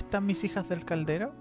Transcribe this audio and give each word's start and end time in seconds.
¿Cómo 0.00 0.06
están 0.06 0.24
mis 0.26 0.44
hijas 0.44 0.66
del 0.66 0.86
caldero? 0.86 1.34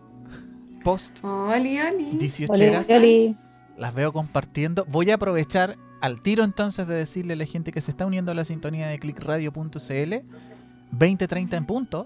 Post 0.83 1.23
Oli, 1.23 1.79
oli. 1.79 2.17
18 2.17 2.51
Oli, 2.51 2.67
horas. 2.67 2.89
oli. 2.89 3.33
Las 3.77 3.93
veo 3.93 4.11
compartiendo. 4.11 4.85
Voy 4.89 5.09
a 5.11 5.15
aprovechar 5.15 5.77
al 6.01 6.21
tiro 6.21 6.43
entonces 6.43 6.85
de 6.85 6.93
decirle 6.93 7.33
a 7.33 7.35
la 7.37 7.45
gente 7.45 7.71
que 7.71 7.79
se 7.79 7.91
está 7.91 8.05
uniendo 8.05 8.33
a 8.33 8.35
la 8.35 8.43
sintonía 8.43 8.89
de 8.89 8.99
clickradio.cl 8.99 10.13
2030 10.91 11.55
en 11.55 11.65
punto. 11.65 12.05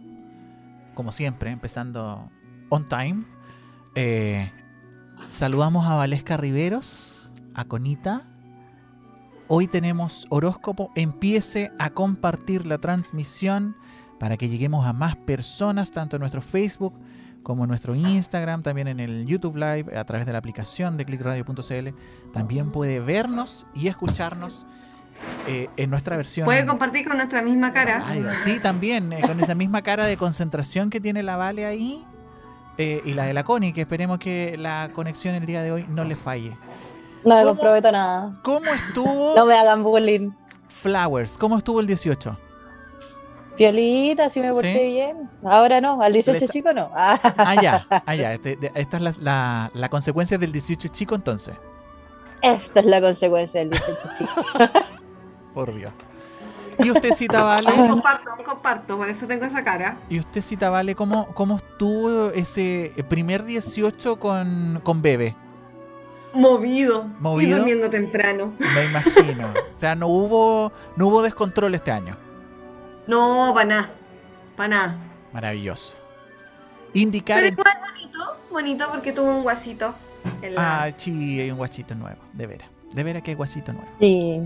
Como 0.94 1.12
siempre, 1.12 1.50
empezando 1.50 2.30
on 2.70 2.86
time. 2.86 3.26
Eh, 3.96 4.52
saludamos 5.32 5.88
a 5.88 5.96
Valesca 5.96 6.38
Riveros, 6.38 7.32
a 7.56 7.66
Conita. 7.66 8.28
Hoy 9.48 9.66
tenemos 9.66 10.28
horóscopo. 10.30 10.92
Empiece 10.94 11.72
a 11.80 11.90
compartir 11.90 12.68
la 12.68 12.78
transmisión 12.78 13.76
para 14.20 14.38
que 14.38 14.50
lleguemos 14.50 14.86
a 14.86 14.94
más 14.94 15.16
personas, 15.16 15.92
tanto 15.92 16.16
en 16.16 16.22
nuestro 16.22 16.42
Facebook 16.42 16.94
como 17.44 17.66
en 17.66 17.70
nuestro 17.70 17.94
Instagram, 17.94 18.64
también 18.64 18.88
en 18.88 19.00
el 19.00 19.26
YouTube 19.26 19.56
Live, 19.58 19.98
a 19.98 20.04
través 20.06 20.26
de 20.26 20.32
la 20.32 20.40
aplicación 20.40 20.98
de 20.98 21.06
clickradio.cl. 21.06 21.90
También 22.32 22.72
puede 22.72 23.00
vernos 23.02 23.68
y 23.76 23.88
escucharnos 23.88 24.66
eh, 25.48 25.70
en 25.78 25.90
nuestra 25.90 26.16
versión. 26.16 26.46
Puede 26.46 26.66
compartir 26.66 27.08
con 27.08 27.18
nuestra 27.18 27.42
misma 27.42 27.72
cara. 27.74 28.04
Sí, 28.44 28.60
también, 28.60 29.12
eh, 29.14 29.22
con 29.22 29.40
esa 29.40 29.56
misma 29.56 29.82
cara 29.82 30.06
de 30.06 30.18
concentración 30.18 30.90
que 30.90 31.00
tiene 31.02 31.22
la 31.22 31.36
Vale 31.36 31.66
ahí 31.66 32.04
eh, 32.78 33.02
y 33.06 33.14
la 33.14 33.26
de 33.26 33.34
la 33.34 33.44
Connie, 33.44 33.74
que 33.74 33.82
esperemos 33.82 34.20
que 34.20 34.56
la 34.58 34.90
conexión 34.94 35.36
el 35.36 35.46
día 35.46 35.62
de 35.62 35.72
hoy 35.72 35.86
no 35.90 36.06
le 36.06 36.16
falle. 36.16 36.58
No 37.26 37.36
me 37.38 37.44
comprometo 37.44 37.92
nada. 37.92 38.40
¿Cómo 38.42 38.66
estuvo 38.74 39.36
No 39.36 39.46
me 39.46 39.56
hagan 39.56 39.84
bullying. 39.84 40.32
Flowers? 40.70 41.38
¿Cómo 41.38 41.58
estuvo 41.58 41.80
el 41.80 41.88
18? 41.88 42.38
Piolita, 43.58 44.30
si 44.30 44.40
me 44.42 44.52
porté 44.52 44.74
Sí. 44.74 44.92
bien. 44.94 45.30
Ahora 45.44 45.80
no, 45.80 46.02
al 46.02 46.12
18 46.14 46.32
Le 46.40 46.46
está- 46.46 46.52
chico 46.54 46.74
no. 46.74 46.90
Ah, 46.96 47.20
Ah, 47.38 47.56
ya, 47.62 47.86
ah, 48.06 48.16
ya. 48.16 48.34
este- 48.34 48.56
de- 48.56 48.72
esta 48.76 48.98
es 48.98 49.04
la, 49.04 49.14
la- 49.22 49.72
la 49.74 49.90
consecuencia 49.90 50.38
del 50.38 50.52
18 50.52 50.88
chico 50.88 51.16
entonces. 51.16 51.56
esta 52.42 52.80
es 52.82 52.86
la 52.86 53.00
consecuencia 53.00 53.60
del 53.62 53.70
18 53.70 54.10
chico. 54.18 54.32
Por 55.54 55.74
Dios. 55.76 55.92
¿Y 56.80 56.90
usted 56.90 57.12
cita 57.14 57.44
Vale? 57.44 57.70
Aún 57.70 57.88
comparto, 57.90 58.32
aún 58.32 58.44
comparto, 58.44 58.98
por 58.98 59.08
eso 59.08 59.28
tengo 59.28 59.46
esa 59.46 59.64
cara. 59.64 59.98
¿Y 60.10 60.18
usted 60.20 60.42
cita 60.42 60.72
Vale 60.72 60.96
cómo, 60.96 61.28
cómo 61.36 61.58
estuvo 61.58 62.32
ese 62.32 62.92
primer 63.08 63.44
18 63.44 64.16
con, 64.20 64.82
con 64.84 65.02
Bebe? 65.04 65.36
Movido. 66.34 67.06
¿Movido? 67.20 67.58
Y 67.58 67.60
durmiendo 67.60 67.90
temprano. 67.92 68.54
Me 68.58 68.86
imagino. 68.86 69.50
O 69.72 69.76
sea, 69.76 69.94
no 69.96 70.08
hubo, 70.08 70.72
no 70.96 71.08
hubo 71.08 71.22
descontrol 71.22 71.76
este 71.76 71.92
año. 71.92 72.18
No, 73.08 73.52
para 73.54 73.66
nada. 73.66 73.90
Para 74.56 74.68
nada. 74.70 74.96
Maravilloso. 75.32 75.96
Indicar 76.94 77.38
Pero 77.38 77.48
en... 77.48 77.54
igual 77.54 77.78
bonito, 77.92 78.38
bonito 78.52 78.88
porque 78.92 79.12
tuvo 79.14 79.30
un 79.38 79.44
guasito. 79.44 79.94
en 80.42 80.56
la- 80.56 80.84
Ah, 80.84 80.92
sí, 80.96 81.40
hay 81.42 81.52
un 81.52 81.58
guachito 81.58 81.96
nuevo, 81.96 82.22
de 82.34 82.48
veras. 82.48 82.70
De 82.94 83.04
veras 83.04 83.24
que 83.24 83.32
hay 83.32 83.36
guachito 83.36 83.74
nuevo. 83.74 83.90
Sí. 84.00 84.42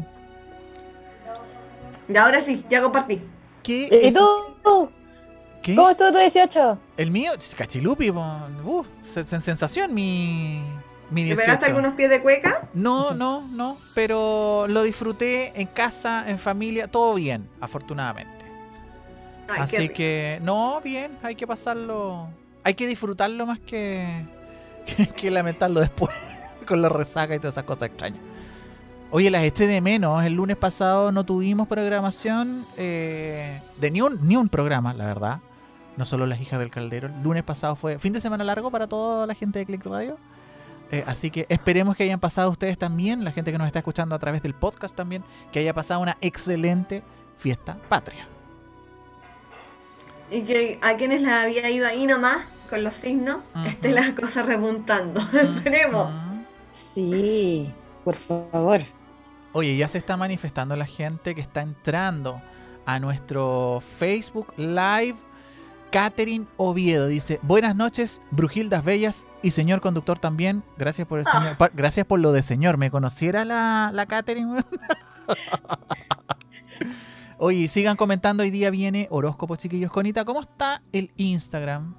Y 2.09 2.15
ahora 2.17 2.41
sí, 2.41 2.63
ya 2.69 2.81
compartí. 2.81 3.21
¿Qué 3.63 3.89
¿Y 3.91 4.07
es- 4.07 4.13
tú? 4.13 4.89
¿Qué? 5.61 5.75
¿Cómo 5.75 5.89
estuvo 5.89 6.11
tu 6.13 6.17
18? 6.19 6.79
El 6.95 7.11
mío, 7.11 7.33
cachilupi, 7.57 8.09
uh, 8.09 8.85
se- 9.03 9.25
se- 9.25 9.41
sensación 9.41 9.93
mi, 9.93 10.61
mi 11.11 11.21
¿Te 11.23 11.25
18. 11.35 11.41
pegaste 11.41 11.65
algunos 11.65 11.93
pies 11.95 12.09
de 12.09 12.21
cueca? 12.21 12.69
No, 12.73 13.13
no, 13.13 13.41
no, 13.49 13.77
pero 13.93 14.65
lo 14.69 14.83
disfruté 14.83 15.59
en 15.59 15.67
casa, 15.67 16.29
en 16.29 16.39
familia, 16.39 16.87
todo 16.87 17.15
bien, 17.15 17.49
afortunadamente. 17.59 18.36
Ay, 19.47 19.61
Así 19.61 19.89
que, 19.89 20.39
no, 20.43 20.81
bien, 20.81 21.17
hay 21.23 21.35
que 21.35 21.47
pasarlo, 21.47 22.27
hay 22.63 22.73
que 22.73 22.87
disfrutarlo 22.87 23.45
más 23.45 23.59
que, 23.59 24.25
que, 24.85 25.07
que 25.07 25.31
lamentarlo 25.31 25.79
después, 25.79 26.15
con 26.67 26.81
la 26.81 26.89
resaca 26.89 27.35
y 27.35 27.39
todas 27.39 27.55
esas 27.55 27.63
cosas 27.63 27.89
extrañas. 27.89 28.21
Oye, 29.09 29.29
las 29.29 29.43
eché 29.43 29.67
de 29.67 29.79
menos, 29.79 30.21
el 30.25 30.33
lunes 30.33 30.57
pasado 30.57 31.13
no 31.13 31.25
tuvimos 31.25 31.69
programación 31.69 32.65
eh, 32.75 33.61
de 33.79 33.89
ni 33.89 34.01
un, 34.01 34.19
ni 34.27 34.35
un 34.35 34.49
programa, 34.49 34.93
la 34.93 35.05
verdad. 35.05 35.39
No 35.95 36.03
solo 36.03 36.25
las 36.27 36.41
hijas 36.41 36.59
del 36.59 36.69
caldero. 36.69 37.07
El 37.07 37.23
lunes 37.23 37.43
pasado 37.43 37.75
fue 37.75 37.97
fin 37.99 38.11
de 38.11 38.19
semana 38.19 38.43
largo 38.43 38.69
para 38.69 38.85
toda 38.85 39.25
la 39.25 39.33
gente 39.33 39.59
de 39.59 39.65
Click 39.65 39.85
Radio. 39.85 40.17
Eh, 40.91 41.03
así 41.07 41.31
que 41.31 41.45
esperemos 41.49 41.95
que 41.95 42.03
hayan 42.03 42.19
pasado 42.19 42.49
ustedes 42.49 42.77
también, 42.77 43.23
la 43.23 43.31
gente 43.31 43.51
que 43.51 43.57
nos 43.57 43.67
está 43.67 43.79
escuchando 43.79 44.13
a 44.13 44.19
través 44.19 44.43
del 44.43 44.53
podcast 44.53 44.95
también, 44.95 45.23
que 45.51 45.59
haya 45.59 45.73
pasado 45.73 46.01
una 46.01 46.17
excelente 46.21 47.01
fiesta 47.37 47.77
patria. 47.89 48.27
Y 50.29 50.41
que 50.41 50.79
a 50.81 50.95
quienes 50.97 51.21
la 51.21 51.41
había 51.43 51.69
ido 51.69 51.87
ahí 51.87 52.05
nomás, 52.05 52.39
con 52.69 52.83
los 52.83 52.93
signos, 52.95 53.37
Ujú. 53.55 53.65
esté 53.65 53.91
la 53.91 54.13
cosa 54.15 54.43
repuntando. 54.43 55.21
Esperemos. 55.33 56.09
Sí, 56.71 57.71
por 58.03 58.15
favor. 58.15 58.81
Oye, 59.53 59.77
ya 59.77 59.87
se 59.87 59.97
está 59.97 60.17
manifestando 60.17 60.75
la 60.75 60.85
gente 60.85 61.33
que 61.33 61.41
está 61.41 61.61
entrando 61.61 62.41
a 62.85 62.99
nuestro 62.99 63.81
Facebook 63.97 64.53
Live. 64.57 65.15
Catherine 65.89 66.45
Oviedo 66.57 67.07
dice: 67.07 67.39
Buenas 67.41 67.73
noches, 67.75 68.21
Brujildas 68.31 68.83
Bellas 68.83 69.25
y 69.41 69.51
señor 69.51 69.79
conductor 69.79 70.19
también. 70.19 70.61
Gracias 70.77 71.07
por 71.07 71.19
el 71.19 71.25
señor. 71.25 71.55
pa- 71.55 71.71
Gracias 71.73 72.05
por 72.05 72.19
lo 72.19 72.33
de 72.33 72.43
señor. 72.43 72.77
¿Me 72.77 72.91
conociera 72.91 73.45
la, 73.45 73.91
la 73.93 74.05
Catherine? 74.05 74.61
Oye, 77.39 77.67
sigan 77.67 77.95
comentando. 77.95 78.43
Hoy 78.43 78.49
día 78.49 78.69
viene 78.69 79.07
horóscopo, 79.11 79.55
chiquillos. 79.55 79.91
Conita, 79.91 80.25
¿cómo 80.25 80.41
está 80.41 80.81
el 80.91 81.11
Instagram 81.17 81.95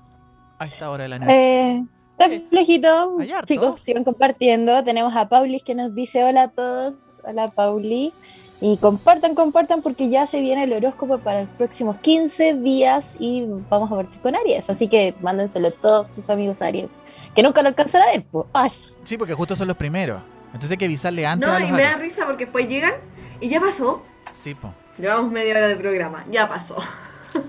a 0.58 0.66
esta 0.66 0.90
hora 0.90 1.04
de 1.04 1.08
la 1.08 1.18
noche? 1.20 1.32
Eh, 1.32 1.84
está 2.12 2.26
Eh, 2.26 2.44
flojito. 2.50 3.16
Chicos, 3.44 3.80
sigan 3.80 4.02
compartiendo. 4.04 4.82
Tenemos 4.82 5.14
a 5.14 5.28
Paulis 5.28 5.62
que 5.62 5.74
nos 5.76 5.94
dice 5.94 6.24
hola 6.24 6.44
a 6.44 6.48
todos. 6.48 6.94
Hola, 7.24 7.48
Pauli. 7.50 8.12
Y 8.60 8.76
compartan, 8.78 9.36
compartan 9.36 9.82
porque 9.82 10.08
ya 10.08 10.26
se 10.26 10.40
viene 10.40 10.64
el 10.64 10.72
horóscopo 10.72 11.18
para 11.18 11.42
los 11.42 11.50
próximos 11.50 11.98
15 11.98 12.54
días 12.54 13.16
y 13.20 13.44
vamos 13.70 13.92
a 13.92 13.94
partir 13.94 14.20
con 14.20 14.34
Aries. 14.34 14.68
Así 14.68 14.88
que 14.88 15.14
mándenselo 15.20 15.68
a 15.68 15.70
todos 15.70 16.08
sus 16.08 16.28
amigos 16.28 16.60
Aries. 16.60 16.90
Que 17.36 17.44
nunca 17.44 17.62
lo 17.62 17.68
alcanzan 17.68 18.02
a 18.02 18.06
ver. 18.06 18.24
Pues. 18.24 18.46
Ay, 18.52 18.70
Sí, 19.04 19.16
porque 19.16 19.34
justo 19.34 19.54
son 19.54 19.68
los 19.68 19.76
primeros. 19.76 20.20
Entonces 20.46 20.72
hay 20.72 20.76
que 20.78 20.86
avisarle 20.86 21.24
antes 21.24 21.48
No, 21.48 21.54
a 21.54 21.60
y 21.60 21.68
los 21.68 21.72
me 21.72 21.82
da 21.82 21.94
risa 21.94 22.26
porque 22.26 22.46
después 22.46 22.68
llegan 22.68 22.94
y 23.40 23.48
ya 23.48 23.60
pasó. 23.60 24.02
Sí, 24.32 24.56
po. 24.56 24.74
Llevamos 24.98 25.30
media 25.30 25.54
hora 25.56 25.68
de 25.68 25.76
programa, 25.76 26.24
ya 26.30 26.48
pasó. 26.48 26.76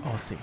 Oh, 0.04 0.18
sí. 0.18 0.36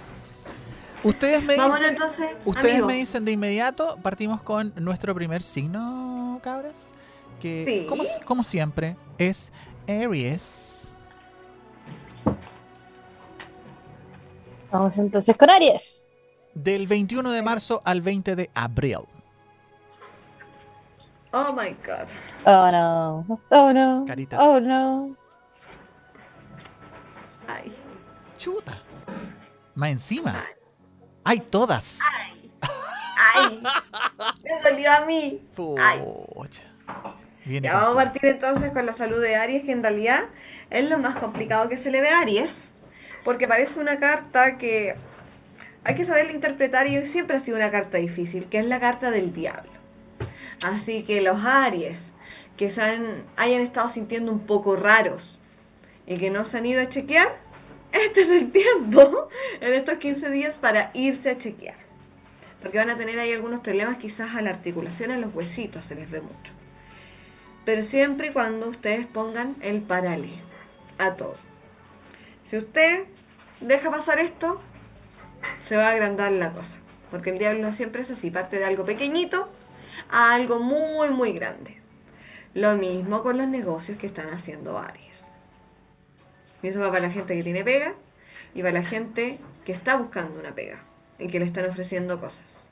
Ustedes 1.04 1.42
me 1.44 1.56
Vámonos 1.56 1.80
dicen, 1.80 1.94
entonces, 1.96 2.30
ustedes 2.44 2.72
amigo. 2.74 2.88
me 2.88 2.94
dicen 2.96 3.24
de 3.24 3.32
inmediato, 3.32 3.98
partimos 4.02 4.42
con 4.42 4.74
nuestro 4.78 5.14
primer 5.16 5.44
signo, 5.44 6.40
cabras, 6.44 6.94
que 7.40 7.66
Sí. 7.84 7.86
como, 7.88 8.04
como 8.26 8.44
siempre 8.44 8.98
es 9.18 9.52
Aries. 9.88 10.92
vamos 14.72 14.98
entonces 14.98 15.38
con 15.38 15.50
Aries. 15.50 16.10
Del 16.54 16.88
21 16.88 17.32
de 17.32 17.42
marzo 17.42 17.82
al 17.86 18.02
20 18.02 18.36
de 18.36 18.50
abril. 18.54 19.00
Oh 21.32 21.54
my 21.54 21.70
god. 21.86 22.08
Oh 22.46 22.72
no. 22.72 23.40
Oh 23.52 23.72
no. 23.72 24.04
Caritas. 24.08 24.40
Oh 24.42 24.60
no. 24.60 25.16
Ay. 27.48 27.74
Chuta. 28.38 28.78
Más 29.76 29.90
encima. 29.90 30.46
Hay 31.24 31.40
todas. 31.40 32.00
Ay. 33.36 33.62
Me 34.44 34.70
dolió 34.70 34.92
a 34.92 35.06
mí. 35.06 35.42
Ay. 35.80 36.02
Viene 37.46 37.68
Ya 37.68 37.76
vamos 37.76 37.92
a 38.02 38.04
partir 38.06 38.26
entonces 38.26 38.72
con 38.72 38.86
la 38.86 38.94
salud 38.94 39.22
de 39.22 39.36
Aries, 39.36 39.64
que 39.64 39.72
en 39.72 39.82
realidad 39.82 40.26
es 40.70 40.90
lo 40.90 40.98
más 40.98 41.16
complicado 41.18 41.70
que 41.70 41.78
se 41.78 41.92
le 41.92 42.02
ve 42.02 42.10
a 42.10 42.20
Aries, 42.20 42.74
porque 43.24 43.48
parece 43.48 43.80
una 43.80 44.00
carta 44.00 44.58
que 44.58 44.96
hay 45.84 45.96
que 45.96 46.06
saberla 46.06 46.34
interpretar 46.34 46.88
y 46.88 47.06
siempre 47.06 47.38
ha 47.38 47.40
sido 47.40 47.56
una 47.58 47.72
carta 47.72 47.98
difícil, 47.98 48.46
que 48.50 48.60
es 48.60 48.66
la 48.66 48.80
carta 48.82 49.12
del 49.12 49.34
diablo. 49.34 49.72
Así 50.68 51.04
que 51.04 51.22
los 51.22 51.40
Aries 51.46 52.12
que 52.58 52.70
se 52.70 52.82
han- 52.82 53.24
hayan 53.38 53.62
estado 53.62 53.88
sintiendo 53.88 54.32
un 54.32 54.40
poco 54.46 54.76
raros 54.76 55.38
y 56.08 56.18
que 56.18 56.32
no 56.32 56.46
se 56.46 56.58
han 56.58 56.66
ido 56.66 56.82
a 56.82 56.90
chequear, 56.90 57.38
este 57.92 58.22
es 58.22 58.30
el 58.30 58.52
tiempo 58.52 59.30
en 59.62 59.74
estos 59.74 60.00
15 60.00 60.30
días 60.32 60.58
para 60.58 60.90
irse 60.94 61.30
a 61.30 61.38
chequear. 61.38 61.76
Porque 62.62 62.80
van 62.80 62.90
a 62.90 62.98
tener 62.98 63.20
ahí 63.20 63.32
algunos 63.32 63.62
problemas 63.62 63.98
quizás 63.98 64.36
a 64.36 64.42
la 64.42 64.50
articulación, 64.50 65.12
a 65.12 65.20
los 65.20 65.36
huesitos, 65.36 65.86
se 65.86 65.94
les 65.94 66.10
ve 66.10 66.22
mucho 66.22 66.58
pero 67.68 67.84
siempre 67.84 68.28
y 68.28 68.32
cuando 68.32 68.70
ustedes 68.70 69.06
pongan 69.08 69.58
el 69.60 69.82
paralelo 69.82 70.42
a 70.98 71.16
todo. 71.16 71.34
Si 72.46 72.56
usted 72.56 73.04
deja 73.60 73.92
pasar 73.92 74.20
esto, 74.20 74.62
se 75.68 75.76
va 75.76 75.90
a 75.90 75.92
agrandar 75.92 76.32
la 76.32 76.54
cosa, 76.54 76.80
porque 77.12 77.32
el 77.32 77.40
diablo 77.40 77.74
siempre 77.74 78.04
es 78.04 78.12
así, 78.12 78.32
parte 78.32 78.58
de 78.58 78.64
algo 78.64 78.86
pequeñito 78.86 79.50
a 80.10 80.34
algo 80.34 80.60
muy, 80.60 81.10
muy 81.10 81.34
grande. 81.34 81.76
Lo 82.54 82.78
mismo 82.78 83.22
con 83.22 83.38
los 83.38 83.50
negocios 83.50 83.98
que 83.98 84.08
están 84.08 84.30
haciendo 84.34 84.78
Aries. 84.78 85.07
Y 86.68 86.70
eso 86.72 86.82
va 86.82 86.90
para 86.90 87.04
la 87.04 87.10
gente 87.10 87.34
que 87.34 87.44
tiene 87.44 87.64
pega 87.64 87.94
y 88.54 88.62
para 88.62 88.74
la 88.74 88.84
gente 88.84 89.40
que 89.64 89.72
está 89.72 89.96
buscando 89.96 90.38
una 90.38 90.52
pega. 90.54 90.84
y 91.18 91.30
que 91.30 91.40
le 91.40 91.46
están 91.46 91.66
ofreciendo 91.66 92.20
cosas. 92.20 92.68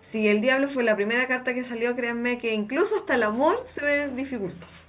Si 0.00 0.26
el 0.28 0.40
diablo 0.40 0.66
fue 0.66 0.82
la 0.82 0.96
primera 0.96 1.28
carta 1.28 1.52
que 1.52 1.62
salió, 1.62 1.94
créanme 1.94 2.38
que 2.38 2.54
incluso 2.54 2.96
hasta 2.96 3.16
el 3.16 3.24
amor 3.24 3.62
se 3.66 3.84
ve 3.84 4.08
dificultoso. 4.08 4.82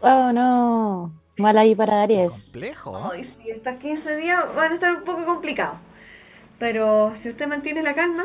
Oh, 0.00 0.32
no. 0.32 1.12
Mal 1.36 1.58
ahí 1.58 1.74
para 1.74 2.02
Aries. 2.02 2.44
Complejo. 2.44 3.12
Ay, 3.12 3.26
sí, 3.26 3.50
estos 3.50 3.74
15 3.74 4.16
días 4.16 4.54
van 4.54 4.72
a 4.72 4.74
estar 4.76 4.96
un 4.96 5.04
poco 5.04 5.26
complicados. 5.26 5.76
Pero 6.58 7.12
si 7.14 7.28
usted 7.28 7.46
mantiene 7.46 7.82
la 7.82 7.92
calma, 7.92 8.24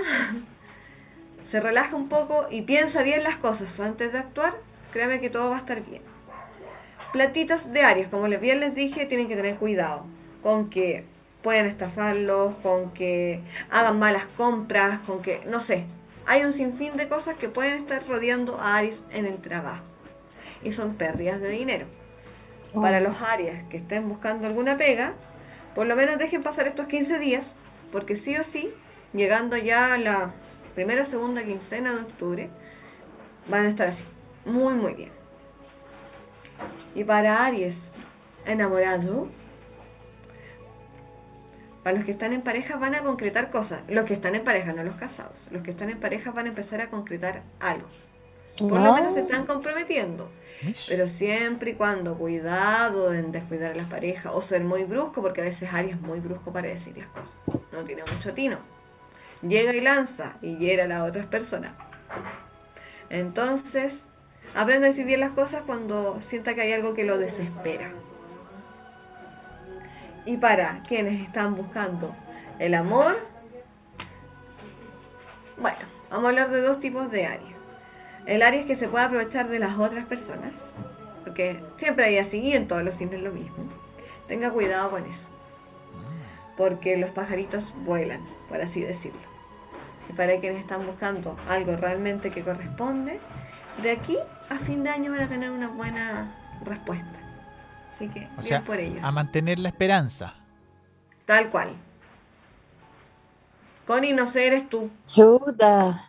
se 1.51 1.59
relaja 1.59 1.93
un 1.97 2.07
poco 2.07 2.47
y 2.49 2.61
piensa 2.61 3.03
bien 3.03 3.21
las 3.23 3.35
cosas 3.35 3.77
antes 3.81 4.13
de 4.13 4.19
actuar, 4.19 4.55
créame 4.93 5.19
que 5.19 5.29
todo 5.29 5.49
va 5.49 5.57
a 5.57 5.59
estar 5.59 5.83
bien. 5.83 6.10
Platitas 7.11 7.73
de 7.73 7.81
Aries, 7.81 8.07
como 8.07 8.27
les 8.27 8.39
bien 8.39 8.61
les 8.61 8.73
dije, 8.73 9.05
tienen 9.05 9.27
que 9.27 9.35
tener 9.35 9.57
cuidado 9.57 10.05
con 10.41 10.69
que 10.69 11.03
pueden 11.43 11.65
estafarlos, 11.65 12.55
con 12.63 12.91
que 12.91 13.41
hagan 13.69 13.99
malas 13.99 14.25
compras, 14.37 14.99
con 15.01 15.21
que, 15.21 15.41
no 15.45 15.59
sé, 15.59 15.85
hay 16.25 16.45
un 16.45 16.53
sinfín 16.53 16.95
de 16.97 17.09
cosas 17.09 17.35
que 17.35 17.49
pueden 17.49 17.79
estar 17.79 18.07
rodeando 18.07 18.59
a 18.59 18.77
Aries 18.77 19.05
en 19.11 19.25
el 19.25 19.41
trabajo. 19.41 19.83
Y 20.63 20.71
son 20.71 20.95
pérdidas 20.95 21.41
de 21.41 21.49
dinero. 21.49 21.85
Para 22.73 22.99
Oh. 22.99 23.01
los 23.01 23.21
Aries 23.21 23.63
que 23.69 23.77
estén 23.77 24.07
buscando 24.07 24.47
alguna 24.47 24.77
pega, 24.77 25.13
por 25.75 25.87
lo 25.87 25.95
menos 25.95 26.17
dejen 26.17 26.43
pasar 26.43 26.67
estos 26.67 26.87
15 26.87 27.19
días, 27.19 27.53
porque 27.91 28.15
sí 28.15 28.37
o 28.37 28.43
sí, 28.43 28.73
llegando 29.13 29.57
ya 29.57 29.93
a 29.95 29.97
la 29.97 30.31
primera 30.75 31.01
o 31.01 31.05
segunda 31.05 31.43
quincena 31.43 31.93
de 31.93 32.01
octubre, 32.01 32.49
van 33.47 33.65
a 33.65 33.69
estar 33.69 33.89
así, 33.89 34.05
muy 34.45 34.75
muy 34.75 34.93
bien. 34.93 35.20
Y 36.95 37.03
para 37.03 37.45
Aries 37.45 37.91
enamorado, 38.45 39.27
para 41.83 41.95
los 41.97 42.05
que 42.05 42.11
están 42.11 42.33
en 42.33 42.41
pareja 42.41 42.75
van 42.77 42.95
a 42.95 43.01
concretar 43.01 43.49
cosas. 43.49 43.81
Los 43.87 44.05
que 44.05 44.13
están 44.13 44.35
en 44.35 44.43
pareja, 44.43 44.71
no 44.73 44.83
los 44.83 44.95
casados. 44.95 45.47
Los 45.51 45.63
que 45.63 45.71
están 45.71 45.89
en 45.89 45.99
pareja 45.99 46.31
van 46.31 46.45
a 46.45 46.49
empezar 46.49 46.81
a 46.81 46.89
concretar 46.89 47.41
algo. 47.59 47.87
Por 48.59 48.73
lo 48.73 48.79
No. 48.81 48.95
menos 48.95 49.13
se 49.13 49.21
están 49.21 49.45
comprometiendo. 49.45 50.29
Pero 50.87 51.07
siempre 51.07 51.71
y 51.71 51.73
cuando 51.73 52.15
cuidado 52.15 53.13
en 53.13 53.31
descuidar 53.31 53.71
a 53.71 53.75
la 53.75 53.85
pareja 53.85 54.31
o 54.31 54.41
ser 54.43 54.63
muy 54.63 54.83
brusco, 54.83 55.21
porque 55.23 55.41
a 55.41 55.45
veces 55.45 55.73
Aries 55.73 55.95
es 55.95 56.01
muy 56.01 56.19
brusco 56.19 56.53
para 56.53 56.67
decir 56.67 56.95
las 56.97 57.07
cosas. 57.07 57.35
No 57.71 57.83
tiene 57.83 58.03
mucho 58.13 58.33
tino. 58.33 58.59
Llega 59.41 59.73
y 59.73 59.81
lanza 59.81 60.33
y 60.43 60.57
hiera 60.57 60.83
a 60.83 60.87
las 60.87 61.09
otras 61.09 61.25
personas. 61.25 61.71
Entonces, 63.09 64.10
aprende 64.55 64.87
a 64.87 64.89
decir 64.89 65.05
bien 65.05 65.19
las 65.19 65.31
cosas 65.31 65.63
cuando 65.65 66.19
sienta 66.21 66.55
que 66.55 66.61
hay 66.61 66.73
algo 66.73 66.93
que 66.93 67.03
lo 67.03 67.17
desespera. 67.17 67.91
Y 70.25 70.37
para 70.37 70.81
quienes 70.87 71.21
están 71.21 71.55
buscando 71.55 72.13
el 72.59 72.75
amor, 72.75 73.17
bueno, 75.59 75.79
vamos 76.09 76.25
a 76.25 76.29
hablar 76.29 76.51
de 76.51 76.61
dos 76.61 76.79
tipos 76.79 77.09
de 77.11 77.25
Aries. 77.25 77.55
El 78.27 78.43
Aries 78.43 78.65
que 78.65 78.75
se 78.75 78.87
puede 78.87 79.05
aprovechar 79.05 79.49
de 79.49 79.57
las 79.57 79.79
otras 79.79 80.05
personas, 80.05 80.53
porque 81.23 81.59
siempre 81.77 82.05
hay 82.05 82.17
así 82.19 82.39
y 82.39 82.53
en 82.53 82.67
todos 82.67 82.83
los 82.83 82.95
signos 82.95 83.21
lo 83.21 83.31
mismo. 83.31 83.57
Tenga 84.27 84.51
cuidado 84.51 84.91
con 84.91 85.05
eso, 85.05 85.27
porque 86.55 86.97
los 86.97 87.09
pajaritos 87.09 87.73
vuelan, 87.83 88.21
por 88.47 88.61
así 88.61 88.81
decirlo. 88.81 89.19
Y 90.09 90.13
para 90.13 90.39
quienes 90.39 90.61
están 90.61 90.85
buscando 90.85 91.35
algo 91.49 91.75
realmente 91.75 92.29
que 92.29 92.43
corresponde, 92.43 93.19
de 93.81 93.91
aquí 93.91 94.17
a 94.51 94.59
fin 94.59 94.83
de 94.83 94.89
año 94.89 95.11
van 95.11 95.21
a 95.21 95.27
tener 95.27 95.49
una 95.51 95.67
buena 95.69 96.35
respuesta. 96.63 97.05
Así 97.93 98.07
que, 98.09 98.25
O 98.25 98.41
bien 98.41 98.43
sea, 98.43 98.63
por 98.63 98.79
ellos. 98.79 98.99
a 99.03 99.11
mantener 99.11 99.59
la 99.59 99.69
esperanza. 99.69 100.33
Tal 101.25 101.49
cual. 101.49 101.69
Connie, 103.85 104.13
no 104.13 104.27
sé, 104.27 104.47
eres 104.47 104.69
tú. 104.69 104.89
Chuta. 105.05 106.05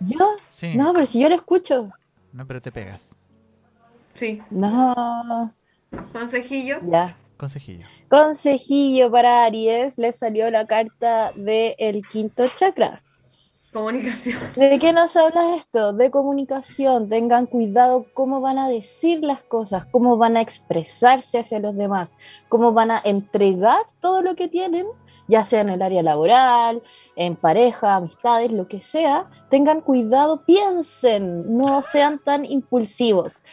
¿Yo? 0.00 0.18
Sí. 0.48 0.74
No, 0.76 0.92
pero 0.92 1.06
si 1.06 1.20
yo 1.20 1.28
lo 1.28 1.34
escucho. 1.34 1.90
No, 2.32 2.46
pero 2.46 2.60
te 2.60 2.72
pegas. 2.72 3.14
Sí, 4.14 4.42
No. 4.50 5.50
consejillo. 6.12 6.78
Ya. 6.90 7.16
Consejillo. 7.36 7.86
Consejillo 8.08 9.10
para 9.10 9.44
Aries, 9.44 9.96
le 9.98 10.12
salió 10.12 10.50
la 10.50 10.66
carta 10.66 11.32
del 11.34 12.06
quinto 12.06 12.44
chakra. 12.54 13.02
Comunicación. 13.72 14.40
¿De 14.56 14.78
qué 14.80 14.92
nos 14.92 15.16
habla 15.16 15.54
esto? 15.54 15.92
De 15.92 16.10
comunicación. 16.10 17.08
Tengan 17.08 17.46
cuidado 17.46 18.06
cómo 18.14 18.40
van 18.40 18.58
a 18.58 18.68
decir 18.68 19.22
las 19.22 19.42
cosas, 19.42 19.86
cómo 19.86 20.16
van 20.16 20.36
a 20.36 20.40
expresarse 20.40 21.38
hacia 21.38 21.60
los 21.60 21.76
demás, 21.76 22.16
cómo 22.48 22.72
van 22.72 22.90
a 22.90 23.00
entregar 23.04 23.82
todo 24.00 24.22
lo 24.22 24.34
que 24.34 24.48
tienen, 24.48 24.86
ya 25.28 25.44
sea 25.44 25.60
en 25.60 25.68
el 25.68 25.82
área 25.82 26.02
laboral, 26.02 26.82
en 27.14 27.36
pareja, 27.36 27.94
amistades, 27.94 28.50
lo 28.50 28.66
que 28.66 28.82
sea. 28.82 29.30
Tengan 29.50 29.82
cuidado, 29.82 30.44
piensen, 30.44 31.56
no 31.56 31.82
sean 31.82 32.18
tan 32.18 32.44
impulsivos. 32.44 33.44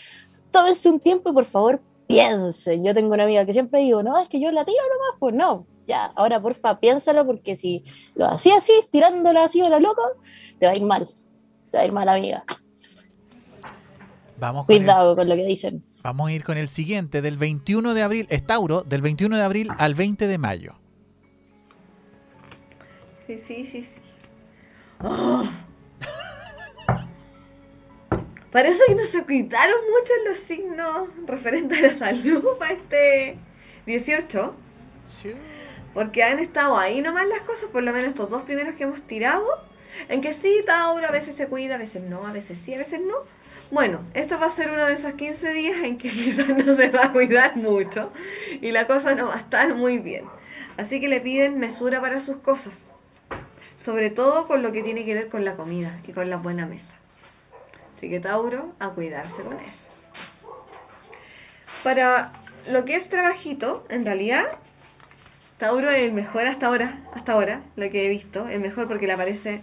Tómense 0.50 0.90
un 0.90 1.00
tiempo 1.00 1.30
y 1.30 1.34
por 1.34 1.46
favor 1.46 1.80
piensen. 2.08 2.84
Yo 2.84 2.96
tengo 2.96 3.14
una 3.14 3.26
amiga 3.26 3.46
que 3.46 3.54
siempre 3.54 3.82
digo, 3.82 4.02
no, 4.02 4.18
es 4.18 4.28
que 4.28 4.40
yo 4.40 4.50
la 4.52 4.66
tiro 4.66 4.82
nomás, 4.82 5.20
pues 5.20 5.36
no. 5.36 5.77
Ya, 5.88 6.06
ahora 6.16 6.42
porfa, 6.42 6.80
piénsalo 6.80 7.26
porque 7.26 7.56
si 7.56 7.84
lo 8.16 8.28
hacía 8.30 8.58
así, 8.58 8.74
tirándola 8.92 9.46
así 9.46 9.62
a 9.62 9.70
la 9.70 9.80
loca, 9.80 10.02
te 10.60 10.66
va 10.66 10.74
a 10.74 10.76
ir 10.76 10.84
mal. 10.84 11.08
Te 11.72 11.78
va 11.78 11.84
a 11.84 11.86
ir 11.86 11.92
mal, 11.94 12.10
amiga. 12.10 12.44
Vamos 14.40 14.66
con, 14.66 14.76
el- 14.76 14.82
Cuidado 14.82 15.16
con 15.16 15.30
lo 15.30 15.36
que 15.36 15.46
dicen. 15.46 15.82
vamos 16.04 16.30
a 16.30 16.34
ir 16.34 16.44
con 16.44 16.58
el 16.58 16.68
siguiente, 16.70 17.22
del 17.22 17.38
21 17.38 17.94
de 17.94 18.04
abril, 18.04 18.28
es 18.30 18.46
Tauro, 18.46 18.82
del 18.84 19.02
21 19.02 19.38
de 19.38 19.44
abril 19.44 19.70
al 19.78 19.96
20 19.96 20.28
de 20.28 20.38
mayo. 20.38 20.76
Sí, 23.26 23.40
sí, 23.40 23.66
sí, 23.66 23.84
sí. 23.84 24.02
Oh. 25.04 25.44
Parece 28.52 28.80
que 28.88 28.96
no 28.96 29.06
se 29.06 29.24
cuidaron 29.24 29.76
mucho 29.92 30.14
los 30.28 30.38
signos 30.38 31.10
referentes 31.26 31.78
a 31.80 31.88
la 31.88 31.94
salud 31.96 32.44
para 32.60 32.74
este 32.74 33.38
18. 33.86 34.54
Porque 35.98 36.22
han 36.22 36.38
estado 36.38 36.78
ahí 36.78 37.02
nomás 37.02 37.28
las 37.28 37.40
cosas, 37.40 37.72
por 37.72 37.82
lo 37.82 37.92
menos 37.92 38.10
estos 38.10 38.30
dos 38.30 38.44
primeros 38.44 38.76
que 38.76 38.84
hemos 38.84 39.02
tirado. 39.02 39.48
En 40.10 40.22
que 40.22 40.32
sí, 40.32 40.62
Tauro 40.64 41.08
a 41.08 41.10
veces 41.10 41.34
se 41.36 41.48
cuida, 41.48 41.74
a 41.74 41.80
veces 41.80 42.04
no, 42.04 42.28
a 42.28 42.32
veces 42.32 42.60
sí, 42.60 42.72
a 42.76 42.78
veces 42.78 43.02
no. 43.02 43.16
Bueno, 43.72 44.02
esto 44.14 44.40
va 44.40 44.46
a 44.46 44.52
ser 44.52 44.70
uno 44.70 44.86
de 44.86 44.94
esos 44.94 45.14
15 45.14 45.54
días 45.54 45.80
en 45.80 45.98
que 45.98 46.10
quizás 46.12 46.50
no 46.50 46.76
se 46.76 46.90
va 46.90 47.06
a 47.06 47.12
cuidar 47.12 47.56
mucho 47.56 48.14
y 48.62 48.72
la 48.72 48.86
cosa 48.86 49.16
no 49.16 49.30
va 49.30 49.38
a 49.38 49.40
estar 49.40 49.74
muy 49.74 49.98
bien. 49.98 50.26
Así 50.78 51.02
que 51.02 51.08
le 51.08 51.20
piden 51.20 51.58
mesura 51.58 52.00
para 52.00 52.22
sus 52.22 52.38
cosas, 52.38 52.94
sobre 53.76 54.12
todo 54.12 54.46
con 54.46 54.62
lo 54.62 54.72
que 54.72 54.84
tiene 54.84 55.04
que 55.04 55.16
ver 55.16 55.30
con 55.30 55.46
la 55.46 55.56
comida 55.56 56.00
y 56.08 56.12
con 56.12 56.30
la 56.30 56.38
buena 56.38 56.68
mesa. 56.68 56.96
Así 57.92 58.08
que 58.08 58.20
Tauro, 58.20 58.72
a 58.78 58.90
cuidarse 58.90 59.42
con 59.42 59.60
eso. 59.62 59.88
Para 61.84 62.34
lo 62.70 62.86
que 62.86 62.96
es 62.96 63.10
trabajito, 63.10 63.84
en 63.90 64.06
realidad, 64.06 64.60
Tauro 65.58 65.90
es 65.90 66.04
el 66.04 66.14
mejor 66.14 66.46
hasta 66.46 66.68
ahora, 66.68 67.00
hasta 67.16 67.34
ahora, 67.34 67.62
lo 67.76 67.90
que 67.90 68.06
he 68.06 68.10
visto, 68.10 68.48
el 68.48 68.60
mejor 68.60 68.88
porque 68.88 69.08
le 69.08 69.14
aparece 69.14 69.62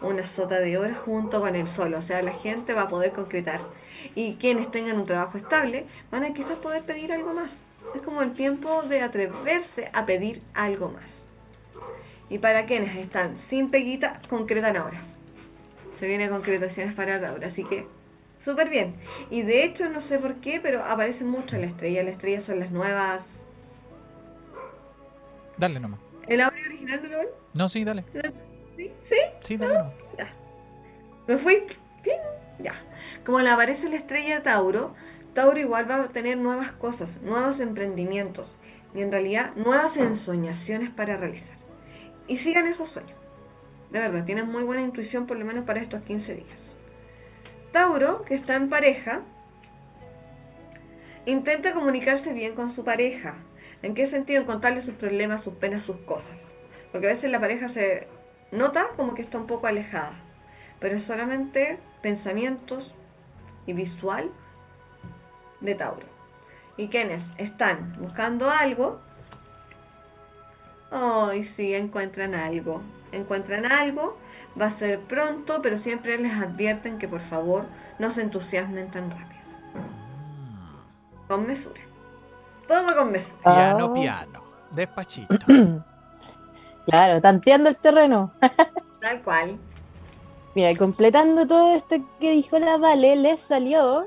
una 0.00 0.26
sota 0.26 0.58
de 0.58 0.76
oro 0.76 0.94
junto 1.04 1.40
con 1.40 1.54
el 1.54 1.68
sol, 1.68 1.94
o 1.94 2.02
sea, 2.02 2.20
la 2.20 2.32
gente 2.32 2.74
va 2.74 2.82
a 2.82 2.88
poder 2.88 3.12
concretar. 3.12 3.60
Y 4.16 4.34
quienes 4.34 4.72
tengan 4.72 4.98
un 4.98 5.06
trabajo 5.06 5.38
estable 5.38 5.86
van 6.10 6.24
a 6.24 6.34
quizás 6.34 6.58
poder 6.58 6.82
pedir 6.82 7.12
algo 7.12 7.32
más. 7.32 7.64
Es 7.94 8.02
como 8.02 8.22
el 8.22 8.32
tiempo 8.32 8.82
de 8.82 9.02
atreverse 9.02 9.88
a 9.92 10.04
pedir 10.04 10.42
algo 10.52 10.88
más. 10.88 11.26
Y 12.28 12.38
para 12.38 12.66
quienes 12.66 12.96
están 12.96 13.38
sin 13.38 13.70
peguita, 13.70 14.20
concretan 14.28 14.76
ahora. 14.76 14.98
Se 16.00 16.08
vienen 16.08 16.30
concretaciones 16.30 16.94
para 16.94 17.20
Tauro, 17.20 17.46
así 17.46 17.62
que 17.62 17.86
súper 18.40 18.68
bien. 18.68 18.96
Y 19.30 19.42
de 19.42 19.64
hecho, 19.64 19.88
no 19.88 20.00
sé 20.00 20.18
por 20.18 20.34
qué, 20.36 20.58
pero 20.60 20.84
aparece 20.84 21.24
mucho 21.24 21.54
en 21.54 21.62
la 21.62 21.68
estrella. 21.68 22.02
La 22.02 22.10
estrella 22.10 22.40
son 22.40 22.58
las 22.58 22.72
nuevas. 22.72 23.45
Dale 25.58 25.80
nomás. 25.80 26.00
¿El 26.28 26.40
audio 26.40 26.64
original 26.66 27.02
de 27.02 27.08
LOL? 27.08 27.26
No, 27.54 27.68
sí, 27.68 27.84
dale. 27.84 28.04
¿Sí? 28.76 28.90
¿Sí? 29.04 29.16
Sí, 29.40 29.56
dale 29.56 29.74
nomás. 29.74 29.94
Ya. 30.18 30.28
Me 31.26 31.36
fui. 31.36 31.62
Bien. 32.02 32.20
Ya. 32.58 32.72
Como 33.24 33.40
le 33.40 33.50
aparece 33.50 33.88
la 33.88 33.96
estrella 33.96 34.42
Tauro, 34.42 34.94
Tauro 35.34 35.58
igual 35.58 35.90
va 35.90 36.02
a 36.02 36.08
tener 36.08 36.38
nuevas 36.38 36.72
cosas, 36.72 37.20
nuevos 37.22 37.60
emprendimientos 37.60 38.56
y 38.94 39.02
en 39.02 39.12
realidad 39.12 39.54
nuevas 39.56 39.96
ensoñaciones 39.96 40.90
para 40.90 41.16
realizar. 41.16 41.56
Y 42.26 42.38
sigan 42.38 42.66
esos 42.66 42.90
sueños. 42.90 43.16
De 43.90 44.00
verdad, 44.00 44.24
tienen 44.24 44.50
muy 44.50 44.62
buena 44.62 44.82
intuición 44.82 45.26
por 45.26 45.36
lo 45.36 45.44
menos 45.44 45.64
para 45.64 45.80
estos 45.80 46.02
15 46.02 46.34
días. 46.34 46.76
Tauro, 47.72 48.22
que 48.22 48.34
está 48.34 48.56
en 48.56 48.68
pareja, 48.68 49.22
intenta 51.26 51.72
comunicarse 51.72 52.32
bien 52.32 52.54
con 52.54 52.70
su 52.70 52.84
pareja. 52.84 53.36
¿En 53.82 53.94
qué 53.94 54.06
sentido? 54.06 54.40
En 54.40 54.46
contarle 54.46 54.80
sus 54.80 54.94
problemas, 54.94 55.42
sus 55.42 55.54
penas, 55.54 55.82
sus 55.82 55.96
cosas. 55.98 56.56
Porque 56.92 57.06
a 57.08 57.10
veces 57.10 57.30
la 57.30 57.40
pareja 57.40 57.68
se 57.68 58.08
nota 58.50 58.88
como 58.96 59.14
que 59.14 59.22
está 59.22 59.38
un 59.38 59.46
poco 59.46 59.66
alejada, 59.66 60.12
pero 60.80 60.96
es 60.96 61.02
solamente 61.02 61.78
pensamientos 62.02 62.94
y 63.66 63.72
visual 63.72 64.30
de 65.60 65.74
Tauro. 65.74 66.06
Y 66.76 66.88
quienes 66.88 67.24
están 67.38 67.96
buscando 67.98 68.50
algo, 68.50 69.00
Ay, 70.90 71.44
sí, 71.44 71.74
encuentran 71.74 72.34
algo. 72.34 72.82
Encuentran 73.12 73.66
algo, 73.66 74.16
va 74.60 74.66
a 74.66 74.70
ser 74.70 75.00
pronto, 75.00 75.60
pero 75.62 75.76
siempre 75.76 76.18
les 76.18 76.32
advierten 76.32 76.98
que 76.98 77.08
por 77.08 77.20
favor 77.20 77.66
no 77.98 78.10
se 78.10 78.22
entusiasmen 78.22 78.90
tan 78.90 79.10
rápido. 79.10 79.42
Mm. 79.74 81.28
Con 81.28 81.46
mesura. 81.46 81.80
Todo 82.68 82.96
con 82.96 83.12
mesura. 83.12 83.40
Piano, 83.42 83.86
Ah. 83.86 83.94
piano. 83.94 84.42
Despachito. 84.72 85.36
Claro, 86.86 87.20
tanteando 87.20 87.68
el 87.68 87.76
terreno. 87.76 88.30
Tal 89.00 89.20
cual. 89.22 89.58
Mira, 90.54 90.70
y 90.70 90.76
completando 90.76 91.44
todo 91.44 91.74
esto 91.74 91.96
que 92.20 92.30
dijo 92.30 92.60
la 92.60 92.76
Vale, 92.76 93.16
les 93.16 93.40
salió 93.40 94.06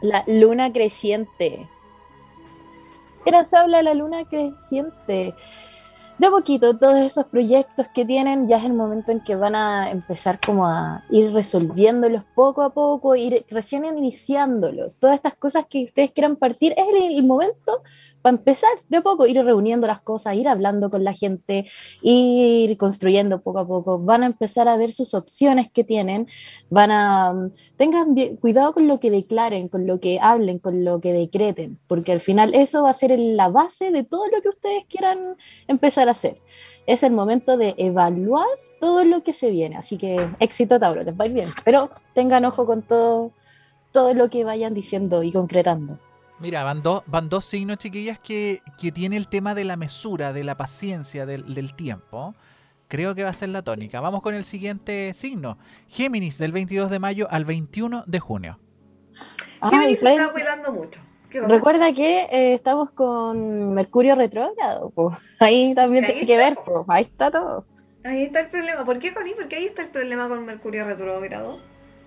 la 0.00 0.24
luna 0.26 0.72
creciente. 0.72 1.68
¿Qué 3.22 3.30
nos 3.30 3.52
habla 3.52 3.82
la 3.82 3.92
luna 3.92 4.24
creciente? 4.24 5.34
De 6.20 6.28
poquito, 6.28 6.76
todos 6.76 6.98
esos 6.98 7.24
proyectos 7.24 7.86
que 7.94 8.04
tienen, 8.04 8.46
ya 8.46 8.58
es 8.58 8.64
el 8.64 8.74
momento 8.74 9.10
en 9.10 9.20
que 9.20 9.36
van 9.36 9.54
a 9.54 9.90
empezar 9.90 10.38
como 10.38 10.66
a 10.66 11.02
ir 11.08 11.32
resolviéndolos 11.32 12.24
poco 12.34 12.60
a 12.60 12.74
poco, 12.74 13.16
ir 13.16 13.46
recién 13.48 13.86
iniciándolos. 13.86 14.98
Todas 14.98 15.14
estas 15.14 15.34
cosas 15.36 15.64
que 15.66 15.84
ustedes 15.84 16.10
quieran 16.10 16.36
partir, 16.36 16.74
es 16.76 16.84
el 17.16 17.22
momento 17.22 17.82
para 18.22 18.36
empezar 18.36 18.70
de 18.88 19.00
poco, 19.00 19.26
ir 19.26 19.42
reuniendo 19.42 19.86
las 19.86 20.00
cosas, 20.00 20.34
ir 20.34 20.48
hablando 20.48 20.90
con 20.90 21.04
la 21.04 21.12
gente, 21.12 21.66
ir 22.02 22.76
construyendo 22.76 23.40
poco 23.40 23.60
a 23.60 23.66
poco. 23.66 23.98
Van 23.98 24.22
a 24.22 24.26
empezar 24.26 24.68
a 24.68 24.76
ver 24.76 24.92
sus 24.92 25.14
opciones 25.14 25.70
que 25.70 25.84
tienen, 25.84 26.26
van 26.68 26.90
a... 26.90 27.32
mm, 27.32 27.50
Tengan 27.76 28.14
cuidado 28.40 28.74
con 28.74 28.88
lo 28.88 29.00
que 29.00 29.10
declaren, 29.10 29.68
con 29.68 29.86
lo 29.86 30.00
que 30.00 30.18
hablen, 30.20 30.58
con 30.58 30.84
lo 30.84 31.00
que 31.00 31.12
decreten, 31.12 31.78
porque 31.86 32.12
al 32.12 32.20
final 32.20 32.54
eso 32.54 32.82
va 32.82 32.90
a 32.90 32.94
ser 32.94 33.18
la 33.18 33.48
base 33.48 33.90
de 33.90 34.04
todo 34.04 34.26
lo 34.28 34.42
que 34.42 34.48
ustedes 34.48 34.84
quieran 34.86 35.36
empezar 35.68 36.08
a 36.08 36.12
hacer. 36.12 36.40
Es 36.86 37.02
el 37.02 37.12
momento 37.12 37.56
de 37.56 37.74
evaluar 37.78 38.46
todo 38.80 39.04
lo 39.04 39.22
que 39.22 39.32
se 39.32 39.50
viene. 39.50 39.76
Así 39.76 39.98
que 39.98 40.28
éxito, 40.40 40.78
Tauro, 40.80 41.02
les 41.02 41.14
va 41.14 41.24
a 41.24 41.26
ir 41.26 41.34
bien. 41.34 41.48
Pero 41.64 41.90
tengan 42.14 42.44
ojo 42.44 42.66
con 42.66 42.82
todo, 42.82 43.32
todo 43.92 44.14
lo 44.14 44.30
que 44.30 44.44
vayan 44.44 44.74
diciendo 44.74 45.22
y 45.22 45.30
concretando. 45.30 45.98
Mira, 46.40 46.64
van, 46.64 46.82
dos 46.82 47.02
van 47.06 47.28
dos 47.28 47.44
signos, 47.44 47.78
chiquillas, 47.78 48.18
que, 48.18 48.62
que 48.78 48.90
tiene 48.92 49.16
el 49.16 49.28
tema 49.28 49.54
de 49.54 49.64
la 49.64 49.76
mesura, 49.76 50.32
de 50.32 50.42
la 50.42 50.56
paciencia, 50.56 51.26
del, 51.26 51.54
del 51.54 51.74
tiempo. 51.74 52.34
Creo 52.88 53.14
que 53.14 53.22
va 53.22 53.30
a 53.30 53.34
ser 53.34 53.50
la 53.50 53.62
tónica. 53.62 54.00
Vamos 54.00 54.22
con 54.22 54.34
el 54.34 54.44
siguiente 54.44 55.12
signo. 55.14 55.58
Géminis, 55.88 56.38
del 56.38 56.52
22 56.52 56.90
de 56.90 56.98
mayo 56.98 57.28
al 57.30 57.44
21 57.44 58.04
de 58.06 58.18
junio. 58.20 58.58
Géminis 59.62 60.00
se 60.00 60.10
está 60.12 60.32
cuidando 60.32 60.72
mucho. 60.72 61.00
Recuerda 61.30 61.92
que 61.92 62.22
eh, 62.32 62.54
estamos 62.54 62.90
con 62.90 63.74
Mercurio 63.74 64.16
retrógrado. 64.16 64.90
po. 64.90 65.16
Ahí 65.38 65.74
también 65.74 66.04
Ahí 66.04 66.12
tiene 66.12 66.26
que 66.26 66.36
ver. 66.36 66.54
po. 66.56 66.84
Ahí 66.88 67.04
está 67.04 67.30
todo. 67.30 67.64
Ahí 68.02 68.24
está 68.24 68.40
el 68.40 68.48
problema. 68.48 68.84
¿Por 68.84 68.98
qué, 68.98 69.12
Connie? 69.12 69.34
Porque 69.34 69.56
ahí 69.56 69.66
está 69.66 69.82
el 69.82 69.90
problema 69.90 70.26
con 70.26 70.44
Mercurio 70.46 70.84
retrógrado. 70.86 71.60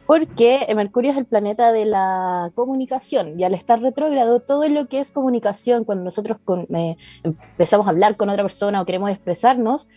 Porque 0.05 0.67
Mercurio 0.75 1.12
es 1.12 1.17
el 1.17 1.25
planeta 1.25 1.72
de 1.72 1.86
la 1.86 2.51
comunicación 2.55 3.39
y 3.39 3.43
al 3.45 3.53
estar 3.53 3.79
retrógrado, 3.81 4.41
todo 4.41 4.67
lo 4.67 4.88
que 4.88 5.00
es 5.00 5.12
comunicación, 5.12 5.86
cuando 5.86 6.03
nosotros 6.03 6.39
con- 6.43 6.67
eh, 6.75 6.98
empezamos 7.24 7.88
a 7.88 7.91
hablar 7.91 8.17
con 8.17 8.29
otra 8.29 8.43
persona 8.43 8.81
o 8.81 8.86
queremos 8.86 9.10
expresarnos, 9.12 9.88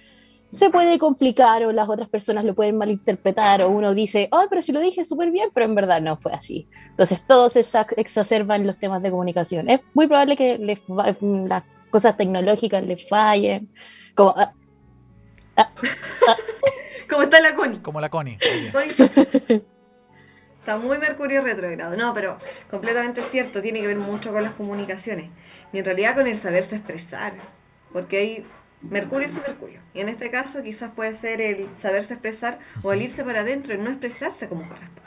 se 0.49 0.71
puede 0.71 0.99
complicar 1.01 1.65
o 1.65 1.73
las 1.73 1.89
otras 1.89 2.09
personas 2.09 2.45
lo 2.45 2.55
pueden 2.55 2.79
malinterpretar 2.79 3.63
o 3.63 3.69
uno 3.69 3.95
dice, 3.95 4.29
ay, 4.31 4.47
pero 4.49 4.63
si 4.63 4.71
lo 4.71 4.79
dije 4.79 5.05
súper 5.05 5.33
bien, 5.33 5.49
pero 5.53 5.67
en 5.67 5.75
verdad 5.75 6.01
no 6.01 6.17
fue 6.17 6.33
así. 6.33 6.69
Entonces 6.91 7.27
todos 7.27 7.55
se 7.55 7.65
exacerban 7.97 8.65
los 8.65 8.79
temas 8.79 9.03
de 9.03 9.11
comunicación. 9.11 9.69
Es 9.69 9.81
muy 9.93 10.07
probable 10.07 10.37
que 10.37 10.57
les 10.59 10.81
las 10.89 11.65
cosas 11.91 12.17
tecnológicas 12.17 12.85
les 12.85 13.09
fallen, 13.09 13.69
como... 14.15 14.35
ah, 14.37 14.53
¿Cómo 17.11 17.23
está 17.23 17.41
la 17.41 17.55
Connie? 17.57 17.81
Como 17.83 18.01
la 18.01 18.09
Connie. 18.09 18.39
Está 20.67 20.79
muy 20.79 20.99
Mercurio 20.99 21.43
retrógrado. 21.43 21.97
No, 21.97 22.13
pero 22.13 22.39
completamente 22.69 23.23
cierto. 23.23 23.63
Tiene 23.63 23.81
que 23.81 23.87
ver 23.87 23.99
mucho 23.99 24.33
con 24.33 24.43
las 24.43 24.51
comunicaciones. 24.55 25.31
Y 25.73 25.79
en 25.79 25.85
realidad 25.85 26.17
con 26.17 26.27
el 26.27 26.37
saberse 26.37 26.75
expresar. 26.75 27.35
Porque 27.93 28.19
hay 28.19 28.47
Mercurio 28.83 29.29
y 29.29 29.33
Mercurio. 29.49 29.81
Y 29.95 30.01
en 30.01 30.09
este 30.09 30.29
caso 30.29 30.65
quizás 30.65 30.91
puede 30.91 31.15
ser 31.15 31.41
el 31.41 31.69
saberse 31.79 32.15
expresar 32.15 32.59
o 32.83 32.93
el 32.93 33.03
irse 33.03 33.23
para 33.23 33.43
adentro, 33.43 33.75
el 33.75 33.85
no 33.85 33.91
expresarse 33.91 34.49
como 34.49 34.63
corresponde. 34.63 35.03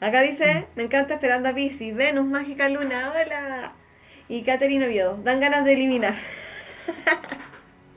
Acá 0.00 0.20
dice, 0.20 0.66
me 0.76 0.82
encanta 0.82 1.14
Esperando 1.14 1.48
a 1.48 1.54
Pisces, 1.54 1.96
Venus, 1.96 2.26
Mágica 2.26 2.68
Luna, 2.68 3.10
hola. 3.10 3.72
Y 4.28 4.42
Caterina 4.42 4.84
Oviedo, 4.84 5.18
dan 5.24 5.40
ganas 5.40 5.64
de 5.64 5.72
eliminar. 5.72 6.14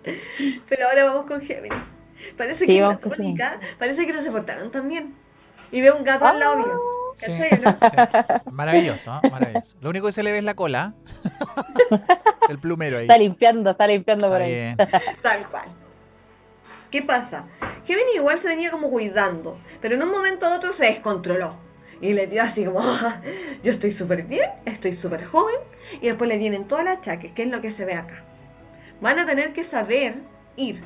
Pero 0.69 0.87
ahora 0.87 1.03
vamos 1.03 1.25
con 1.25 1.41
Géminis. 1.41 1.96
Parece 2.37 2.65
Sí, 2.65 2.79
que 2.79 3.09
tónica, 3.09 3.59
parece 3.77 4.05
que 4.05 4.13
no 4.13 4.21
se 4.21 4.31
portaron 4.31 4.71
tan 4.71 4.87
bien. 4.87 5.15
Y 5.71 5.81
veo 5.81 5.95
un 5.97 6.03
gato 6.03 6.25
al 6.25 6.39
lado 6.39 6.57
mío. 6.57 6.79
Maravilloso, 8.51 9.19
¿eh? 9.23 9.29
maravilloso. 9.31 9.75
Lo 9.81 9.89
único 9.89 10.05
que 10.05 10.11
se 10.11 10.21
le 10.23 10.31
ve 10.31 10.37
es 10.37 10.43
la 10.43 10.53
cola. 10.55 10.93
el 12.49 12.59
plumero 12.59 12.97
ahí. 12.97 13.03
Está 13.03 13.17
limpiando, 13.17 13.71
está 13.71 13.87
limpiando 13.87 14.29
por 14.29 14.41
ahí. 14.41 14.51
bien. 14.53 14.77
Tal 15.21 15.45
cual. 15.47 15.65
¿Qué 16.91 17.01
pasa? 17.01 17.45
Géminis 17.85 18.15
igual 18.15 18.37
se 18.37 18.47
venía 18.47 18.71
como 18.71 18.89
cuidando, 18.89 19.57
pero 19.81 19.95
en 19.95 20.03
un 20.03 20.11
momento 20.11 20.45
a 20.45 20.55
otro 20.55 20.71
se 20.71 20.85
descontroló. 20.85 21.55
Y 21.99 22.13
le 22.13 22.27
dio 22.27 22.43
así 22.43 22.63
como, 22.63 22.79
"Ah, 22.81 23.19
yo 23.63 23.71
estoy 23.71 23.91
súper 23.91 24.23
bien, 24.23 24.49
estoy 24.65 24.93
súper 24.93 25.25
joven, 25.25 25.55
y 25.99 26.07
después 26.07 26.27
le 26.29 26.37
vienen 26.37 26.67
todas 26.67 26.85
las 26.85 26.99
achaques, 26.99 27.31
que 27.31 27.43
es 27.43 27.49
lo 27.49 27.59
que 27.61 27.71
se 27.71 27.85
ve 27.85 27.95
acá. 27.95 28.23
Van 29.01 29.17
a 29.19 29.25
tener 29.25 29.51
que 29.53 29.63
saber 29.63 30.15
ir 30.55 30.81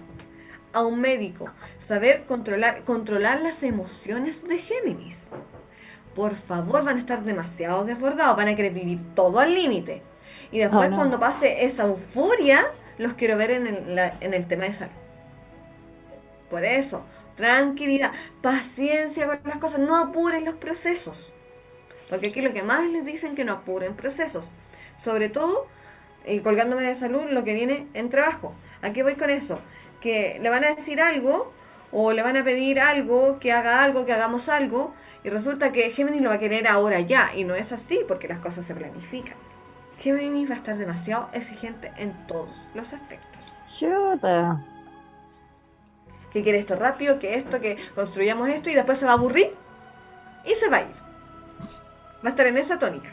a 0.74 0.82
un 0.84 1.00
médico, 1.01 1.50
saber 1.80 2.24
controlar, 2.28 2.84
controlar 2.84 3.42
las 3.42 3.62
emociones 3.63 4.48
de 4.48 4.58
Géminis. 4.58 5.30
Por 6.16 6.36
favor, 6.36 6.84
van 6.84 6.98
a 6.98 7.00
estar 7.00 7.24
demasiado 7.24 7.84
desbordados, 7.86 8.36
van 8.38 8.50
a 8.50 8.56
querer 8.56 8.74
vivir 8.74 9.00
todo 9.16 9.40
al 9.40 9.54
límite. 9.54 10.01
Y 10.51 10.60
después 10.60 10.88
Oh, 10.88 10.90
no. 10.90 10.96
cuando 10.98 11.20
pase 11.20 11.66
esa 11.66 11.84
euforia, 11.84 12.66
los 12.98 13.13
quiero 13.13 13.38
ver 13.38 13.51
en 13.51 13.68
el, 13.68 13.96
la- 13.96 14.13
en 14.20 14.34
el 14.34 14.46
tema 14.48 14.66
de 14.66 14.74
salud. 14.74 14.92
Por 16.50 16.66
eso, 16.66 17.04
tranquilidad, 17.38 18.12
paciencia 18.42 19.25
con 19.28 19.40
las 19.46 19.58
cosas, 19.58 19.80
no 19.80 19.98
apuren 19.98 20.44
los 20.46 20.56
procesos. 20.56 21.32
Porque 22.10 22.30
aquí 22.30 22.42
lo 22.42 22.51
que 22.51 22.62
más 22.63 22.86
les 22.90 23.06
dicen 23.06 23.36
que 23.36 23.46
no 23.46 23.54
apuren 23.54 23.94
procesos. 23.96 24.54
Sobre 24.98 25.30
todo, 25.30 25.68
y 26.25 26.40
colgándome 26.42 26.84
de 26.84 26.96
salud, 26.96 27.24
lo 27.30 27.44
que 27.46 27.54
viene 27.54 27.88
en 27.94 28.10
trabajo. 28.10 28.54
Aquí 28.82 29.01
voy 29.01 29.16
con 29.16 29.30
eso. 29.30 29.60
Que 30.01 30.39
le 30.41 30.50
van 30.50 30.65
a 30.65 30.75
decir 30.75 31.00
algo 31.00 31.53
o 31.91 32.12
le 32.12 32.22
van 32.22 32.38
a 32.38 32.43
pedir 32.43 32.79
algo, 32.79 33.39
que 33.39 33.51
haga 33.51 33.84
algo, 33.84 34.05
que 34.05 34.13
hagamos 34.13 34.50
algo. 34.50 34.93
Y 35.24 35.29
resulta 35.29 35.72
que 35.72 35.91
Géminis 35.91 36.22
lo 36.22 36.29
va 36.29 36.36
a 36.36 36.39
querer 36.39 36.67
ahora 36.67 37.00
ya. 37.00 37.31
Y 37.36 37.43
no 37.43 37.55
es 37.55 37.72
así 37.72 38.01
porque 38.08 38.27
las 38.27 38.39
cosas 38.39 38.65
se 38.65 38.74
planifican. 38.74 39.36
Géminis 40.00 40.50
va 40.50 40.55
a 40.55 40.58
estar 40.58 40.77
demasiado 40.77 41.29
exigente 41.34 41.91
en 41.98 42.13
todos 42.25 42.50
los 42.74 42.91
aspectos. 42.91 43.41
Chuta. 43.63 44.65
que 46.34 46.41
quiere 46.41 46.58
esto 46.58 46.75
rápido, 46.75 47.20
que 47.20 47.36
esto, 47.36 47.60
que 47.60 47.77
construyamos 47.93 48.50
esto 48.50 48.70
y 48.70 48.74
después 48.74 48.98
se 48.98 49.05
va 49.05 49.12
a 49.12 49.15
aburrir 49.15 49.53
y 50.43 50.55
se 50.55 50.70
va 50.70 50.77
a 50.77 50.81
ir. 50.81 50.96
Va 52.24 52.27
a 52.27 52.29
estar 52.29 52.48
en 52.48 52.58
esa 52.58 52.79
tónica. 52.79 53.10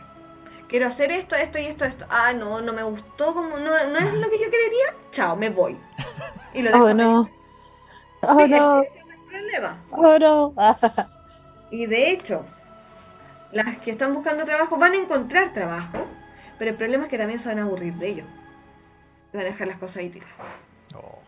Quiero 0.68 0.87
hacer 0.87 1.11
esto, 1.12 1.35
esto 1.35 1.59
y 1.59 1.64
esto, 1.64 1.85
esto. 1.85 2.07
Ah, 2.09 2.33
no, 2.33 2.61
no 2.61 2.73
me 2.73 2.83
gustó, 2.83 3.35
como 3.35 3.57
no, 3.59 3.87
no 3.87 3.99
es 3.99 4.14
lo 4.14 4.30
que 4.30 4.38
yo 4.38 4.50
quería. 4.50 4.95
Chao, 5.12 5.37
me 5.37 5.50
voy. 5.50 5.78
Y 6.52 6.62
lo 6.62 6.71
Oh 6.73 6.93
no. 6.95 7.31
Oh 8.23 8.47
Sí, 8.47 8.49
no. 8.49 8.83
es 8.83 8.90
problema. 9.28 9.85
Oh 9.90 10.19
no. 10.19 10.55
Y 11.71 11.87
de 11.87 12.11
hecho, 12.12 12.47
las 13.50 13.78
que 13.78 13.90
están 13.93 14.14
buscando 14.14 14.45
trabajo 14.45 14.78
van 14.78 14.93
a 14.93 14.97
encontrar 14.97 15.52
trabajo, 15.52 16.14
pero 16.59 16.71
el 16.71 16.76
problema 16.76 17.05
es 17.05 17.11
que 17.11 17.19
también 17.19 17.38
se 17.38 17.49
van 17.50 17.59
a 17.59 17.62
aburrir 17.62 17.95
de 17.95 18.09
ello. 18.09 18.25
Van 19.33 19.43
a 19.43 19.45
dejar 19.47 19.67
las 19.69 19.78
cosas 19.78 19.99
ahí 19.99 20.11
tiradas. 20.11 20.35
Oh. 20.95 21.23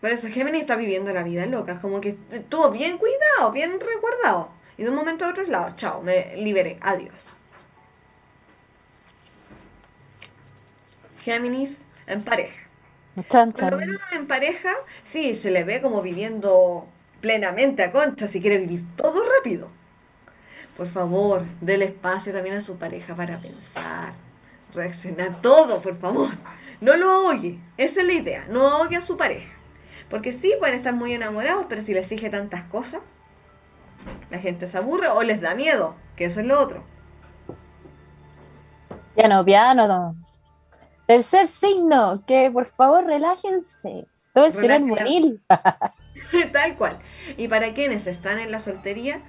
Por 0.00 0.10
eso 0.10 0.28
Géminis 0.28 0.60
está 0.62 0.76
viviendo 0.76 1.12
la 1.12 1.22
vida 1.24 1.46
loca, 1.46 1.80
como 1.80 2.00
que 2.00 2.18
estuvo 2.30 2.70
bien 2.70 2.98
cuidado, 2.98 3.52
bien 3.52 3.80
resguardado. 3.80 4.52
Y 4.76 4.84
de 4.84 4.90
un 4.90 4.96
momento 4.96 5.24
a 5.24 5.30
otro 5.30 5.42
es 5.42 5.48
lado, 5.48 5.74
chao, 5.76 6.02
me 6.02 6.36
liberé, 6.36 6.78
adiós. 6.80 7.34
Géminis 11.24 11.84
en 12.06 12.22
pareja. 12.24 12.63
Chan, 13.28 13.52
Por 13.52 13.72
lo 13.72 13.76
menos 13.78 14.00
en 14.12 14.26
pareja, 14.26 14.70
sí, 15.04 15.34
se 15.34 15.50
le 15.50 15.62
ve 15.62 15.80
como 15.80 16.02
viviendo 16.02 16.86
plenamente 17.20 17.82
a 17.82 17.92
concha, 17.92 18.26
si 18.26 18.40
quiere 18.40 18.58
vivir 18.58 18.84
todo 18.96 19.22
rápido. 19.36 19.70
Por 20.76 20.88
favor, 20.88 21.44
déle 21.60 21.86
espacio 21.86 22.32
también 22.32 22.56
a 22.56 22.60
su 22.60 22.76
pareja 22.76 23.14
para 23.14 23.38
pensar, 23.38 24.12
reaccionar 24.74 25.40
todo, 25.40 25.80
por 25.80 25.96
favor. 25.98 26.30
No 26.80 26.96
lo 26.96 27.10
ahogue, 27.10 27.58
esa 27.76 28.00
es 28.00 28.06
la 28.06 28.12
idea, 28.12 28.46
no 28.50 28.66
ahogue 28.66 28.96
a 28.96 29.00
su 29.00 29.16
pareja. 29.16 29.52
Porque 30.10 30.32
sí, 30.32 30.52
pueden 30.58 30.74
estar 30.74 30.92
muy 30.92 31.14
enamorados, 31.14 31.66
pero 31.68 31.82
si 31.82 31.94
le 31.94 32.00
exige 32.00 32.28
tantas 32.30 32.64
cosas, 32.64 33.00
la 34.30 34.38
gente 34.38 34.66
se 34.66 34.76
aburre 34.76 35.08
o 35.08 35.22
les 35.22 35.40
da 35.40 35.54
miedo, 35.54 35.94
que 36.16 36.24
eso 36.24 36.40
es 36.40 36.46
lo 36.46 36.60
otro. 36.60 36.82
Piano, 39.14 39.44
piano. 39.44 39.86
no. 39.86 40.16
Tercer 41.06 41.48
signo, 41.48 42.22
que 42.26 42.50
por 42.50 42.66
favor 42.66 43.04
relájense. 43.04 44.06
Todo 44.32 44.46
es 44.46 44.56
Relájense. 44.56 44.86
morir. 45.02 45.40
Tal 46.52 46.76
cual. 46.76 46.98
Y 47.36 47.46
para 47.48 47.72
quienes 47.74 48.06
están 48.06 48.38
en 48.38 48.50
la 48.50 48.58
soltería, 48.58 49.20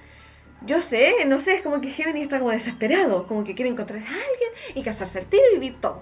yo 0.66 0.82
sé, 0.82 1.26
no 1.28 1.40
sé, 1.40 1.56
es 1.58 1.62
como 1.62 1.82
que 1.82 1.90
Géminis 1.90 2.24
está 2.24 2.40
como 2.40 2.52
desesperado, 2.52 3.28
como 3.28 3.44
que 3.44 3.54
quiere 3.56 3.70
encontrar 3.70 4.00
a 4.00 4.08
alguien 4.08 4.52
y 4.74 4.84
casarse 4.84 5.20
al 5.20 5.26
tiro 5.26 5.44
y 5.52 5.56
vivir 5.60 5.80
todo. 5.82 6.02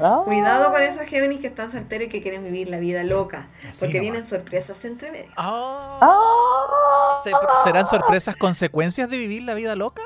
Ah. 0.00 0.22
Cuidado 0.24 0.70
con 0.72 0.82
esos 0.82 1.04
Géminis 1.06 1.40
que 1.40 1.46
están 1.48 1.72
solteros 1.72 2.06
y 2.08 2.10
que 2.10 2.20
quieren 2.22 2.44
vivir 2.44 2.68
la 2.68 2.78
vida 2.78 3.02
loca, 3.04 3.48
Así 3.68 3.80
porque 3.80 3.94
nomás. 3.94 4.00
vienen 4.02 4.24
sorpresas 4.24 4.84
entre 4.84 5.10
medio. 5.10 5.32
Ah. 5.36 5.98
Ah. 6.02 7.20
¿Se- 7.24 7.30
¿Serán 7.64 7.86
sorpresas 7.86 8.36
consecuencias 8.36 9.08
de 9.08 9.16
vivir 9.16 9.42
la 9.44 9.54
vida 9.54 9.74
loca? 9.76 10.02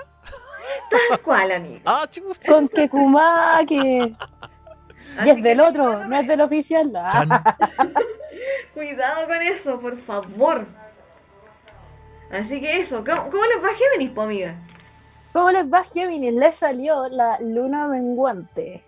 Tal 1.11 1.21
cual, 1.21 1.53
amigo. 1.53 1.81
Ah. 1.85 2.07
Con 2.47 2.69
que 2.69 2.89
Y 5.25 5.31
es 5.31 5.43
del 5.43 5.61
otro, 5.61 6.05
no 6.05 6.17
es 6.17 6.27
del 6.27 6.41
oficial. 6.41 6.93
Cuidado 8.75 9.27
con 9.27 9.43
eso, 9.43 9.81
por 9.81 9.99
favor. 9.99 10.67
Así 12.31 12.61
que 12.61 12.81
eso, 12.81 13.05
¿cómo, 13.05 13.31
cómo 13.31 13.45
les 13.45 13.65
va 13.65 13.69
Géminis, 13.75 14.15
po, 14.15 14.23
amiga? 14.23 14.55
¿Cómo 15.33 15.51
les 15.51 15.65
va, 15.65 15.83
Géminis? 15.83 16.35
Les 16.35 16.57
salió 16.57 17.09
la 17.09 17.39
luna 17.41 17.87
menguante. 17.87 18.85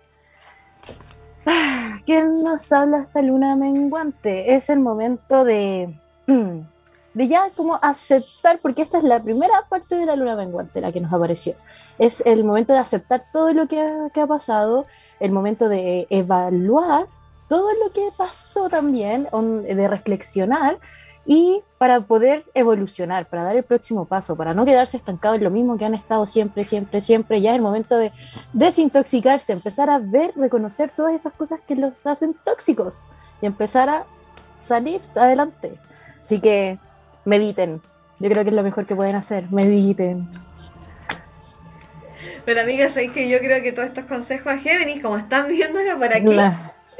Ah, 1.45 1.99
¿Quién 2.05 2.43
nos 2.43 2.71
habla 2.71 3.01
esta 3.01 3.21
luna 3.21 3.55
menguante? 3.55 4.53
Es 4.53 4.69
el 4.69 4.79
momento 4.79 5.43
de, 5.43 5.93
de 7.13 7.27
ya 7.27 7.49
como 7.55 7.77
aceptar, 7.81 8.59
porque 8.59 8.81
esta 8.81 8.97
es 8.97 9.03
la 9.03 9.21
primera 9.21 9.65
parte 9.69 9.95
de 9.95 10.05
la 10.05 10.15
luna 10.15 10.35
menguante, 10.35 10.81
la 10.81 10.91
que 10.91 11.01
nos 11.01 11.11
apareció. 11.11 11.53
Es 11.99 12.21
el 12.25 12.43
momento 12.43 12.73
de 12.73 12.79
aceptar 12.79 13.25
todo 13.33 13.53
lo 13.53 13.67
que 13.67 13.81
ha, 13.81 14.09
que 14.13 14.21
ha 14.21 14.27
pasado, 14.27 14.85
el 15.19 15.31
momento 15.31 15.67
de 15.69 16.07
evaluar 16.09 17.07
todo 17.47 17.69
lo 17.83 17.91
que 17.91 18.07
pasó 18.15 18.69
también, 18.69 19.27
de 19.31 19.87
reflexionar 19.89 20.79
y 21.25 21.61
para 21.77 21.99
poder 21.99 22.45
evolucionar, 22.53 23.27
para 23.27 23.43
dar 23.43 23.55
el 23.55 23.63
próximo 23.63 24.05
paso, 24.05 24.35
para 24.35 24.53
no 24.53 24.65
quedarse 24.65 24.97
estancados 24.97 25.37
en 25.37 25.43
lo 25.43 25.51
mismo 25.51 25.77
que 25.77 25.85
han 25.85 25.93
estado 25.93 26.25
siempre, 26.25 26.63
siempre, 26.63 27.01
siempre. 27.01 27.41
Ya 27.41 27.51
es 27.51 27.57
el 27.57 27.61
momento 27.61 27.97
de 27.97 28.11
desintoxicarse, 28.53 29.51
empezar 29.53 29.89
a 29.89 29.99
ver, 29.99 30.31
reconocer 30.35 30.91
todas 30.95 31.13
esas 31.13 31.33
cosas 31.33 31.59
que 31.67 31.75
los 31.75 32.07
hacen 32.07 32.35
tóxicos 32.45 33.01
y 33.41 33.47
empezar 33.47 33.89
a 33.89 34.05
salir 34.57 35.01
adelante. 35.15 35.77
Así 36.21 36.39
que 36.39 36.79
mediten. 37.25 37.81
Yo 38.19 38.29
creo 38.29 38.43
que 38.43 38.49
es 38.49 38.55
lo 38.55 38.63
mejor 38.63 38.85
que 38.85 38.95
pueden 38.95 39.15
hacer. 39.15 39.51
Mediten. 39.51 40.29
Pero 42.45 42.61
amiga, 42.61 42.89
sabéis 42.89 43.11
que 43.11 43.29
yo 43.29 43.39
creo 43.39 43.61
que 43.61 43.71
todos 43.71 43.89
estos 43.89 44.05
consejos 44.05 44.47
a 44.53 44.57
Géminis, 44.57 45.01
como 45.01 45.17
están 45.17 45.47
viéndola 45.47 45.95
por 45.97 46.13
aquí, 46.13 46.35
Nah, 46.35 46.51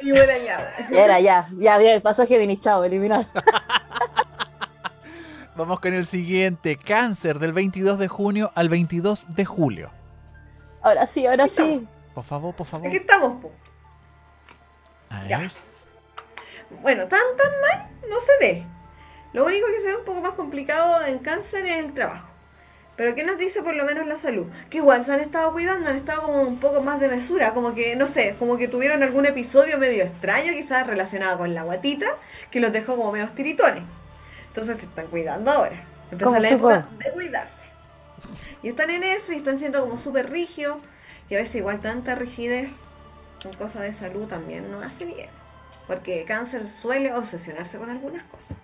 y 0.02 0.12
por 0.12 0.30
allá. 0.30 0.60
Era 0.92 1.20
ya, 1.20 1.48
ya, 1.58 1.82
ya, 1.82 2.00
pasó 2.00 2.26
Géminis, 2.28 2.62
chao, 2.62 2.84
eliminar. 2.84 3.26
Vamos 5.56 5.80
con 5.80 5.94
el 5.94 6.06
siguiente. 6.06 6.78
Cáncer 6.78 7.40
del 7.40 7.54
22 7.54 8.00
de 8.00 8.08
junio 8.08 8.52
al 8.56 8.70
22 8.70 9.28
de 9.36 9.46
julio. 9.46 9.92
Ahora 10.82 11.06
sí, 11.06 11.26
ahora 11.28 11.48
sí. 11.48 11.88
Por 12.16 12.24
favor, 12.24 12.56
por 12.56 12.66
favor. 12.66 12.88
Aquí 12.88 12.98
estamos, 12.98 13.42
po. 13.42 13.52
A 15.10 15.28
Ya. 15.28 15.38
ver. 15.40 15.52
Bueno, 16.82 17.04
tan 17.08 17.20
tan 17.38 17.52
mal 17.62 17.90
no 18.10 18.20
se 18.22 18.32
ve. 18.40 18.64
Lo 19.34 19.46
único 19.46 19.68
que 19.68 19.82
se 19.82 19.88
ve 19.88 19.96
un 19.96 20.06
poco 20.06 20.22
más 20.22 20.34
complicado 20.36 21.06
en 21.06 21.20
cáncer 21.20 21.66
es 21.66 21.78
el 21.78 21.94
trabajo. 21.94 22.28
Pero 22.98 23.16
¿qué 23.16 23.24
nos 23.24 23.38
dice 23.38 23.64
por 23.64 23.74
lo 23.76 23.86
menos 23.86 24.06
la 24.06 24.18
salud? 24.18 24.46
Que 24.70 24.78
igual 24.78 25.06
se 25.06 25.14
han 25.14 25.22
estado 25.22 25.52
cuidando, 25.54 25.90
han 25.90 25.96
estado 25.96 26.24
como 26.24 26.42
un 26.42 26.60
poco 26.60 26.82
más 26.82 27.00
de 27.00 27.08
mesura, 27.08 27.54
como 27.54 27.74
que, 27.74 27.96
no 27.96 28.06
sé, 28.06 28.36
como 28.38 28.58
que 28.58 28.68
tuvieron 28.68 29.02
algún 29.02 29.26
episodio 29.26 29.78
medio 29.78 30.04
extraño, 30.04 30.52
quizás 30.54 30.86
relacionado 30.86 31.38
con 31.38 31.54
la 31.54 31.64
guatita, 31.64 32.08
que 32.52 32.60
los 32.60 32.74
dejó 32.74 32.98
como 32.98 33.12
medio 33.12 33.28
tiritones. 33.30 33.84
Entonces 34.48 34.78
se 34.78 34.86
están 34.86 35.08
cuidando 35.08 35.50
ahora. 35.50 35.84
Empezó 36.12 36.38
la 36.38 36.50
época 36.50 36.86
de 37.00 37.12
cuidarse. 37.12 37.62
Y 38.62 38.70
están 38.70 38.90
en 38.90 39.04
eso 39.04 39.34
y 39.34 39.38
están 39.38 39.58
siendo 39.58 39.82
como 39.82 39.98
súper 39.98 40.30
rígidos. 40.30 40.78
Y 41.30 41.36
a 41.36 41.38
veces 41.38 41.56
igual 41.56 41.80
tanta 41.80 42.16
rigidez 42.16 42.76
en 43.46 43.54
cosas 43.54 43.84
de 43.84 43.94
salud 43.94 44.28
también 44.28 44.70
no 44.70 44.82
hace 44.82 45.06
bien. 45.06 45.30
Porque 45.88 46.26
cáncer 46.26 46.68
suele 46.68 47.14
obsesionarse 47.14 47.78
con 47.78 47.90
algunas 47.90 48.24
cosas. 48.24 48.58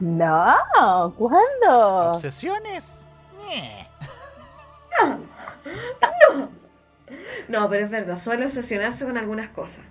No, 0.00 1.14
¿cuándo? 1.16 2.12
¿Obsesiones? 2.12 2.98
Ñe. 3.38 3.86
No, 7.48 7.68
pero 7.68 7.84
es 7.84 7.90
verdad, 7.90 8.18
suele 8.18 8.46
obsesionarse 8.46 9.04
con 9.04 9.18
algunas 9.18 9.48
cosas. 9.48 9.84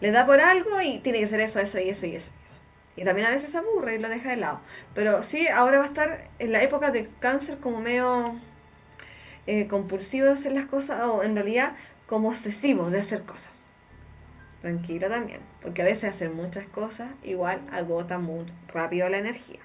Le 0.00 0.10
da 0.10 0.26
por 0.26 0.40
algo 0.40 0.80
y 0.80 0.98
tiene 0.98 1.20
que 1.20 1.26
ser 1.26 1.40
eso, 1.40 1.60
eso 1.60 1.78
y 1.78 1.90
eso 1.90 2.06
y 2.06 2.16
eso. 2.16 2.32
y 2.42 2.46
eso. 2.46 2.60
Y 2.96 3.04
también 3.04 3.26
a 3.26 3.30
veces 3.30 3.50
se 3.50 3.58
aburre 3.58 3.94
y 3.94 3.98
lo 3.98 4.08
deja 4.08 4.30
de 4.30 4.36
lado. 4.36 4.60
Pero 4.94 5.22
sí, 5.22 5.46
ahora 5.48 5.78
va 5.78 5.84
a 5.84 5.88
estar 5.88 6.28
en 6.38 6.52
la 6.52 6.62
época 6.62 6.90
de 6.90 7.08
cáncer 7.20 7.58
como 7.58 7.80
medio 7.80 8.40
eh, 9.46 9.68
compulsivo 9.68 10.26
de 10.26 10.32
hacer 10.32 10.52
las 10.52 10.66
cosas, 10.66 11.02
o 11.04 11.22
en 11.22 11.34
realidad 11.36 11.76
como 12.06 12.28
obsesivo 12.28 12.90
de 12.90 13.00
hacer 13.00 13.22
cosas. 13.22 13.65
Tranquilo 14.62 15.08
también, 15.08 15.40
porque 15.62 15.82
a 15.82 15.84
veces 15.84 16.04
hacer 16.04 16.30
muchas 16.30 16.66
cosas 16.66 17.10
igual 17.22 17.60
agota 17.70 18.18
muy 18.18 18.46
rápido 18.68 19.08
la 19.08 19.18
energía. 19.18 19.60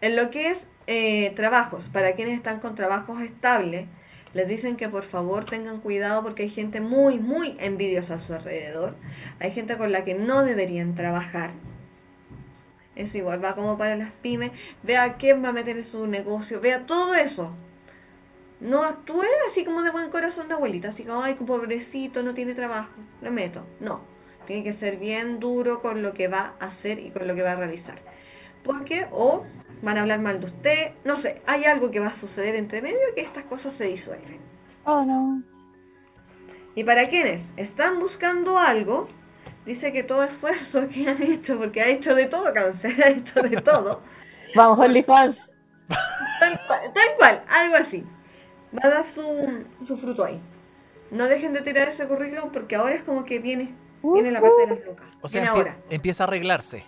En 0.00 0.16
lo 0.16 0.30
que 0.30 0.50
es 0.50 0.68
eh, 0.86 1.32
trabajos, 1.36 1.88
para 1.92 2.14
quienes 2.14 2.36
están 2.36 2.60
con 2.60 2.74
trabajos 2.74 3.20
estables, 3.20 3.86
les 4.32 4.48
dicen 4.48 4.76
que 4.76 4.88
por 4.88 5.04
favor 5.04 5.44
tengan 5.44 5.80
cuidado 5.80 6.22
porque 6.22 6.44
hay 6.44 6.48
gente 6.48 6.80
muy, 6.80 7.18
muy 7.18 7.56
envidiosa 7.58 8.14
a 8.14 8.20
su 8.20 8.32
alrededor. 8.32 8.94
Hay 9.40 9.50
gente 9.50 9.76
con 9.76 9.92
la 9.92 10.04
que 10.04 10.14
no 10.14 10.42
deberían 10.44 10.94
trabajar. 10.94 11.50
Eso 12.94 13.18
igual 13.18 13.44
va 13.44 13.54
como 13.56 13.76
para 13.76 13.96
las 13.96 14.12
pymes. 14.12 14.52
Vea 14.82 15.16
quién 15.16 15.44
va 15.44 15.48
a 15.48 15.52
meter 15.52 15.76
en 15.76 15.82
su 15.82 16.06
negocio. 16.06 16.60
Vea 16.60 16.86
todo 16.86 17.14
eso. 17.14 17.52
No 18.60 18.82
actúe 18.84 19.24
así 19.46 19.64
como 19.64 19.82
de 19.82 19.90
buen 19.90 20.10
corazón 20.10 20.48
de 20.48 20.54
abuelita. 20.54 20.88
Así 20.88 21.04
como, 21.04 21.22
ay, 21.22 21.34
pobrecito, 21.34 22.22
no 22.22 22.34
tiene 22.34 22.54
trabajo. 22.54 22.90
Lo 23.22 23.30
meto. 23.30 23.64
No. 23.80 24.00
Tiene 24.46 24.64
que 24.64 24.72
ser 24.72 24.96
bien 24.96 25.40
duro 25.40 25.80
con 25.80 26.02
lo 26.02 26.12
que 26.12 26.28
va 26.28 26.54
a 26.60 26.66
hacer 26.66 26.98
y 26.98 27.10
con 27.10 27.26
lo 27.26 27.34
que 27.34 27.42
va 27.42 27.52
a 27.52 27.56
realizar. 27.56 27.98
Porque 28.64 29.06
o 29.12 29.44
van 29.82 29.96
a 29.96 30.02
hablar 30.02 30.20
mal 30.20 30.40
de 30.40 30.46
usted. 30.46 30.92
No 31.04 31.16
sé, 31.16 31.40
hay 31.46 31.64
algo 31.64 31.90
que 31.90 32.00
va 32.00 32.08
a 32.08 32.12
suceder 32.12 32.54
entre 32.56 32.82
medio 32.82 32.98
que 33.14 33.22
estas 33.22 33.44
cosas 33.44 33.72
se 33.74 33.84
disuelven. 33.84 34.38
Oh, 34.84 35.04
no. 35.04 35.42
Y 36.74 36.84
para 36.84 37.08
quienes 37.08 37.52
están 37.56 37.98
buscando 37.98 38.58
algo, 38.58 39.08
dice 39.66 39.92
que 39.92 40.02
todo 40.02 40.24
esfuerzo 40.24 40.86
que 40.92 41.08
han 41.08 41.22
hecho, 41.22 41.58
porque 41.58 41.80
ha 41.80 41.88
hecho 41.88 42.14
de 42.14 42.26
todo 42.26 42.52
cáncer, 42.52 43.02
ha 43.02 43.08
hecho 43.08 43.40
de 43.40 43.56
todo, 43.60 44.00
Vamos, 44.54 44.78
OnlyFans. 44.78 45.52
tal 46.40 46.60
cual, 46.66 46.80
tal 46.92 47.08
cual, 47.18 47.44
algo 47.48 47.76
así, 47.76 48.04
va 48.76 48.80
a 48.88 48.90
dar 48.90 49.04
su, 49.04 49.64
su 49.84 49.96
fruto 49.96 50.24
ahí. 50.24 50.40
No 51.10 51.26
dejen 51.28 51.52
de 51.52 51.62
tirar 51.62 51.88
ese 51.88 52.06
currículum 52.06 52.50
porque 52.52 52.76
ahora 52.76 52.94
es 52.94 53.02
como 53.02 53.24
que 53.24 53.38
viene, 53.40 53.74
viene 54.02 54.30
la 54.30 54.40
parte 54.40 54.60
de 54.66 54.76
las 54.76 54.86
lucas. 54.86 55.06
O 55.20 55.28
sea, 55.28 55.40
viene 55.40 55.54
empie- 55.54 55.58
ahora. 55.58 55.76
empieza 55.90 56.24
a 56.24 56.26
arreglarse. 56.28 56.84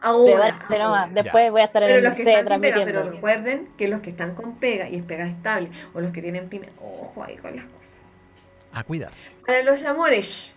Ahora. 0.00 0.58
Ahora. 0.70 1.08
Después 1.12 1.50
voy 1.50 1.60
a 1.60 1.64
estar 1.64 1.82
en 1.82 1.88
Pero 1.88 1.98
el 1.98 2.04
están 2.06 2.16
sin 2.16 2.24
pega, 2.26 2.44
transmitiendo. 2.44 2.84
pero 3.00 3.10
recuerden 3.10 3.68
que 3.76 3.88
los 3.88 4.00
que 4.00 4.10
están 4.10 4.34
con 4.34 4.56
pega 4.56 4.88
y 4.88 4.96
es 4.96 5.02
pega 5.02 5.26
estable, 5.26 5.70
o 5.94 6.00
los 6.00 6.12
que 6.12 6.22
tienen 6.22 6.48
pyme, 6.48 6.68
ojo 6.80 7.22
ahí 7.24 7.36
con 7.36 7.54
las 7.56 7.64
cosas. 7.64 8.00
A 8.72 8.84
cuidarse. 8.84 9.30
Para 9.46 9.62
los 9.62 9.82
amores, 9.84 10.56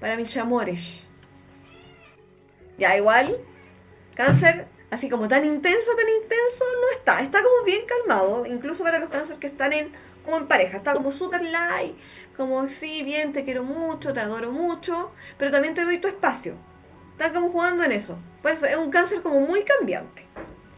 para 0.00 0.16
mis 0.16 0.36
amores. 0.36 1.06
Ya 2.78 2.96
igual, 2.96 3.36
cáncer, 4.14 4.66
así 4.92 5.08
como 5.08 5.26
tan 5.26 5.44
intenso, 5.44 5.90
tan 5.96 6.08
intenso, 6.08 6.64
no 6.80 6.98
está. 6.98 7.20
Está 7.22 7.42
como 7.42 7.64
bien 7.64 7.82
calmado, 7.86 8.46
incluso 8.46 8.84
para 8.84 8.98
los 8.98 9.08
cáncer 9.08 9.38
que 9.38 9.48
están 9.48 9.72
en 9.72 9.90
como 10.24 10.36
en 10.36 10.46
pareja. 10.46 10.76
Está 10.76 10.92
como 10.94 11.10
super 11.10 11.42
light, 11.42 11.96
como 12.36 12.68
sí, 12.68 13.02
bien, 13.02 13.32
te 13.32 13.44
quiero 13.44 13.64
mucho, 13.64 14.12
te 14.12 14.20
adoro 14.20 14.52
mucho, 14.52 15.10
pero 15.38 15.50
también 15.50 15.74
te 15.74 15.84
doy 15.84 15.98
tu 15.98 16.08
espacio. 16.08 16.54
Está 17.12 17.32
como 17.32 17.50
jugando 17.50 17.82
en 17.82 17.92
eso. 17.92 18.18
Por 18.42 18.52
eso 18.52 18.66
es 18.66 18.76
un 18.76 18.90
cáncer 18.90 19.22
como 19.22 19.40
muy 19.40 19.64
cambiante. 19.64 20.24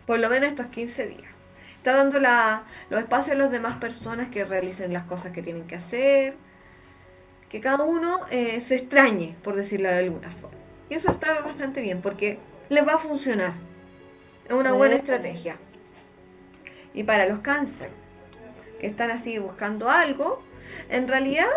Por 0.06 0.18
lo 0.20 0.30
menos 0.30 0.48
estos 0.50 0.66
15 0.68 1.08
días. 1.08 1.32
Está 1.76 1.96
dando 1.96 2.18
la, 2.20 2.64
los 2.88 3.00
espacios 3.00 3.36
a 3.36 3.38
las 3.38 3.50
demás 3.50 3.76
personas 3.76 4.28
que 4.30 4.44
realicen 4.44 4.92
las 4.92 5.04
cosas 5.04 5.32
que 5.32 5.42
tienen 5.42 5.66
que 5.66 5.74
hacer 5.76 6.36
que 7.54 7.60
cada 7.60 7.84
uno 7.84 8.18
eh, 8.30 8.60
se 8.60 8.74
extrañe, 8.74 9.36
por 9.44 9.54
decirlo 9.54 9.88
de 9.88 9.98
alguna 9.98 10.28
forma. 10.28 10.58
Y 10.90 10.94
eso 10.94 11.12
está 11.12 11.40
bastante 11.40 11.82
bien, 11.82 12.02
porque 12.02 12.40
les 12.68 12.84
va 12.84 12.94
a 12.94 12.98
funcionar. 12.98 13.52
Es 14.46 14.52
una 14.52 14.72
buena 14.72 14.96
estrategia. 14.96 15.56
Y 16.92 17.02
para 17.02 17.26
los 17.26 17.40
cáncer, 17.40 17.90
que 18.80 18.86
están 18.86 19.10
así 19.10 19.38
buscando 19.38 19.88
algo, 19.90 20.42
en 20.88 21.08
realidad, 21.08 21.48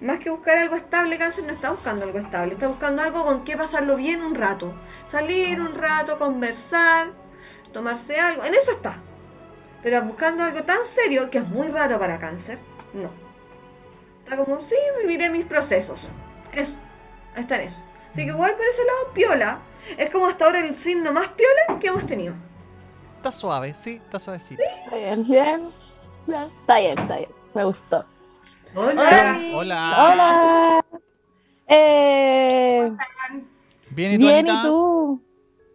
más 0.00 0.18
que 0.18 0.30
buscar 0.30 0.58
algo 0.58 0.76
estable, 0.76 1.16
cáncer 1.16 1.44
no 1.44 1.52
está 1.52 1.70
buscando 1.70 2.04
algo 2.04 2.18
estable, 2.18 2.54
está 2.54 2.68
buscando 2.68 3.02
algo 3.02 3.24
con 3.24 3.44
que 3.44 3.56
pasarlo 3.56 3.96
bien 3.96 4.22
un 4.22 4.34
rato. 4.34 4.74
Salir 5.08 5.60
un 5.60 5.74
rato, 5.74 6.18
conversar, 6.18 7.08
tomarse 7.72 8.18
algo, 8.18 8.44
en 8.44 8.54
eso 8.54 8.72
está. 8.72 8.96
Pero 9.82 10.02
buscando 10.02 10.44
algo 10.44 10.62
tan 10.64 10.84
serio, 10.86 11.30
que 11.30 11.38
es 11.38 11.48
muy 11.48 11.68
raro 11.68 11.98
para 11.98 12.18
cáncer, 12.18 12.58
no. 12.92 13.10
Está 14.24 14.36
como, 14.36 14.60
sí, 14.60 14.76
viviré 15.00 15.30
mis 15.30 15.46
procesos. 15.46 16.08
Eso, 16.52 16.76
está 17.36 17.56
en 17.56 17.62
eso. 17.62 17.82
Así 18.12 18.24
que 18.24 18.30
igual 18.30 18.54
por 18.54 18.66
ese 18.66 18.84
lado, 18.84 19.12
piola. 19.14 19.58
Es 19.96 20.10
como 20.10 20.26
hasta 20.26 20.44
ahora 20.44 20.60
el 20.60 20.78
signo 20.78 21.12
más 21.12 21.28
piola 21.28 21.80
que 21.80 21.88
hemos 21.88 22.06
tenido. 22.06 22.34
Está 23.16 23.32
suave, 23.32 23.74
sí, 23.74 24.00
está 24.04 24.18
suavecito. 24.18 24.62
Está 24.84 24.96
bien, 24.96 25.24
bien. 25.24 25.62
bien. 26.26 26.42
Está 26.60 26.78
bien, 26.80 26.98
está 26.98 27.16
bien. 27.18 27.30
Me 27.54 27.64
gustó. 27.64 28.04
Hola. 28.74 29.38
Hola. 29.54 29.96
Hola. 30.10 30.84
Eh, 31.68 32.92
Bien, 33.90 34.12
¿y 34.12 34.18
tú? 34.18 34.24
bien, 34.26 34.46
¿y 34.46 34.62
tú? 34.62 35.22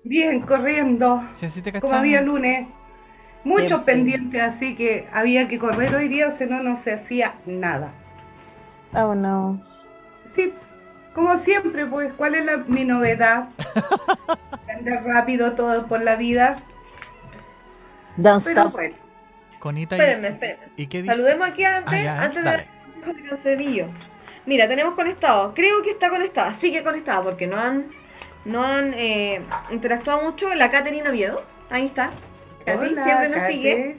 Bien, 0.04 0.42
corriendo. 0.42 1.24
Sí, 1.34 1.46
así 1.46 1.62
te 1.62 1.80
Como 1.80 2.02
día 2.02 2.22
lunes. 2.22 2.68
Muchos 3.44 3.70
Bien. 3.70 3.84
pendientes, 3.86 4.42
así 4.42 4.76
que 4.76 5.08
había 5.14 5.48
que 5.48 5.60
correr 5.60 5.96
hoy 5.96 6.08
día, 6.08 6.28
o 6.28 6.32
si 6.32 6.46
no, 6.46 6.62
no 6.64 6.76
se 6.76 6.94
hacía 6.94 7.36
nada. 7.46 7.94
Oh, 8.94 9.16
no. 9.16 9.62
Sí, 10.34 10.54
como 11.18 11.36
siempre, 11.40 11.88
pues, 11.88 12.14
¿cuál 12.16 12.36
es 12.36 12.46
la- 12.46 12.58
mi 12.68 12.86
novedad? 12.86 13.50
Andar 14.72 15.04
rápido 15.04 15.54
todo 15.56 15.88
por 15.88 16.04
la 16.04 16.16
vida. 16.16 16.58
Don't 18.18 18.44
Pero 18.46 18.60
stop. 18.62 18.74
bueno, 18.74 18.96
Conita, 19.58 19.98
¿y- 19.98 20.00
Espérenme, 20.00 20.28
espérenme. 20.28 20.66
¿y 20.76 20.86
qué 20.86 21.02
dice? 21.02 21.16
Saludemos 21.16 21.48
aquí 21.50 21.64
antes, 21.64 21.94
Ah, 22.00 22.04
ya, 22.04 22.22
antes 22.22 22.44
dale. 22.44 22.58
de 22.58 22.64
dar 22.66 22.84
consejos 22.84 23.16
de 23.16 23.24
cancerillo. 23.30 23.88
Mira, 24.46 24.68
tenemos 24.68 24.94
conectado. 24.94 25.54
Creo 25.56 25.82
que 25.82 25.90
está 25.90 26.10
conectada, 26.12 26.54
sigue 26.54 26.84
conectada 26.84 27.24
porque 27.24 27.48
no 27.48 27.58
han, 27.58 27.88
no 28.46 28.64
han 28.64 28.94
eh, 28.94 29.42
interactuado 29.72 30.22
mucho. 30.24 30.54
La 30.54 30.70
Caterina 30.70 31.10
Oviedo, 31.10 31.44
ahí 31.72 31.86
está. 31.88 32.12
Katy, 32.64 32.90
hola, 32.90 33.04
siempre 33.04 33.30
nos 33.30 33.38
Kate. 33.40 33.54
sigue. 33.54 33.98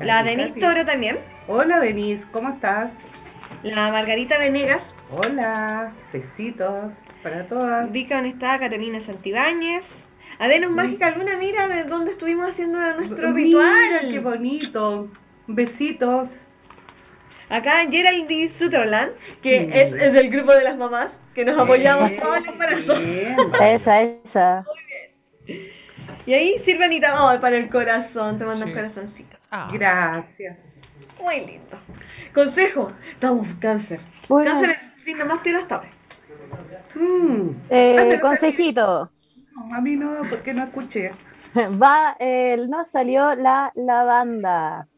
La 0.00 0.24
Denise. 0.24 0.58
Toro 0.58 0.84
también. 0.84 1.20
Hola, 1.46 1.78
Denise, 1.78 2.24
¿cómo 2.32 2.48
estás? 2.50 2.90
La 3.62 3.92
Margarita 3.92 4.36
Venegas. 4.38 4.92
Hola, 5.10 5.92
besitos 6.12 6.92
para 7.22 7.46
todas. 7.46 7.92
Vi 7.92 8.06
conectada 8.08 8.58
Catalina 8.58 9.00
Santibáñez. 9.00 10.08
A 10.38 10.48
Venus 10.48 10.70
Mágica 10.72 11.10
Luna, 11.12 11.36
mira 11.38 11.66
de 11.68 11.84
dónde 11.84 12.10
estuvimos 12.10 12.48
haciendo 12.50 12.78
nuestro 12.94 13.30
Mira, 13.32 13.64
ritual. 13.98 14.10
qué 14.12 14.18
bonito. 14.18 15.08
Besitos. 15.46 16.28
Acá 17.48 17.86
Geraldine 17.88 18.48
Sutherland, 18.48 19.12
que 19.40 19.60
Mm. 19.60 19.72
es, 19.72 19.92
es 19.94 20.12
del 20.12 20.28
grupo 20.30 20.52
de 20.52 20.64
las 20.64 20.76
mamás, 20.76 21.16
que 21.34 21.44
nos 21.44 21.56
apoyamos 21.56 22.10
Bien, 22.10 22.20
todo 22.20 22.34
el 22.34 22.46
embarazo. 22.46 22.98
bien. 22.98 23.36
Esa, 23.62 24.02
esa. 24.02 24.64
Y 26.26 26.34
ahí 26.34 26.58
Silvanita, 26.58 27.14
oh, 27.24 27.40
para 27.40 27.56
el 27.56 27.70
corazón, 27.70 28.36
te 28.38 28.44
mando 28.44 28.64
Sí. 28.64 28.70
un 28.72 28.76
corazoncito. 28.76 29.36
Ah, 29.52 29.68
Gracias. 29.72 30.58
Muy 31.22 31.36
lindo. 31.46 31.78
Consejo, 32.34 32.92
estamos 33.12 33.46
cáncer. 33.60 34.00
Bueno, 34.28 34.50
Cáncer 34.50 34.76
es 35.06 35.12
el 35.14 35.18
signo 35.18 35.26
más 35.26 35.42
tiro 35.42 35.58
hasta 35.58 35.76
ahora. 35.76 35.88
Mm, 36.94 37.50
eh, 37.70 38.14
Ah, 38.16 38.20
consejito. 38.20 39.10
no, 39.54 39.74
a 39.74 39.80
mí 39.80 39.96
no, 39.96 40.22
porque 40.28 40.52
no 40.54 40.64
escuché. 40.64 41.10
Va, 41.82 42.16
eh, 42.18 42.66
nos 42.68 42.88
salió 42.88 43.34
la 43.34 43.72
lavanda. 43.74 44.88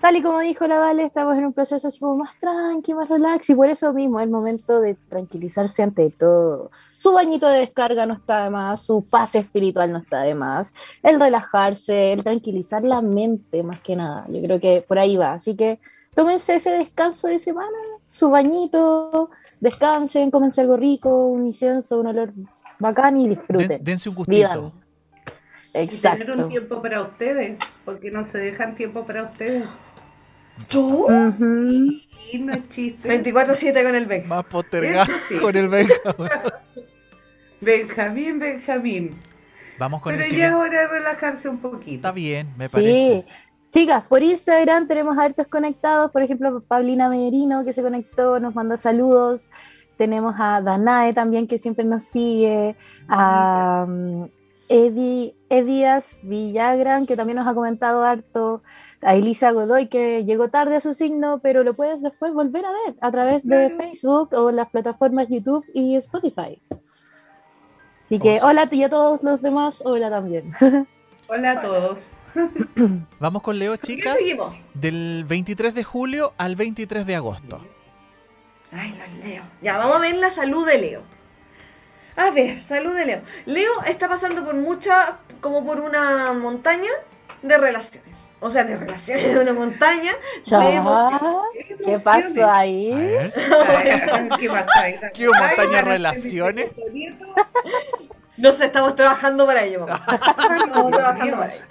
Tal 0.00 0.16
y 0.16 0.22
como 0.22 0.40
dijo 0.40 0.66
la 0.66 0.80
Vale, 0.80 1.04
estamos 1.04 1.36
en 1.38 1.46
un 1.46 1.52
proceso 1.52 1.86
así 1.86 2.00
como 2.00 2.16
más 2.16 2.32
tranqui, 2.40 2.92
más 2.92 3.08
relax, 3.08 3.50
y 3.50 3.54
por 3.54 3.68
eso 3.68 3.92
mismo 3.92 4.18
es 4.18 4.24
el 4.24 4.30
momento 4.30 4.80
de 4.80 4.94
tranquilizarse 5.08 5.82
ante 5.84 6.10
todo. 6.10 6.72
Su 6.92 7.12
bañito 7.12 7.46
de 7.46 7.60
descarga 7.60 8.04
no 8.06 8.14
está 8.14 8.42
de 8.44 8.50
más, 8.50 8.82
su 8.82 9.04
paz 9.08 9.36
espiritual 9.36 9.92
no 9.92 9.98
está 9.98 10.22
de 10.22 10.34
más, 10.34 10.74
el 11.04 11.20
relajarse, 11.20 12.12
el 12.14 12.24
tranquilizar 12.24 12.82
la 12.82 13.00
mente 13.00 13.62
más 13.62 13.78
que 13.80 13.94
nada. 13.94 14.26
Yo 14.28 14.42
creo 14.42 14.58
que 14.60 14.84
por 14.86 14.98
ahí 14.98 15.16
va. 15.16 15.34
Así 15.34 15.54
que 15.54 15.78
tómense 16.16 16.56
ese 16.56 16.70
descanso 16.70 17.28
de 17.28 17.38
semana, 17.38 17.78
su 18.12 18.28
bañito, 18.30 19.30
descansen, 19.58 20.30
cómense 20.30 20.60
algo 20.60 20.76
rico, 20.76 21.26
un 21.28 21.46
incienso, 21.46 21.98
un 21.98 22.08
olor 22.08 22.32
bacán 22.78 23.16
y 23.16 23.22
den- 23.26 23.30
disfruten. 23.38 23.82
dense 23.82 24.08
un 24.10 24.14
gustito. 24.14 24.36
Vivan. 24.36 24.72
Y 24.74 25.72
tener 25.72 25.82
un 25.82 25.82
Exacto. 25.82 26.48
tiempo 26.48 26.82
para 26.82 27.00
ustedes, 27.02 27.58
porque 27.86 28.10
no 28.10 28.24
se 28.24 28.36
dejan 28.36 28.74
tiempo 28.74 29.06
para 29.06 29.22
ustedes. 29.22 29.64
¿Yo? 30.68 30.80
Ujú. 31.06 31.44
Y 32.32 32.38
no 32.38 32.52
es 32.52 32.68
chiste. 32.68 33.08
24-7 33.08 33.82
con 33.82 33.94
el 33.94 34.04
Benja. 34.06 34.28
Más 34.28 34.44
postergado 34.44 35.10
sí. 35.28 35.36
con 35.38 35.56
el 35.56 35.68
Benja. 35.68 35.94
Benjamín, 37.60 38.38
Benjamín. 38.38 39.16
Vamos 39.78 40.02
con 40.02 40.12
Pero 40.14 40.26
el 40.26 40.36
ya 40.36 40.48
es 40.48 40.54
hora 40.54 40.80
de 40.82 40.88
relajarse 40.88 41.48
un 41.48 41.58
poquito. 41.58 41.94
Está 41.96 42.12
bien, 42.12 42.52
me 42.58 42.68
Sí. 42.68 43.24
Chicas, 43.72 44.04
por 44.04 44.22
Instagram 44.22 44.86
tenemos 44.86 45.16
hartos 45.16 45.46
conectados, 45.46 46.10
por 46.10 46.22
ejemplo, 46.22 46.60
Paulina 46.60 47.08
Merino 47.08 47.64
que 47.64 47.72
se 47.72 47.82
conectó, 47.82 48.38
nos 48.38 48.54
manda 48.54 48.76
saludos. 48.76 49.48
Tenemos 49.96 50.34
a 50.38 50.60
Danae 50.60 51.14
también 51.14 51.46
que 51.46 51.56
siempre 51.58 51.84
nos 51.84 52.04
sigue, 52.04 52.76
a 53.08 53.86
um, 53.88 54.28
Edi, 54.68 55.34
Edías 55.48 56.16
Villagran 56.22 57.06
que 57.06 57.16
también 57.16 57.36
nos 57.36 57.46
ha 57.46 57.54
comentado 57.54 58.04
harto, 58.04 58.62
a 59.00 59.14
Elisa 59.14 59.52
Godoy 59.52 59.86
que 59.88 60.24
llegó 60.24 60.48
tarde 60.48 60.76
a 60.76 60.80
su 60.80 60.92
signo, 60.92 61.38
pero 61.42 61.62
lo 61.64 61.72
puedes 61.72 62.02
después 62.02 62.34
volver 62.34 62.66
a 62.66 62.70
ver 62.72 62.94
a 63.00 63.10
través 63.10 63.46
de 63.46 63.68
Claro. 63.68 63.76
Facebook 63.78 64.28
o 64.34 64.50
las 64.50 64.68
plataformas 64.70 65.28
YouTube 65.28 65.64
y 65.72 65.96
Spotify. 65.96 66.60
Así 68.02 68.18
que 68.18 68.36
Oh, 68.36 68.40
sí. 68.40 68.46
hola 68.46 68.68
y 68.70 68.82
a 68.82 68.90
todos 68.90 69.22
los 69.22 69.40
demás, 69.40 69.82
hola 69.84 70.10
también. 70.10 70.52
Hola 71.28 71.52
a 71.52 71.60
todos. 71.62 72.12
Vamos 73.20 73.42
con 73.42 73.58
Leo, 73.58 73.76
chicas. 73.76 74.16
seguimos? 74.18 74.54
Del 74.74 75.24
23 75.26 75.74
de 75.74 75.84
julio 75.84 76.34
al 76.38 76.56
23 76.56 77.06
de 77.06 77.16
agosto. 77.16 77.64
Ay, 78.72 78.92
los 78.98 79.24
Leo. 79.24 79.42
Ya, 79.60 79.76
vamos 79.76 79.96
a 79.96 80.00
ver 80.00 80.14
la 80.16 80.30
salud 80.32 80.66
de 80.66 80.78
Leo. 80.78 81.02
A 82.16 82.30
ver, 82.30 82.62
salud 82.64 82.94
de 82.94 83.04
Leo. 83.06 83.20
Leo 83.46 83.70
está 83.86 84.08
pasando 84.08 84.44
por 84.44 84.54
mucha, 84.54 85.18
como 85.40 85.64
por 85.64 85.80
una 85.80 86.32
montaña 86.32 86.90
de 87.42 87.58
relaciones. 87.58 88.18
O 88.40 88.50
sea, 88.50 88.64
de 88.64 88.76
relaciones, 88.76 89.34
de 89.34 89.38
una 89.38 89.52
montaña 89.52 90.12
de 90.44 90.74
emociones. 90.74 91.66
¿Qué 91.84 91.98
pasó 92.00 92.44
A 92.44 92.58
ahí? 92.58 92.90
ver, 92.94 93.30
¿Qué 94.40 94.48
pasó 94.48 94.70
ahí? 94.80 94.96
¿Qué 95.14 95.26
montaña 95.26 95.76
de 95.76 95.82
relaciones? 95.82 96.70
Ser 98.36 98.42
mis 98.42 98.48
nietos. 98.48 98.52
No 98.52 98.52
sé, 98.52 98.64
estamos 98.66 98.96
trabajando 98.96 99.46
para 99.46 99.64
ello, 99.64 99.80
mamá. 99.80 100.04
Estamos 100.66 100.92
trabajando 100.92 101.36
para 101.36 101.54
ello. 101.54 101.64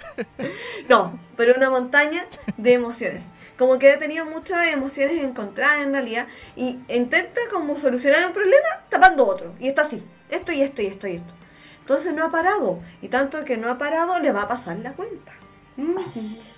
No, 0.88 1.18
pero 1.36 1.54
una 1.56 1.70
montaña 1.70 2.26
de 2.56 2.72
emociones. 2.72 3.32
Como 3.58 3.78
que 3.78 3.92
ha 3.92 3.98
tenido 3.98 4.24
muchas 4.24 4.66
emociones 4.72 5.22
encontradas 5.22 5.82
en 5.82 5.92
realidad 5.92 6.26
y 6.56 6.78
intenta 6.88 7.40
como 7.50 7.76
solucionar 7.76 8.26
un 8.26 8.32
problema 8.32 8.68
tapando 8.88 9.26
otro. 9.26 9.54
Y 9.60 9.68
está 9.68 9.82
así, 9.82 10.02
esto 10.30 10.52
y 10.52 10.62
esto 10.62 10.82
y 10.82 10.86
esto 10.86 11.08
y 11.08 11.16
esto. 11.16 11.34
Entonces 11.80 12.14
no 12.14 12.24
ha 12.24 12.30
parado. 12.30 12.80
Y 13.00 13.08
tanto 13.08 13.44
que 13.44 13.56
no 13.56 13.68
ha 13.70 13.78
parado 13.78 14.18
le 14.18 14.32
va 14.32 14.42
a 14.42 14.48
pasar 14.48 14.78
la 14.78 14.92
cuenta. 14.92 15.32
Mm. 15.76 15.96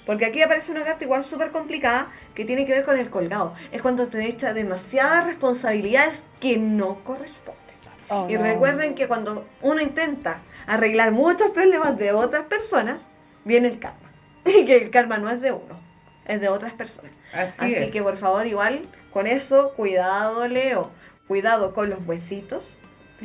Porque 0.06 0.26
aquí 0.26 0.42
aparece 0.42 0.72
una 0.72 0.82
carta 0.82 1.04
igual 1.04 1.24
súper 1.24 1.50
complicada 1.50 2.10
que 2.34 2.44
tiene 2.44 2.66
que 2.66 2.72
ver 2.72 2.84
con 2.84 2.98
el 2.98 3.10
colgado. 3.10 3.54
Es 3.72 3.80
cuando 3.80 4.06
te 4.06 4.26
echa 4.26 4.52
demasiadas 4.52 5.26
responsabilidades 5.26 6.24
que 6.40 6.56
no 6.56 7.02
corresponden. 7.04 7.63
Oh, 8.10 8.26
Y 8.28 8.34
no. 8.34 8.42
recuerden 8.42 8.94
que 8.94 9.08
cuando 9.08 9.46
uno 9.62 9.80
intenta 9.80 10.38
arreglar 10.66 11.10
muchos 11.12 11.50
problemas 11.52 11.96
de 11.98 12.12
otras 12.12 12.44
personas, 12.46 13.00
viene 13.44 13.68
el 13.68 13.78
karma. 13.78 13.98
Y 14.44 14.66
que 14.66 14.76
el 14.76 14.90
karma 14.90 15.16
no 15.18 15.30
es 15.30 15.40
de 15.40 15.52
uno, 15.52 15.78
es 16.26 16.40
de 16.40 16.48
otras 16.48 16.72
personas. 16.74 17.12
Así, 17.32 17.54
Así 17.58 17.74
es. 17.74 17.92
que 17.92 18.02
por 18.02 18.16
favor, 18.18 18.46
igual, 18.46 18.82
con 19.12 19.26
eso, 19.26 19.72
cuidado, 19.74 20.46
Leo. 20.48 20.90
Cuidado 21.28 21.72
con 21.74 21.88
los 21.88 21.98
huesitos. 22.06 22.76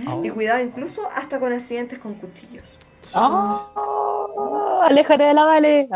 Oh. 0.07 0.23
Y 0.23 0.29
cuidado 0.29 0.61
incluso 0.61 1.09
hasta 1.13 1.39
con 1.39 1.51
accidentes 1.51 1.99
con 1.99 2.13
cuchillos. 2.15 2.77
Oh, 3.15 4.81
aléjate 4.83 5.23
de 5.23 5.33
la 5.33 5.43
Vale. 5.45 5.89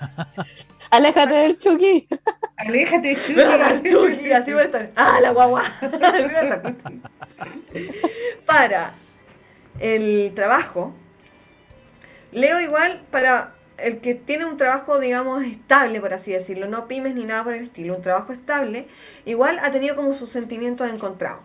aléjate 0.90 1.34
del 1.34 1.58
Chucky. 1.58 2.08
Aléjate, 2.60 3.16
Chucky, 3.88 4.32
así 4.32 4.52
va 4.52 4.60
a 4.60 4.64
estar. 4.64 4.90
¡Ah, 4.94 5.18
la 5.20 5.30
guagua! 5.30 5.64
para 8.46 8.94
el 9.78 10.32
trabajo, 10.34 10.94
Leo 12.32 12.60
igual 12.60 13.02
para 13.10 13.54
el 13.78 14.00
que 14.00 14.14
tiene 14.14 14.44
un 14.44 14.58
trabajo, 14.58 15.00
digamos, 15.00 15.42
estable, 15.42 16.00
por 16.00 16.12
así 16.12 16.32
decirlo, 16.32 16.68
no 16.68 16.86
pymes 16.86 17.14
ni 17.14 17.24
nada 17.24 17.44
por 17.44 17.54
el 17.54 17.62
estilo, 17.64 17.96
un 17.96 18.02
trabajo 18.02 18.32
estable, 18.32 18.86
igual 19.24 19.58
ha 19.58 19.72
tenido 19.72 19.96
como 19.96 20.12
sus 20.12 20.30
sentimientos 20.30 20.88
encontrados. 20.90 21.42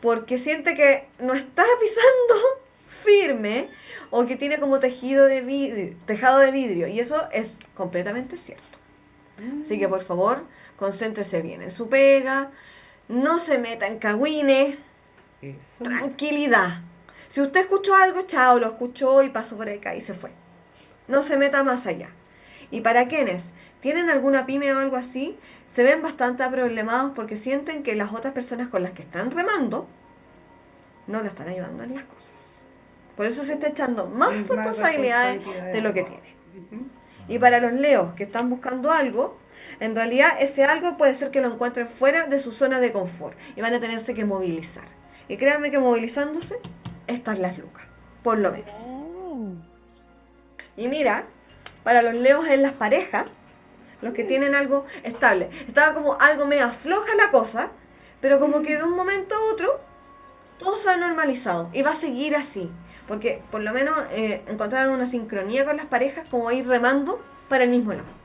Porque 0.00 0.38
siente 0.38 0.74
que 0.76 1.08
no 1.18 1.34
está 1.34 1.64
pisando 1.80 2.44
firme 3.04 3.68
o 4.10 4.26
que 4.26 4.36
tiene 4.36 4.60
como 4.60 4.78
tejido 4.78 5.26
de 5.26 5.40
vidrio, 5.40 5.96
tejado 6.06 6.38
de 6.38 6.52
vidrio, 6.52 6.86
y 6.86 7.00
eso 7.00 7.28
es 7.32 7.58
completamente 7.74 8.36
cierto. 8.36 8.75
Así 9.62 9.78
que 9.78 9.88
por 9.88 10.02
favor, 10.02 10.44
concéntrese 10.78 11.42
bien 11.42 11.62
en 11.62 11.70
su 11.70 11.88
pega, 11.88 12.50
no 13.08 13.38
se 13.38 13.58
meta 13.58 13.86
en 13.86 13.98
cagüines, 13.98 14.76
tranquilidad. 15.78 16.80
Si 17.28 17.40
usted 17.40 17.60
escuchó 17.60 17.94
algo, 17.94 18.22
chao, 18.22 18.58
lo 18.58 18.66
escuchó 18.68 19.22
y 19.22 19.28
pasó 19.28 19.56
por 19.56 19.68
acá 19.68 19.94
y 19.94 20.00
se 20.00 20.14
fue. 20.14 20.30
No 21.08 21.22
se 21.22 21.36
meta 21.36 21.62
más 21.62 21.86
allá. 21.86 22.08
Y 22.70 22.80
para 22.80 23.06
quienes 23.06 23.52
tienen 23.80 24.10
alguna 24.10 24.46
pyme 24.46 24.72
o 24.72 24.78
algo 24.78 24.96
así, 24.96 25.36
se 25.68 25.82
ven 25.82 26.02
bastante 26.02 26.48
problemados 26.48 27.12
porque 27.14 27.36
sienten 27.36 27.82
que 27.82 27.94
las 27.94 28.12
otras 28.12 28.32
personas 28.32 28.68
con 28.68 28.82
las 28.82 28.92
que 28.92 29.02
están 29.02 29.30
remando 29.30 29.86
no 31.06 31.20
lo 31.20 31.28
están 31.28 31.48
ayudando 31.48 31.84
en 31.84 31.94
las 31.94 32.04
cosas. 32.04 32.64
Por 33.16 33.26
eso 33.26 33.44
se 33.44 33.54
está 33.54 33.68
echando 33.68 34.06
más 34.06 34.32
Es 34.34 34.40
más 34.48 34.48
responsabilidades 34.56 35.36
responsabilidad. 35.36 35.72
de 35.72 35.80
lo 35.80 35.94
que 35.94 36.02
tiene. 36.02 36.36
Y 37.28 37.38
para 37.38 37.60
los 37.60 37.72
leos 37.72 38.14
que 38.14 38.24
están 38.24 38.50
buscando 38.50 38.92
algo, 38.92 39.38
en 39.80 39.94
realidad 39.94 40.36
ese 40.38 40.64
algo 40.64 40.96
puede 40.96 41.14
ser 41.14 41.30
que 41.30 41.40
lo 41.40 41.52
encuentren 41.52 41.88
fuera 41.88 42.26
de 42.26 42.38
su 42.38 42.52
zona 42.52 42.80
de 42.80 42.92
confort 42.92 43.36
y 43.56 43.60
van 43.60 43.74
a 43.74 43.80
tenerse 43.80 44.14
que 44.14 44.24
movilizar. 44.24 44.84
Y 45.28 45.36
créanme 45.36 45.70
que 45.70 45.78
movilizándose 45.78 46.58
están 47.06 47.42
las 47.42 47.58
lucas, 47.58 47.84
por 48.22 48.38
lo 48.38 48.52
menos. 48.52 48.74
Y 50.76 50.88
mira, 50.88 51.24
para 51.82 52.02
los 52.02 52.14
leos 52.14 52.48
en 52.48 52.62
las 52.62 52.74
parejas, 52.74 53.24
los 54.02 54.12
que 54.12 54.24
tienen 54.24 54.54
algo 54.54 54.84
estable, 55.02 55.48
estaba 55.66 55.94
como 55.94 56.20
algo 56.20 56.46
medio 56.46 56.70
floja 56.70 57.14
la 57.16 57.30
cosa, 57.30 57.70
pero 58.20 58.38
como 58.38 58.62
que 58.62 58.76
de 58.76 58.82
un 58.82 58.94
momento 58.94 59.34
a 59.34 59.52
otro 59.52 59.80
todo 60.58 60.76
se 60.76 60.88
ha 60.90 60.96
normalizado 60.96 61.70
y 61.72 61.82
va 61.82 61.92
a 61.92 61.96
seguir 61.96 62.36
así, 62.36 62.70
porque 63.06 63.40
por 63.50 63.60
lo 63.62 63.72
menos 63.72 63.96
eh, 64.10 64.42
encontraron 64.48 64.94
una 64.94 65.06
sincronía 65.06 65.64
con 65.64 65.76
las 65.76 65.86
parejas 65.86 66.26
como 66.28 66.50
ir 66.50 66.66
remando 66.66 67.22
para 67.48 67.64
el 67.64 67.70
mismo 67.70 67.92
lado. 67.92 68.16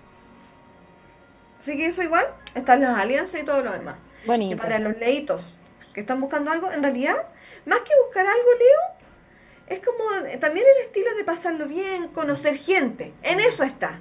Así 1.59 1.77
que 1.77 1.85
eso 1.85 2.01
igual, 2.01 2.25
están 2.55 2.81
las 2.81 2.97
alianzas 2.97 3.41
y 3.41 3.45
todo 3.45 3.61
lo 3.61 3.71
demás. 3.71 3.95
Y 4.23 4.27
Bonito. 4.27 4.61
para 4.61 4.79
los 4.79 4.97
leitos 4.97 5.55
que 5.93 6.01
están 6.01 6.19
buscando 6.19 6.51
algo, 6.51 6.71
en 6.71 6.81
realidad, 6.81 7.17
más 7.65 7.81
que 7.81 7.91
buscar 8.05 8.25
algo, 8.25 8.49
Leo, 8.57 9.77
es 9.77 9.79
como 9.85 10.25
eh, 10.25 10.37
también 10.37 10.65
el 10.77 10.85
estilo 10.85 11.13
de 11.15 11.23
pasarlo 11.23 11.67
bien, 11.67 12.07
conocer 12.09 12.57
gente. 12.57 13.13
En 13.21 13.39
eso 13.39 13.63
está. 13.63 13.99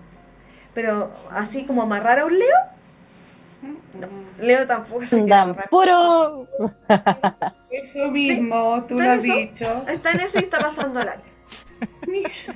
Pero 0.74 1.12
así 1.30 1.66
como 1.66 1.82
amarrar 1.82 2.20
a 2.20 2.24
un 2.24 2.38
Leo, 2.38 2.56
no. 3.62 4.08
Leo 4.40 4.66
tampoco 4.66 5.02
puro. 5.70 6.46
Eso 7.70 8.10
mismo, 8.10 8.84
tú 8.88 8.94
lo 8.94 9.00
¿Está 9.02 9.12
has 9.14 9.24
eso? 9.24 9.34
dicho. 9.34 9.84
Está 9.88 10.10
en 10.12 10.20
eso 10.20 10.38
y 10.38 10.42
está 10.42 10.58
pasando 10.58 11.00
al 11.00 11.08
aire. 11.10 11.22
Misha, 12.06 12.54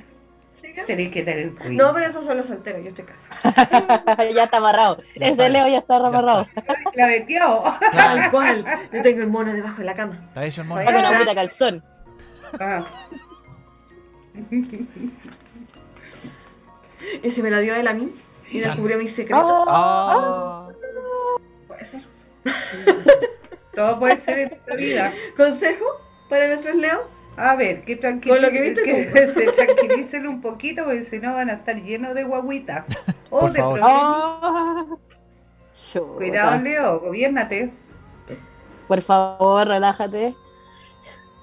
Tenés 0.87 1.13
que 1.13 1.23
tener 1.23 1.55
cuidado. 1.55 1.71
No, 1.73 1.95
pero 1.95 2.07
esos 2.07 2.25
son 2.25 2.37
los 2.39 2.47
solteros, 2.47 2.83
yo 2.83 2.89
estoy 2.89 3.05
casada. 3.05 4.25
ya 4.31 4.45
está 4.45 4.57
amarrado. 4.57 5.03
Ya 5.17 5.27
Ese. 5.29 5.49
Leo 5.51 5.69
ya 5.69 5.79
está 5.79 5.97
amarrado. 5.97 6.49
Claveteado. 6.93 7.63
Tal 7.93 8.31
cual. 8.31 8.65
Yo 8.93 9.03
tengo 9.03 9.21
el 9.21 9.29
mono 9.29 9.53
debajo 9.53 9.79
de 9.79 9.85
la 9.85 9.95
cama. 9.95 10.19
Está 10.29 10.45
hecho 10.45 10.63
el 10.63 10.67
mono. 10.69 10.81
Está 10.81 10.93
con 10.95 11.05
una 11.07 11.19
puta 11.19 11.35
calzón. 11.35 11.85
Ah. 12.59 12.85
Y 17.23 17.31
se 17.31 17.43
me 17.43 17.51
la 17.51 17.61
dio 17.61 17.75
él 17.75 17.87
a 17.87 17.93
mí 17.95 18.11
y 18.51 18.61
descubrió 18.61 18.99
mis 18.99 19.13
secretos. 19.13 19.65
Ah. 19.69 20.69
Puede 21.75 21.85
ser. 21.87 22.03
Todo 23.75 23.99
puede 23.99 24.17
ser 24.19 24.39
en 24.39 24.53
esta 24.53 24.75
vida. 24.77 25.13
¿Consejo 25.37 25.85
para 26.29 26.47
nuestros 26.49 26.77
Leos? 26.77 27.01
A 27.37 27.57
ver, 27.57 27.83
que, 27.85 27.97
tranquil- 28.01 28.29
Con 28.29 28.43
lo 28.43 28.51
que 28.51 28.61
viste 28.61 28.83
que 28.85 29.27
se 29.27 29.51
tranquilicen 29.53 30.29
un 30.29 30.41
poquito 30.41 30.85
porque 30.85 31.03
si 31.05 31.19
no 31.19 31.35
van 31.35 31.51
a 31.51 31.55
estar 31.55 31.75
llenos 31.77 32.15
de 32.15 32.25
guaguitas. 32.25 32.85
O 33.31 33.41
Por 33.41 33.53
de 33.53 33.59
favor. 33.59 33.81
problemas. 33.81 34.87
Chuta. 35.75 36.15
Cuidado, 36.17 36.63
Leo, 36.63 37.01
gobiérnate. 37.01 37.73
Por 38.87 39.03
favor, 39.03 39.67
relájate. 39.67 40.37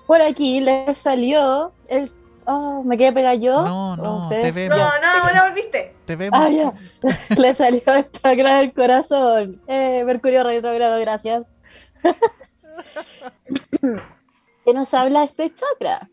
Por 0.07 0.21
aquí 0.21 0.61
les 0.61 0.97
salió 0.97 1.73
el. 1.89 2.09
Oh, 2.45 2.84
me 2.84 2.97
quedé 2.97 3.13
pegada 3.13 3.36
yo. 3.36 3.62
No, 3.62 3.95
no, 3.95 4.30
te 4.30 4.47
No, 4.47 4.54
vemos. 4.54 4.77
no, 4.80 5.23
ahora 5.23 5.43
volviste. 5.49 5.93
Te 6.06 6.15
vemos. 6.15 6.39
Ah, 6.41 6.49
ya. 6.49 6.73
Le 7.38 7.54
salió 7.54 7.82
el 7.88 8.10
chakra 8.12 8.58
del 8.58 8.73
corazón. 8.73 9.51
Eh, 9.67 10.04
Mercurio 10.06 10.43
retrogrado, 10.43 10.99
gracias. 10.99 11.62
¿Qué 14.65 14.73
nos 14.73 14.93
habla 14.93 15.23
este 15.23 15.54
chakra? 15.54 16.10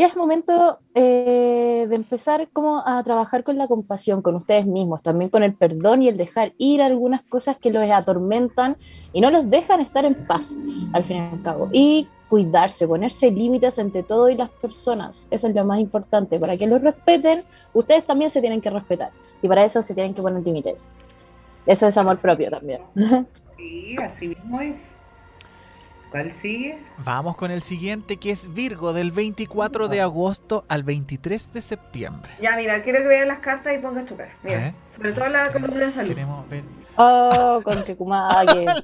Que 0.00 0.06
es 0.06 0.16
momento 0.16 0.78
eh, 0.94 1.84
de 1.86 1.94
empezar 1.94 2.48
como 2.54 2.82
a 2.86 3.04
trabajar 3.04 3.44
con 3.44 3.58
la 3.58 3.68
compasión, 3.68 4.22
con 4.22 4.34
ustedes 4.34 4.64
mismos, 4.64 5.02
también 5.02 5.28
con 5.28 5.42
el 5.42 5.52
perdón 5.52 6.02
y 6.02 6.08
el 6.08 6.16
dejar 6.16 6.54
ir 6.56 6.80
algunas 6.80 7.20
cosas 7.20 7.58
que 7.58 7.70
los 7.70 7.82
atormentan 7.90 8.78
y 9.12 9.20
no 9.20 9.30
los 9.30 9.50
dejan 9.50 9.82
estar 9.82 10.06
en 10.06 10.14
paz, 10.26 10.58
al 10.94 11.04
fin 11.04 11.18
y 11.18 11.20
al 11.20 11.42
cabo. 11.42 11.68
Y 11.70 12.08
cuidarse, 12.30 12.88
ponerse 12.88 13.30
límites 13.30 13.76
entre 13.76 14.02
todo 14.02 14.30
y 14.30 14.38
las 14.38 14.48
personas. 14.48 15.28
Eso 15.30 15.48
es 15.48 15.54
lo 15.54 15.66
más 15.66 15.80
importante. 15.80 16.38
Para 16.38 16.56
que 16.56 16.66
los 16.66 16.80
respeten, 16.80 17.42
ustedes 17.74 18.04
también 18.04 18.30
se 18.30 18.40
tienen 18.40 18.62
que 18.62 18.70
respetar. 18.70 19.10
Y 19.42 19.48
para 19.48 19.66
eso 19.66 19.82
se 19.82 19.92
tienen 19.92 20.14
que 20.14 20.22
poner 20.22 20.42
límites. 20.42 20.96
Eso 21.66 21.86
es 21.86 21.98
amor 21.98 22.16
propio 22.16 22.50
también. 22.50 22.80
Sí, 23.58 23.96
así 24.02 24.28
mismo 24.28 24.62
es. 24.62 24.78
¿Cuál 26.10 26.32
sigue? 26.32 26.78
Vamos 27.04 27.36
con 27.36 27.50
el 27.50 27.62
siguiente 27.62 28.16
que 28.16 28.32
es 28.32 28.52
Virgo 28.52 28.92
del 28.92 29.12
24 29.12 29.88
de 29.88 30.00
agosto 30.00 30.64
al 30.68 30.82
23 30.82 31.52
de 31.52 31.62
septiembre. 31.62 32.32
Ya, 32.40 32.56
mira, 32.56 32.82
quiero 32.82 32.98
que 33.00 33.06
veas 33.06 33.28
las 33.28 33.38
cartas 33.38 33.74
y 33.74 33.78
pongas 33.78 34.06
tu 34.06 34.16
cara. 34.16 34.32
Mira, 34.42 34.68
¿Eh? 34.68 34.74
sobre 34.94 35.12
todo 35.12 35.28
la 35.28 35.52
columna 35.52 35.86
de 35.86 35.90
salud. 35.92 36.08
Queremos 36.08 36.48
ver 36.48 36.64
Oh, 36.96 37.60
con 37.64 37.84
que 37.84 37.96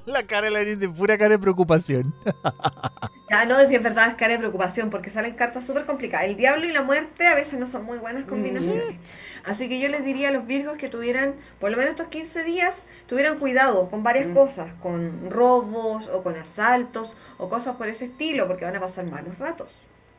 la 0.06 0.22
cara 0.22 0.46
de 0.46 0.50
la 0.52 0.60
de 0.60 0.88
pura 0.88 1.18
cara 1.18 1.30
de 1.30 1.38
preocupación. 1.38 2.14
Ya, 3.28 3.44
no, 3.44 3.58
si 3.66 3.74
es 3.74 3.82
verdad, 3.82 4.08
es 4.10 4.14
cara 4.14 4.34
de 4.34 4.38
preocupación, 4.38 4.88
porque 4.88 5.10
salen 5.10 5.34
cartas 5.34 5.64
súper 5.64 5.84
complicadas. 5.84 6.26
El 6.26 6.36
diablo 6.36 6.64
y 6.64 6.72
la 6.72 6.82
muerte 6.82 7.26
a 7.26 7.34
veces 7.34 7.58
no 7.58 7.66
son 7.66 7.84
muy 7.84 7.98
buenas 7.98 8.22
combinaciones. 8.24 8.96
Así 9.44 9.68
que 9.68 9.80
yo 9.80 9.88
les 9.88 10.04
diría 10.04 10.28
a 10.28 10.30
los 10.32 10.46
virgos 10.46 10.76
que 10.78 10.88
tuvieran, 10.88 11.34
por 11.58 11.70
lo 11.72 11.76
menos 11.76 11.90
estos 11.92 12.06
15 12.06 12.44
días, 12.44 12.86
tuvieran 13.08 13.38
cuidado 13.40 13.88
con 13.90 14.04
varias 14.04 14.28
Mm. 14.28 14.34
cosas, 14.34 14.70
con 14.80 15.28
robos 15.30 16.06
o 16.08 16.22
con 16.22 16.36
asaltos 16.36 17.16
o 17.38 17.48
cosas 17.48 17.74
por 17.76 17.88
ese 17.88 18.04
estilo, 18.04 18.46
porque 18.46 18.64
van 18.64 18.76
a 18.76 18.80
pasar 18.80 19.10
malos 19.10 19.36
ratos. 19.38 19.74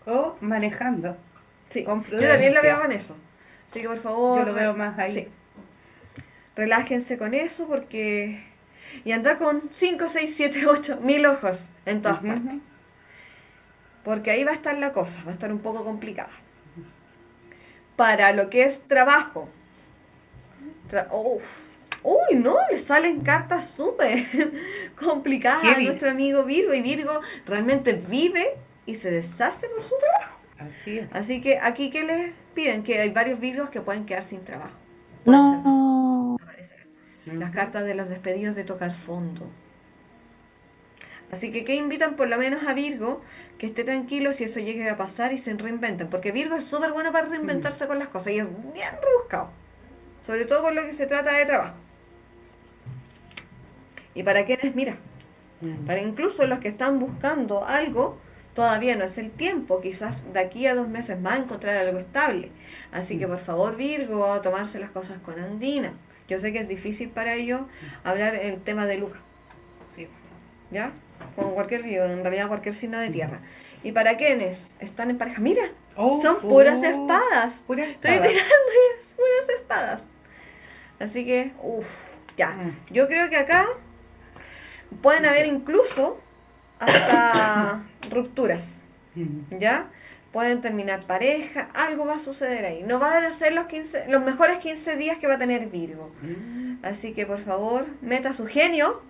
O 0.06 0.36
manejando. 0.42 1.16
Sí, 1.70 1.84
yo 1.84 1.88
también 1.94 2.20
lo 2.20 2.28
prudencia. 2.28 2.62
veo 2.62 2.82
con 2.82 2.92
eso. 2.92 3.16
Así 3.70 3.82
que 3.82 3.88
por 3.88 4.00
favor, 4.00 4.40
Yo 4.40 4.46
lo 4.48 4.54
veo 4.54 4.74
más 4.74 5.00
ahí. 5.00 5.14
Sí. 5.14 5.28
Relájense 6.56 7.18
con 7.18 7.34
eso 7.34 7.68
porque... 7.68 8.44
Y 9.04 9.12
andar 9.12 9.38
con 9.38 9.70
5, 9.74 10.08
6, 10.10 10.34
7, 10.36 10.66
8 10.68 11.00
mil 11.02 11.26
ojos 11.26 11.60
en 11.86 12.02
todas 12.02 12.20
partes. 12.20 12.54
Porque 14.08 14.32
ahí 14.32 14.46
va 14.46 14.52
a 14.52 14.54
estar 14.54 14.78
la 14.78 14.94
cosa, 14.94 15.22
va 15.26 15.32
a 15.32 15.34
estar 15.34 15.52
un 15.52 15.60
poco 15.60 15.84
complicada. 15.84 16.30
Para 17.98 18.32
lo 18.32 18.50
que 18.50 18.64
es 18.64 18.80
trabajo. 18.88 19.50
Tra- 20.90 21.10
Uf. 21.12 21.44
Uy, 22.04 22.38
no, 22.38 22.56
le 22.72 22.78
salen 22.78 23.20
cartas 23.20 23.70
súper 23.70 24.26
complicadas 24.98 25.62
a 25.66 25.80
nuestro 25.82 26.10
amigo 26.12 26.46
Virgo. 26.46 26.74
Y 26.74 26.82
Virgo 26.82 27.20
realmente 27.46 27.94
vive 28.08 28.56
y 28.86 28.96
se 28.96 29.12
deshace 29.12 29.68
por 29.68 29.84
su 29.84 29.96
trabajo. 29.98 30.40
Así 30.60 31.00
es. 31.00 31.10
Así 31.14 31.42
que 31.42 31.60
aquí 31.62 31.90
que 31.90 32.04
les 32.06 32.32
piden 32.54 32.84
que 32.84 33.00
hay 33.02 33.10
varios 33.10 33.42
Virgos 33.42 33.70
que 33.72 33.82
pueden 33.82 34.06
quedar 34.06 34.24
sin 34.24 34.46
trabajo. 34.46 34.72
Pueden 35.26 35.44
ser- 35.44 35.64
No. 35.66 36.38
aparecer. 36.42 36.88
Las 37.26 37.52
cartas 37.52 37.84
de 37.84 37.94
los 37.94 38.08
despedidos 38.08 38.56
de 38.56 38.64
tocar 38.64 38.94
fondo. 38.94 39.50
Así 41.32 41.52
que 41.52 41.66
que 41.66 41.76
invitan 41.76 42.16
por 42.16 42.30
lo 42.30 42.38
menos 42.38 42.64
a 42.66 42.74
Virgo 42.74 43.22
que 43.58 43.66
esté 43.66 43.84
tranquilo 43.84 44.32
si 44.32 44.46
eso 44.46 44.60
llegue 44.62 44.90
a 44.90 44.96
pasar 44.98 45.34
y 45.34 45.38
se 45.38 45.54
reinventen. 45.54 46.10
Porque 46.10 46.32
Virgo 46.32 46.56
es 46.56 46.64
súper 46.66 46.92
bueno 46.94 47.12
para 47.12 47.28
reinventarse 47.28 47.86
con 47.88 48.00
las 48.00 48.08
cosas 48.08 48.34
y 48.34 48.40
es 48.40 48.46
bien 48.74 48.92
rebuscado. 49.02 49.50
Sobre 50.26 50.46
todo 50.46 50.64
con 50.64 50.76
lo 50.76 50.84
que 50.86 50.94
se 50.94 51.06
trata 51.06 51.34
de 51.34 51.46
trabajo. 51.46 51.76
Y 54.14 54.24
para 54.24 54.46
quienes, 54.46 54.76
mira, 54.76 54.96
Mm. 55.62 55.86
para 55.86 56.02
incluso 56.02 56.46
los 56.48 56.60
que 56.60 56.68
están 56.68 57.00
buscando 57.00 57.66
algo, 57.66 58.18
todavía 58.54 58.96
no 58.96 59.04
es 59.06 59.18
el 59.18 59.32
tiempo. 59.32 59.82
Quizás 59.82 60.32
de 60.34 60.40
aquí 60.40 60.68
a 60.68 60.76
dos 60.76 60.88
meses 60.88 61.20
más 61.20 61.40
encontrar 61.40 61.78
algo 61.78 62.00
estable. 62.00 62.52
Así 62.92 63.18
que 63.18 63.28
por 63.28 63.40
favor, 63.40 63.76
Virgo, 63.76 64.32
a 64.32 64.42
tomarse 64.42 64.80
las 64.80 64.92
cosas 64.92 65.20
con 65.20 65.40
Andina. 65.40 65.94
Yo 66.28 66.40
sé 66.40 66.52
que 66.54 66.60
es 66.60 66.68
difícil 66.68 67.10
para 67.10 67.34
ellos 67.36 67.62
hablar 68.04 68.36
el 68.36 68.62
tema 68.62 68.86
de 68.86 68.98
Luca, 68.98 69.20
Sí. 69.96 70.08
¿ya? 70.72 70.92
Con 71.38 71.54
cualquier 71.54 71.84
Virgo, 71.84 72.04
en 72.06 72.22
realidad 72.24 72.48
cualquier 72.50 72.76
signo 72.76 73.00
de 73.00 73.10
tierra. 73.10 73.40
Y 73.84 73.94
para 73.94 74.18
quienes 74.18 74.72
están 74.80 75.10
en 75.12 75.18
pareja, 75.18 75.40
mira, 75.40 75.64
Oh, 75.96 76.22
son 76.22 76.38
puras 76.40 76.80
oh, 76.82 76.86
espadas. 76.86 77.54
Puras 77.66 77.88
Estoy 77.88 78.12
espadas. 78.12 78.32
tirando 78.34 78.56
puras 79.16 79.60
espadas. 79.60 80.02
Así 81.00 81.26
que, 81.26 81.52
uff, 81.62 81.88
ya. 82.38 82.50
Mm. 82.50 82.78
Yo 82.92 83.08
creo 83.08 83.30
que 83.30 83.38
acá 83.38 83.66
pueden 85.02 85.26
haber 85.26 85.46
incluso 85.46 86.20
hasta 86.80 87.84
rupturas, 88.12 88.84
Mm. 89.16 89.58
¿ya? 89.60 89.88
Pueden 90.32 90.62
terminar 90.62 91.04
pareja, 91.06 91.70
algo 91.74 92.06
va 92.06 92.16
a 92.16 92.20
suceder 92.20 92.66
ahí. 92.66 92.84
No 92.84 93.00
van 93.00 93.24
a 93.24 93.32
ser 93.32 93.54
los 93.54 93.66
15, 93.66 94.06
los 94.10 94.22
mejores 94.24 94.60
15 94.60 94.96
días 94.96 95.18
que 95.18 95.26
va 95.28 95.36
a 95.36 95.40
tener 95.40 95.68
Virgo. 95.68 96.12
Mm. 96.22 96.84
Así 96.84 97.14
que 97.14 97.26
por 97.26 97.40
favor, 97.40 97.86
meta 98.02 98.34
su 98.34 98.46
genio, 98.46 99.02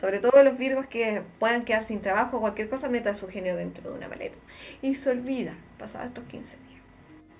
sobre 0.00 0.18
todo 0.18 0.42
los 0.42 0.56
Virgos 0.56 0.86
que 0.86 1.22
puedan 1.38 1.62
quedar 1.62 1.84
sin 1.84 2.00
trabajo 2.00 2.38
o 2.38 2.40
cualquier 2.40 2.70
cosa, 2.70 2.88
meta 2.88 3.12
su 3.12 3.28
genio 3.28 3.54
dentro 3.54 3.90
de 3.90 3.98
una 3.98 4.08
maleta. 4.08 4.36
Y 4.80 4.94
se 4.94 5.10
olvida, 5.10 5.52
pasados 5.78 6.08
estos 6.08 6.24
15 6.24 6.56
días. 6.56 6.80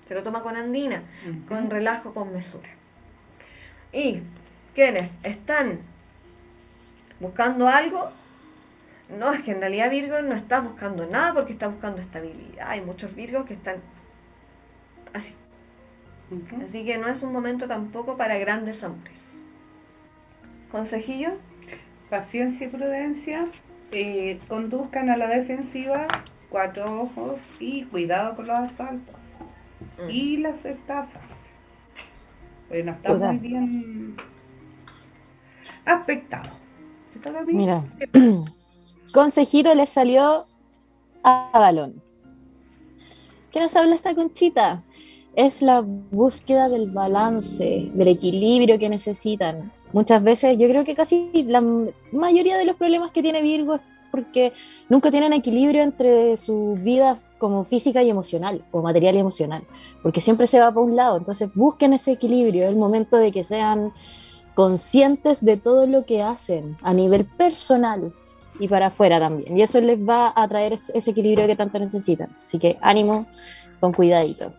Se 0.05 0.13
lo 0.13 0.21
toma 0.21 0.43
con 0.43 0.55
andina, 0.55 1.01
con 1.47 1.71
relajo, 1.71 2.13
con 2.13 2.31
mesura. 2.31 2.69
Y 3.91 4.21
quienes 4.75 5.19
están 5.23 5.79
buscando 7.19 7.67
algo, 7.67 8.11
no, 9.09 9.33
es 9.33 9.41
que 9.41 9.51
en 9.51 9.61
realidad 9.61 9.89
Virgo 9.89 10.21
no 10.21 10.35
está 10.35 10.59
buscando 10.59 11.07
nada 11.07 11.33
porque 11.33 11.53
está 11.53 11.67
buscando 11.67 11.99
estabilidad. 11.99 12.67
Hay 12.69 12.81
muchos 12.81 13.15
Virgos 13.15 13.47
que 13.47 13.55
están 13.55 13.77
así. 15.13 15.33
Así 16.63 16.85
que 16.85 16.99
no 16.99 17.07
es 17.07 17.23
un 17.23 17.33
momento 17.33 17.67
tampoco 17.67 18.17
para 18.17 18.37
grandes 18.37 18.83
amores. 18.83 19.43
¿Consejillo? 20.71 21.31
Paciencia 22.11 22.67
y 22.67 22.69
prudencia. 22.69 23.47
eh, 23.93 24.39
conduzcan 24.49 25.09
a 25.09 25.15
la 25.15 25.27
defensiva. 25.27 26.07
Cuatro 26.49 27.03
ojos 27.03 27.39
y 27.57 27.83
cuidado 27.85 28.35
con 28.35 28.47
los 28.47 28.57
asaltos. 28.57 29.15
Mm. 29.97 30.09
Y 30.09 30.37
las 30.37 30.65
estafas. 30.65 31.23
Bueno, 32.67 32.91
está 32.91 33.13
muy 33.13 33.37
bien 33.37 34.17
aspectado. 35.85 36.49
¿Te 37.13 37.19
toca 37.19 37.39
a 37.39 37.43
mí? 37.43 37.53
Mira, 37.53 37.85
consejito 39.13 39.73
le 39.73 39.85
salió 39.85 40.43
a 41.23 41.49
balón. 41.53 42.01
¿Qué 43.53 43.61
nos 43.61 43.73
habla 43.77 43.95
esta 43.95 44.13
conchita? 44.15 44.83
Es 45.33 45.61
la 45.61 45.79
búsqueda 45.79 46.67
del 46.67 46.91
balance, 46.91 47.89
del 47.93 48.07
equilibrio 48.09 48.77
que 48.77 48.89
necesitan. 48.89 49.71
Muchas 49.93 50.23
veces, 50.23 50.57
yo 50.57 50.67
creo 50.67 50.83
que 50.85 50.95
casi 50.95 51.29
la 51.47 51.61
mayoría 52.11 52.57
de 52.57 52.65
los 52.65 52.75
problemas 52.75 53.11
que 53.11 53.21
tiene 53.21 53.41
Virgo 53.41 53.75
es 53.75 53.81
porque 54.11 54.51
nunca 54.89 55.09
tienen 55.11 55.33
equilibrio 55.33 55.81
entre 55.83 56.35
su 56.37 56.77
vida 56.81 57.19
como 57.37 57.63
física 57.65 58.03
y 58.03 58.09
emocional, 58.09 58.63
o 58.71 58.81
material 58.81 59.15
y 59.15 59.19
emocional, 59.19 59.63
porque 60.03 60.21
siempre 60.21 60.47
se 60.47 60.59
va 60.59 60.69
para 60.69 60.81
un 60.85 60.95
lado. 60.95 61.17
Entonces, 61.17 61.49
busquen 61.55 61.93
ese 61.93 62.11
equilibrio, 62.11 62.67
el 62.67 62.75
momento 62.75 63.17
de 63.17 63.31
que 63.31 63.43
sean 63.43 63.91
conscientes 64.53 65.43
de 65.43 65.57
todo 65.57 65.87
lo 65.87 66.05
que 66.05 66.21
hacen 66.21 66.77
a 66.83 66.93
nivel 66.93 67.25
personal 67.25 68.13
y 68.59 68.67
para 68.67 68.87
afuera 68.87 69.19
también. 69.19 69.57
Y 69.57 69.61
eso 69.61 69.79
les 69.81 69.97
va 69.97 70.31
a 70.35 70.47
traer 70.47 70.79
ese- 70.93 71.11
equilibrio 71.11 71.47
que 71.47 71.55
tanto 71.55 71.79
necesitan. 71.79 72.29
Así 72.43 72.59
que 72.59 72.77
ánimo 72.81 73.25
con 73.79 73.91
cuidadito. 73.93 74.53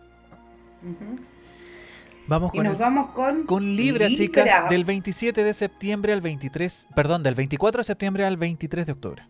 Vamos 2.27 2.51
Y 2.53 2.57
con, 2.57 2.65
nos 2.67 2.75
el- 2.75 2.81
vamos 2.81 3.09
con, 3.11 3.43
con 3.45 3.63
Libra, 3.75 4.07
Libra. 4.07 4.43
chicas, 4.45 4.69
del 4.69 4.85
27 4.85 5.43
de 5.43 5.53
septiembre 5.53 6.13
al 6.13 6.21
23, 6.21 6.87
perdón, 6.95 7.21
del 7.23 7.35
24 7.35 7.79
de 7.79 7.83
septiembre 7.83 8.25
al 8.25 8.37
23 8.37 8.85
de 8.85 8.91
octubre. 8.93 9.23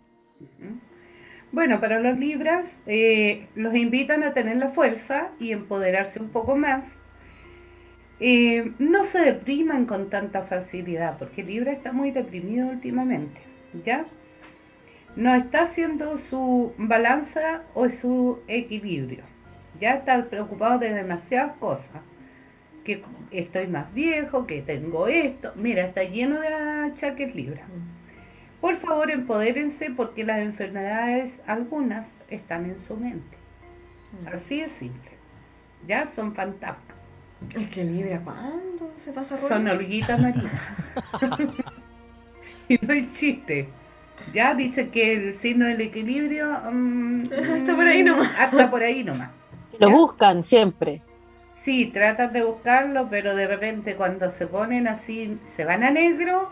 Bueno, 1.51 1.79
para 1.79 1.99
los 1.99 2.17
libras 2.17 2.81
eh, 2.87 3.47
los 3.55 3.75
invitan 3.75 4.23
a 4.23 4.33
tener 4.33 4.57
la 4.57 4.69
fuerza 4.69 5.29
y 5.39 5.51
empoderarse 5.51 6.19
un 6.19 6.29
poco 6.29 6.55
más. 6.55 6.85
Eh, 8.19 8.71
no 8.79 9.05
se 9.05 9.19
depriman 9.19 9.85
con 9.85 10.09
tanta 10.09 10.43
facilidad, 10.43 11.17
porque 11.17 11.43
Libra 11.43 11.71
está 11.71 11.91
muy 11.91 12.11
deprimido 12.11 12.67
últimamente, 12.69 13.41
¿ya? 13.83 14.05
No 15.15 15.33
está 15.35 15.63
haciendo 15.63 16.17
su 16.17 16.73
balanza 16.77 17.63
o 17.73 17.89
su 17.89 18.39
equilibrio, 18.47 19.23
ya 19.79 19.95
está 19.95 20.23
preocupado 20.25 20.79
de 20.79 20.93
demasiadas 20.93 21.57
cosas, 21.59 22.01
que 22.83 23.03
estoy 23.31 23.67
más 23.67 23.93
viejo, 23.93 24.45
que 24.45 24.61
tengo 24.61 25.07
esto, 25.07 25.51
mira, 25.55 25.85
está 25.85 26.03
lleno 26.03 26.39
de 26.39 26.47
achaques 26.47 27.33
Libra. 27.35 27.63
Por 28.61 28.77
favor, 28.77 29.11
empodérense 29.11 29.89
porque 29.89 30.23
las 30.23 30.39
enfermedades, 30.39 31.41
algunas, 31.47 32.17
están 32.29 32.65
en 32.65 32.79
su 32.79 32.95
mente. 32.95 33.37
Así 34.25 34.61
es 34.61 34.71
simple. 34.71 35.11
Ya 35.87 36.05
son 36.07 36.33
fantasmas. 36.33 36.97
Es 37.55 37.69
que 37.69 37.83
Libra, 37.83 38.21
¿cuándo 38.23 38.91
se 38.97 39.11
pasa 39.11 39.35
rollo? 39.35 39.49
Son 39.49 39.67
hormiguitas 39.67 40.21
marinas. 40.21 40.53
y 42.69 42.77
no 42.81 42.93
hay 42.93 43.09
chiste. 43.11 43.67
Ya 44.33 44.53
dice 44.53 44.89
que 44.89 45.13
el 45.13 45.33
signo 45.33 45.65
del 45.65 45.81
equilibrio. 45.81 46.47
mm, 46.71 47.23
Hasta 47.53 47.75
por 47.75 47.85
ahí 47.85 48.03
nomás. 48.03 48.31
Hasta 48.39 48.71
por 48.71 48.83
ahí 48.83 49.03
nomás. 49.03 49.29
Lo 49.79 49.89
buscan 49.89 50.43
siempre. 50.43 51.01
Sí, 51.63 51.91
tratan 51.93 52.33
de 52.33 52.43
buscarlo, 52.43 53.07
pero 53.09 53.35
de 53.35 53.47
repente 53.47 53.95
cuando 53.95 54.29
se 54.31 54.47
ponen 54.47 54.85
así, 54.87 55.39
se 55.47 55.63
van 55.63 55.83
a 55.83 55.91
negro, 55.91 56.51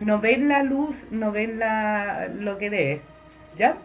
no 0.00 0.20
ven 0.20 0.48
la 0.48 0.62
luz, 0.62 1.06
no 1.10 1.32
ven 1.32 1.58
la, 1.58 2.28
lo 2.28 2.58
que 2.58 2.68
debe. 2.68 3.00
¿Ya? 3.58 3.78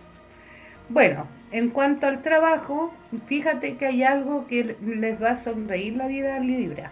Bueno, 0.90 1.28
en 1.52 1.70
cuanto 1.70 2.08
al 2.08 2.22
trabajo, 2.24 2.94
fíjate 3.28 3.78
que 3.78 3.86
hay 3.86 4.04
algo 4.04 4.48
que 4.48 4.76
les 4.82 5.22
va 5.22 5.32
a 5.32 5.36
sonreír 5.38 5.96
la 5.96 6.08
vida 6.08 6.38
Libra. 6.40 6.92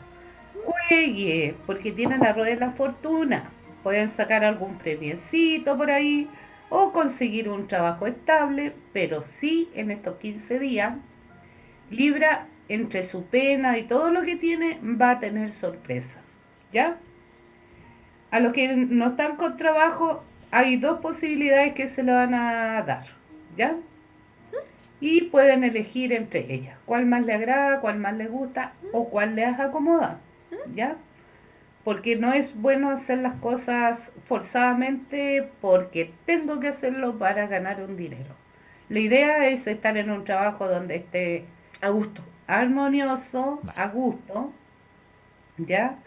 Juegue, 0.63 1.55
porque 1.65 1.91
tienen 1.91 2.21
la 2.21 2.31
rueda 2.31 2.51
de 2.51 2.55
la 2.55 2.71
fortuna. 2.71 3.49
Pueden 3.83 4.09
sacar 4.09 4.45
algún 4.45 4.77
premiecito 4.77 5.77
por 5.77 5.91
ahí 5.91 6.29
o 6.69 6.93
conseguir 6.93 7.49
un 7.49 7.67
trabajo 7.67 8.07
estable, 8.07 8.73
pero 8.93 9.23
sí 9.23 9.69
en 9.75 9.91
estos 9.91 10.17
15 10.19 10.59
días 10.59 10.93
Libra, 11.89 12.47
entre 12.67 13.03
su 13.03 13.25
pena 13.25 13.77
y 13.77 13.83
todo 13.83 14.11
lo 14.11 14.21
que 14.21 14.35
tiene, 14.35 14.79
va 14.83 15.11
a 15.11 15.19
tener 15.19 15.51
sorpresas. 15.51 16.21
¿Ya? 16.71 16.97
A 18.31 18.39
los 18.39 18.53
que 18.53 18.75
no 18.75 19.07
están 19.07 19.37
con 19.37 19.57
trabajo, 19.57 20.23
hay 20.51 20.77
dos 20.77 20.99
posibilidades 20.99 21.73
que 21.73 21.87
se 21.87 22.03
le 22.03 22.11
van 22.11 22.33
a 22.35 22.83
dar. 22.83 23.05
¿Ya? 23.57 23.75
Y 25.01 25.21
pueden 25.25 25.63
elegir 25.63 26.13
entre 26.13 26.53
ellas. 26.53 26.77
Cuál 26.85 27.05
más 27.07 27.25
le 27.25 27.33
agrada, 27.33 27.81
cuál 27.81 27.99
más 27.99 28.15
le 28.15 28.27
gusta 28.27 28.73
o 28.93 29.09
cuál 29.09 29.35
les 29.35 29.59
acomoda. 29.59 30.19
¿Ya? 30.75 30.95
Porque 31.83 32.17
no 32.17 32.33
es 32.33 32.53
bueno 32.55 32.91
hacer 32.91 33.19
las 33.19 33.35
cosas 33.35 34.11
forzadamente 34.27 35.49
porque 35.61 36.11
tengo 36.25 36.59
que 36.59 36.67
hacerlo 36.67 37.17
para 37.17 37.47
ganar 37.47 37.81
un 37.81 37.97
dinero. 37.97 38.35
La 38.89 38.99
idea 38.99 39.47
es 39.47 39.65
estar 39.65 39.97
en 39.97 40.11
un 40.11 40.23
trabajo 40.23 40.67
donde 40.67 40.97
esté 40.97 41.45
A 41.81 41.89
gusto. 41.89 42.23
armonioso, 42.47 43.59
Vale. 43.63 43.79
a 43.79 43.87
gusto, 43.87 44.53
¿ya? 45.57 45.99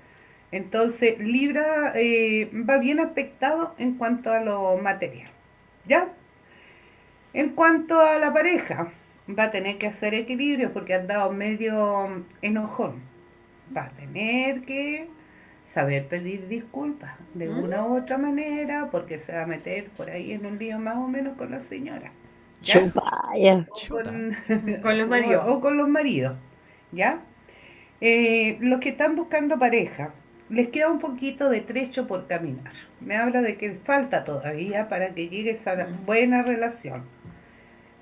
Entonces, 0.50 1.18
Libra 1.20 1.92
eh, 1.96 2.50
va 2.68 2.78
bien 2.78 3.00
aspectado 3.00 3.74
en 3.78 3.94
cuanto 3.96 4.32
a 4.32 4.40
lo 4.40 4.78
material, 4.78 5.30
¿ya? 5.86 6.08
En 7.34 7.50
cuanto 7.50 8.00
a 8.00 8.16
la 8.18 8.32
pareja, 8.32 8.92
va 9.28 9.44
a 9.44 9.50
tener 9.50 9.76
que 9.78 9.86
hacer 9.88 10.14
equilibrio 10.14 10.72
porque 10.72 10.94
ha 10.94 11.00
andado 11.00 11.32
medio 11.32 12.24
enojón. 12.42 13.02
Va 13.76 13.86
a 13.86 13.90
tener 13.90 14.62
que 14.64 15.08
saber 15.66 16.08
pedir 16.08 16.48
disculpas 16.48 17.14
de 17.34 17.48
¿Mm? 17.48 17.58
una 17.64 17.84
u 17.86 17.96
otra 17.98 18.18
manera 18.18 18.90
porque 18.90 19.18
se 19.18 19.34
va 19.34 19.42
a 19.42 19.46
meter 19.46 19.90
por 19.90 20.10
ahí 20.10 20.32
en 20.32 20.46
un 20.46 20.58
lío 20.58 20.78
más 20.78 20.96
o 20.96 21.08
menos 21.08 21.36
con 21.36 21.50
la 21.50 21.60
señora. 21.60 22.12
¿Ya? 22.62 22.92
Chupaya. 22.92 23.66
Con, 23.88 24.36
Con 24.82 24.98
los 24.98 25.08
maridos. 25.08 25.44
O, 25.46 25.54
o 25.54 25.60
con 25.60 25.76
los 25.76 25.88
maridos, 25.88 26.36
¿ya? 26.92 27.20
Eh, 28.00 28.58
los 28.60 28.80
que 28.80 28.90
están 28.90 29.16
buscando 29.16 29.58
pareja, 29.58 30.14
les 30.48 30.68
queda 30.68 30.90
un 30.90 30.98
poquito 31.00 31.48
de 31.50 31.62
trecho 31.62 32.06
por 32.06 32.26
caminar. 32.26 32.72
Me 33.00 33.16
habla 33.16 33.42
de 33.42 33.56
que 33.58 33.74
falta 33.84 34.24
todavía 34.24 34.88
para 34.88 35.14
que 35.14 35.28
llegue 35.28 35.52
esa 35.52 35.86
buena 36.06 36.42
relación. 36.42 37.04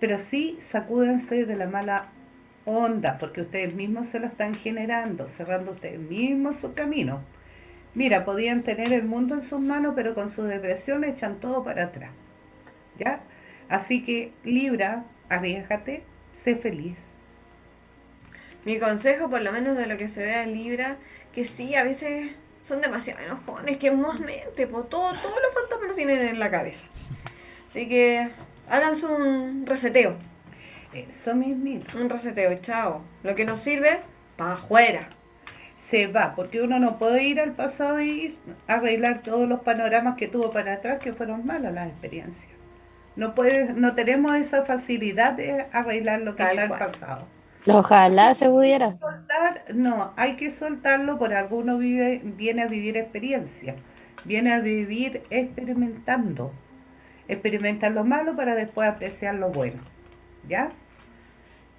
Pero 0.01 0.19
sí, 0.19 0.59
sacúdense 0.61 1.47
de 1.47 1.57
la 1.57 1.69
mala 1.69 2.13
onda, 2.65 3.19
porque 3.19 3.43
ustedes 3.43 3.75
mismos 3.75 4.09
se 4.09 4.21
la 4.21 4.29
están 4.29 4.55
generando, 4.55 5.29
cerrando 5.29 5.73
ustedes 5.73 6.01
mismos 6.01 6.57
su 6.59 6.75
camino. 6.75 7.29
Mira, 7.95 8.25
podían 8.25 8.63
tener 8.65 8.93
el 8.93 9.05
mundo 9.05 9.35
en 9.37 9.43
sus 9.45 9.61
manos, 9.61 9.95
pero 9.97 10.15
con 10.15 10.31
su 10.31 10.45
depresión 10.45 11.05
echan 11.05 11.41
todo 11.41 11.65
para 11.65 11.85
atrás. 11.85 12.15
¿Ya? 12.95 13.30
Así 13.71 14.05
que, 14.05 14.33
Libra, 14.43 15.05
arriesgate, 15.29 16.03
sé 16.33 16.57
feliz. 16.57 16.97
Mi 18.65 18.81
consejo, 18.81 19.31
por 19.31 19.41
lo 19.41 19.53
menos 19.53 19.77
de 19.77 19.87
lo 19.87 19.97
que 19.97 20.09
se 20.09 20.21
ve 20.23 20.43
en 20.43 20.53
Libra, 20.53 20.97
que 21.33 21.45
sí, 21.45 21.77
a 21.77 21.85
veces 21.85 22.33
son 22.63 22.81
demasiado 22.81 23.21
enojones, 23.21 23.79
que 23.79 23.93
mente, 23.93 24.67
pues 24.67 24.89
todo, 24.91 25.13
todos 25.13 25.39
los 25.41 25.55
fantasmas 25.55 25.87
los 25.87 25.97
tienen 25.97 26.21
en 26.21 26.41
la 26.41 26.51
cabeza. 26.51 26.85
Así 27.69 27.89
que 27.89 28.29
háganse 28.69 29.07
un 29.07 29.65
reseteo, 29.65 30.17
Eso 30.93 31.37
mismito. 31.37 31.97
un 31.97 32.11
reseteo, 32.11 32.53
chao. 32.57 33.03
Lo 33.23 33.37
que 33.37 33.45
nos 33.45 33.61
sirve, 33.61 34.01
para 34.37 34.55
afuera. 34.55 35.09
Se 35.79 36.09
va, 36.09 36.35
porque 36.35 36.61
uno 36.61 36.81
no 36.81 36.99
puede 36.99 37.23
ir 37.23 37.41
al 37.41 37.53
pasado 37.53 38.01
y 38.01 38.11
ir 38.11 38.39
a 38.67 38.75
arreglar 38.75 39.23
todos 39.23 39.49
los 39.49 39.61
panoramas 39.61 40.17
que 40.17 40.27
tuvo 40.27 40.51
para 40.51 40.75
atrás 40.75 40.99
que 41.01 41.13
fueron 41.13 41.47
malas 41.47 41.73
las 41.73 41.89
experiencias. 41.89 42.60
No 43.21 43.35
puedes, 43.35 43.77
no 43.77 43.95
tenemos 43.95 44.35
esa 44.35 44.65
facilidad 44.65 45.35
de 45.35 45.67
arreglar 45.73 46.23
lo 46.23 46.37
que 46.37 46.43
Tal 46.43 46.59
está 46.59 46.63
en 46.63 46.69
cual. 46.69 46.81
el 46.81 46.87
pasado. 46.87 47.29
Ojalá 47.67 48.35
se 48.35 48.49
pudiera. 48.49 48.97
soltar, 48.99 49.65
no, 49.75 50.15
hay 50.17 50.37
que 50.37 50.51
soltarlo 50.51 51.19
por 51.19 51.35
alguno 51.35 51.77
vive, 51.77 52.23
viene 52.25 52.63
a 52.63 52.67
vivir 52.67 52.97
experiencia, 52.97 53.77
viene 54.25 54.55
a 54.55 54.61
vivir 54.61 55.21
experimentando, 55.29 56.51
experimentar 57.29 57.93
lo 57.93 58.05
malo 58.05 58.37
para 58.37 58.55
después 58.55 58.89
apreciar 58.89 59.35
lo 59.35 59.51
bueno, 59.51 59.83
¿ya? 60.49 60.71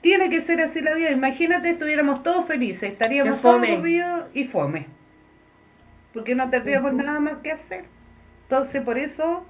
Tiene 0.01 0.29
que 0.29 0.41
ser 0.41 0.61
así 0.61 0.81
la 0.81 0.93
vida. 0.93 1.09
Imagínate, 1.09 1.71
estuviéramos 1.71 2.21
todos 2.21 2.45
felices, 2.45 2.91
estaríamos 2.91 3.41
todos 3.41 3.67
aburridos 3.67 4.25
y 4.35 4.43
fome. 4.43 4.85
Porque 6.13 6.35
no 6.35 6.51
tendríamos 6.51 6.93
nada 6.93 7.19
más 7.19 7.37
que 7.41 7.51
hacer. 7.51 7.85
Entonces, 8.43 8.83
por 8.83 8.99
eso 8.99 9.43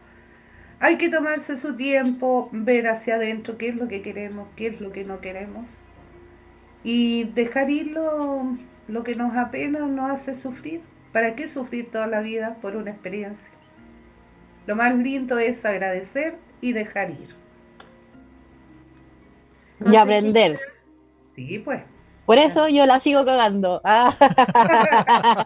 hay 0.82 0.98
que 0.98 1.10
tomarse 1.10 1.58
su 1.58 1.78
tiempo, 1.78 2.50
ver 2.52 2.88
hacia 2.88 3.16
adentro 3.16 3.58
qué 3.58 3.70
es 3.70 3.76
lo 3.76 3.88
que 3.88 4.02
queremos, 4.02 4.48
qué 4.56 4.68
es 4.68 4.82
lo 4.82 4.92
que 4.92 5.06
no 5.06 5.22
queremos. 5.22 5.66
Y 6.84 7.26
dejar 7.26 7.70
ir 7.70 7.92
lo, 7.92 8.58
lo 8.88 9.04
que 9.04 9.16
nos 9.16 9.38
apena, 9.38 9.82
nos 9.82 10.10
hace 10.10 10.34
sufrir. 10.34 10.82
¿Para 11.14 11.36
qué 11.36 11.48
sufrir 11.48 11.92
toda 11.92 12.08
la 12.08 12.22
vida 12.22 12.58
por 12.62 12.76
una 12.76 12.90
experiencia? 12.90 13.52
Lo 14.66 14.76
más 14.76 14.96
lindo 14.96 15.38
es 15.38 15.64
agradecer 15.66 16.38
y 16.62 16.74
dejar 16.74 17.12
ir. 17.12 17.36
Y 19.86 19.96
aprender. 19.96 20.60
Sí, 21.36 21.60
pues. 21.60 21.84
Por 22.26 22.40
eso 22.40 22.68
yo 22.70 22.88
la 22.88 23.00
sigo 23.00 23.24
cagando. 23.24 23.82
Ah. 23.84 24.16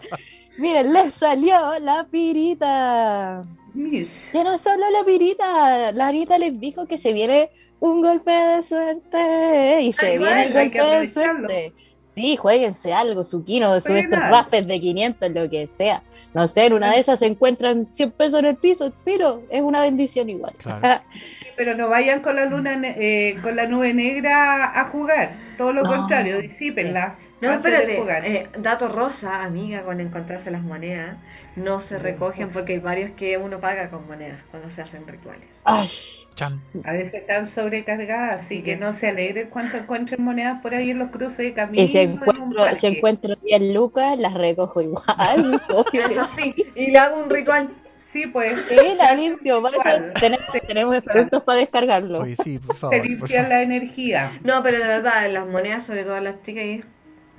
Miren, 0.58 0.92
les 0.92 1.14
salió 1.14 1.78
la 1.80 2.06
pirita. 2.10 3.44
Mish. 3.74 4.30
Que 4.32 4.42
no 4.42 4.56
solo 4.58 4.88
la 4.90 5.04
pirita. 5.04 5.92
La 5.92 6.08
Anita 6.08 6.38
les 6.38 6.58
dijo 6.58 6.86
que 6.86 6.96
se 6.98 7.12
viene 7.12 7.50
un 7.80 8.00
golpe 8.00 8.30
de 8.30 8.62
suerte. 8.62 9.80
Y 9.82 9.92
se 9.92 10.06
Ay, 10.06 10.18
viene 10.18 10.44
el 10.46 10.52
golpe 10.54 10.82
de 10.82 11.06
suerte. 11.08 11.72
Sí, 12.14 12.36
jueguense 12.36 12.94
algo, 12.94 13.24
su 13.24 13.44
kino, 13.44 13.78
su 13.82 13.92
algo. 13.92 14.16
rafes 14.16 14.66
de 14.66 14.80
500, 14.80 15.30
lo 15.32 15.50
que 15.50 15.66
sea. 15.66 16.02
No 16.32 16.48
sé, 16.48 16.64
en 16.64 16.72
una 16.72 16.92
de 16.92 17.00
esas 17.00 17.18
se 17.18 17.26
encuentran 17.26 17.88
100 17.92 18.10
pesos 18.12 18.38
en 18.40 18.46
el 18.46 18.56
piso, 18.56 18.90
pero 19.04 19.42
es 19.50 19.60
una 19.60 19.82
bendición 19.82 20.30
igual. 20.30 20.54
Claro. 20.56 21.02
Pero 21.58 21.74
no 21.74 21.88
vayan 21.88 22.20
con 22.20 22.36
la 22.36 22.44
luna, 22.44 22.76
ne- 22.76 22.96
eh, 22.98 23.38
con 23.42 23.56
la 23.56 23.66
nube 23.66 23.94
negra 23.94 24.78
a 24.78 24.84
jugar. 24.90 25.36
Todo 25.56 25.72
lo 25.72 25.82
No. 25.84 25.88
contrario, 25.88 26.38
disípenla. 26.42 27.16
No, 27.40 27.52
espérate. 27.52 27.98
eh, 28.24 28.48
dato 28.58 28.88
rosa, 28.88 29.42
amiga, 29.42 29.82
con 29.82 30.00
encontrarse 30.00 30.50
las 30.50 30.62
monedas, 30.62 31.16
no 31.54 31.82
se 31.82 31.98
recogen 31.98 32.48
porque 32.50 32.74
hay 32.74 32.78
varios 32.78 33.10
que 33.10 33.36
uno 33.36 33.60
paga 33.60 33.90
con 33.90 34.06
monedas 34.06 34.40
cuando 34.50 34.70
se 34.70 34.80
hacen 34.80 35.06
rituales. 35.06 35.44
Ay, 35.64 35.88
Chan. 36.34 36.58
A 36.84 36.92
veces 36.92 37.14
están 37.14 37.46
sobrecargadas, 37.46 38.42
así 38.42 38.62
que 38.62 38.76
no 38.76 38.92
se 38.94 39.08
alegren 39.08 39.48
cuando 39.50 39.76
encuentren 39.76 40.22
monedas 40.24 40.60
por 40.62 40.74
ahí 40.74 40.90
en 40.90 40.98
los 40.98 41.10
cruces 41.10 41.38
de 41.38 41.52
camino. 41.52 41.82
y 41.82 41.88
si 41.88 41.98
en 41.98 42.12
encuentro, 42.12 42.62
si 42.64 42.70
parque. 42.70 42.86
encuentro 42.88 43.34
10 43.42 43.74
lucas, 43.74 44.18
las 44.18 44.32
recojo 44.34 44.80
igual. 44.80 45.04
Eso 45.92 46.24
sí, 46.36 46.54
y 46.74 46.90
le 46.90 46.98
hago 46.98 47.22
un 47.22 47.28
ritual. 47.28 47.68
Sí, 48.00 48.28
pues. 48.32 48.56
Sí, 48.68 48.76
la 48.96 49.14
limpio, 49.14 49.62
tenemos, 50.18 50.40
tenemos 50.66 51.00
productos 51.02 51.42
para 51.42 51.58
descargarlo. 51.58 52.20
Oye, 52.20 52.36
sí, 52.36 52.58
por 52.58 52.74
Se 52.76 52.80
favor. 52.80 52.96
por 52.98 53.06
limpia 53.06 53.46
la 53.48 53.62
energía. 53.62 54.32
No, 54.42 54.62
pero 54.62 54.78
de 54.78 54.86
verdad, 54.86 55.30
las 55.30 55.46
monedas, 55.46 55.84
sobre 55.84 56.04
todo 56.04 56.18
las 56.20 56.42
chicas, 56.42 56.64
y- 56.64 56.84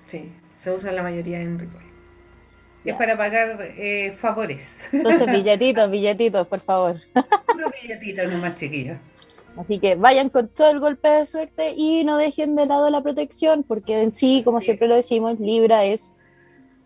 sí, 0.08 0.32
se 0.60 0.72
usan 0.72 0.95
la 0.95 1.03
mayoría 1.03 1.39
en 1.41 1.60
ritual. 1.60 1.84
Es 2.86 2.95
para 2.95 3.18
pagar 3.18 3.58
eh, 3.78 4.16
favores. 4.20 4.78
Entonces, 4.93 5.28
billetitos, 5.32 5.91
billetitos, 5.91 6.47
por 6.47 6.62
favor. 6.62 7.01
Unos 7.53 7.72
billetitos 7.82 8.32
nomás, 8.32 8.55
chiquillos. 8.60 8.97
Así 9.58 9.80
que 9.80 9.95
vayan 9.95 10.30
con 10.30 10.47
todo 10.49 10.70
el 10.70 10.80
golpe 10.80 11.10
de 11.10 11.26
suerte 11.26 11.74
y 11.76 12.03
no 12.05 12.18
dejen 12.18 12.55
de 12.55 12.68
lado 12.68 12.89
la 12.89 13.01
protección, 13.01 13.64
porque 13.64 14.01
en 14.01 14.14
sí, 14.14 14.41
como 14.45 14.62
siempre 14.62 14.88
lo 14.88 14.95
decimos, 14.95 15.39
Libra 15.39 15.84
es 15.84 16.14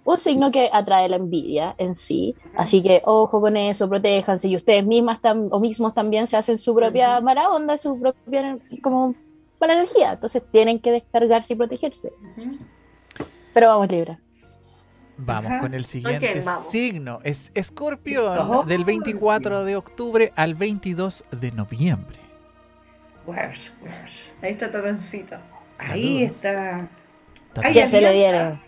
un 0.03 0.17
signo 0.17 0.51
que 0.51 0.69
atrae 0.71 1.09
la 1.09 1.17
envidia 1.17 1.75
en 1.77 1.93
sí. 1.93 2.35
Así 2.55 2.81
que 2.81 3.01
ojo 3.05 3.41
con 3.41 3.57
eso, 3.57 3.87
protéjanse. 3.89 4.47
Y 4.47 4.55
ustedes 4.55 4.85
mismas 4.85 5.19
o 5.51 5.59
mismos 5.59 5.93
también 5.93 6.27
se 6.27 6.37
hacen 6.37 6.57
su 6.57 6.73
propia 6.73 7.21
mala 7.21 7.49
onda, 7.49 7.77
su 7.77 7.99
propia 7.99 8.57
como 8.81 9.13
mala 9.59 9.73
energía. 9.73 10.13
Entonces 10.13 10.41
tienen 10.51 10.79
que 10.79 10.91
descargarse 10.91 11.53
y 11.53 11.57
protegerse. 11.57 12.11
Pero 13.53 13.67
vamos, 13.67 13.89
Libra. 13.89 14.19
Vamos 15.17 15.51
Ajá. 15.51 15.59
con 15.59 15.73
el 15.73 15.85
siguiente 15.85 16.41
signo. 16.71 17.19
Es 17.23 17.51
Escorpión, 17.53 18.37
Oh. 18.39 18.63
del 18.63 18.83
24 18.85 19.63
de 19.65 19.75
octubre 19.75 20.33
al 20.35 20.55
22 20.55 21.25
de 21.31 21.51
noviembre. 21.51 22.17
Ahí 24.41 24.51
está 24.51 24.71
Totoncito. 24.71 25.37
Ahí 25.77 26.23
está. 26.23 26.87
Ta- 27.53 27.61
Ay, 27.65 27.73
Ya 27.73 27.87
se 27.87 28.01
le 28.01 28.07
alianza. 28.09 28.31
dieron. 28.31 28.61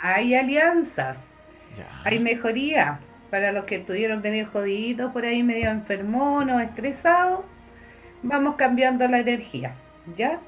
Hay 0.00 0.34
alianzas. 0.34 1.30
Ya. 1.76 1.86
Hay 2.04 2.18
mejoría 2.20 3.00
para 3.30 3.52
los 3.52 3.64
que 3.64 3.76
estuvieron 3.76 4.20
medio 4.22 4.46
jodiditos 4.50 5.12
por 5.12 5.24
ahí, 5.24 5.42
medio 5.42 5.70
enfermonos, 5.70 6.62
estresados. 6.62 7.40
Vamos 8.22 8.56
cambiando 8.56 9.06
la 9.08 9.20
energía, 9.20 9.74
¿ya? 10.16 10.40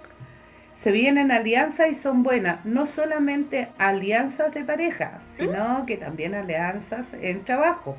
Se 0.83 0.91
vienen 0.91 1.31
alianzas 1.31 1.91
y 1.91 1.95
son 1.95 2.23
buenas, 2.23 2.65
no 2.65 2.87
solamente 2.87 3.69
alianzas 3.79 4.53
de 4.53 4.65
pareja, 4.65 5.21
sino 5.37 5.87
que 5.87 5.97
también 5.97 6.35
alianzas 6.35 7.15
en 7.15 7.45
trabajo. 7.45 7.97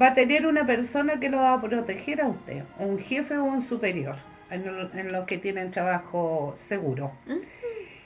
Va 0.00 0.08
a 0.08 0.14
tener 0.14 0.46
una 0.46 0.64
persona 0.64 1.18
que 1.18 1.28
lo 1.28 1.38
va 1.38 1.54
a 1.54 1.60
proteger 1.60 2.20
a 2.20 2.28
usted, 2.28 2.62
un 2.78 2.98
jefe 2.98 3.36
o 3.36 3.44
un 3.44 3.62
superior, 3.62 4.14
en, 4.50 4.64
lo- 4.64 4.92
en 4.94 5.12
los 5.12 5.26
que 5.26 5.38
tienen 5.38 5.70
trabajo 5.72 6.54
seguro. 6.56 7.10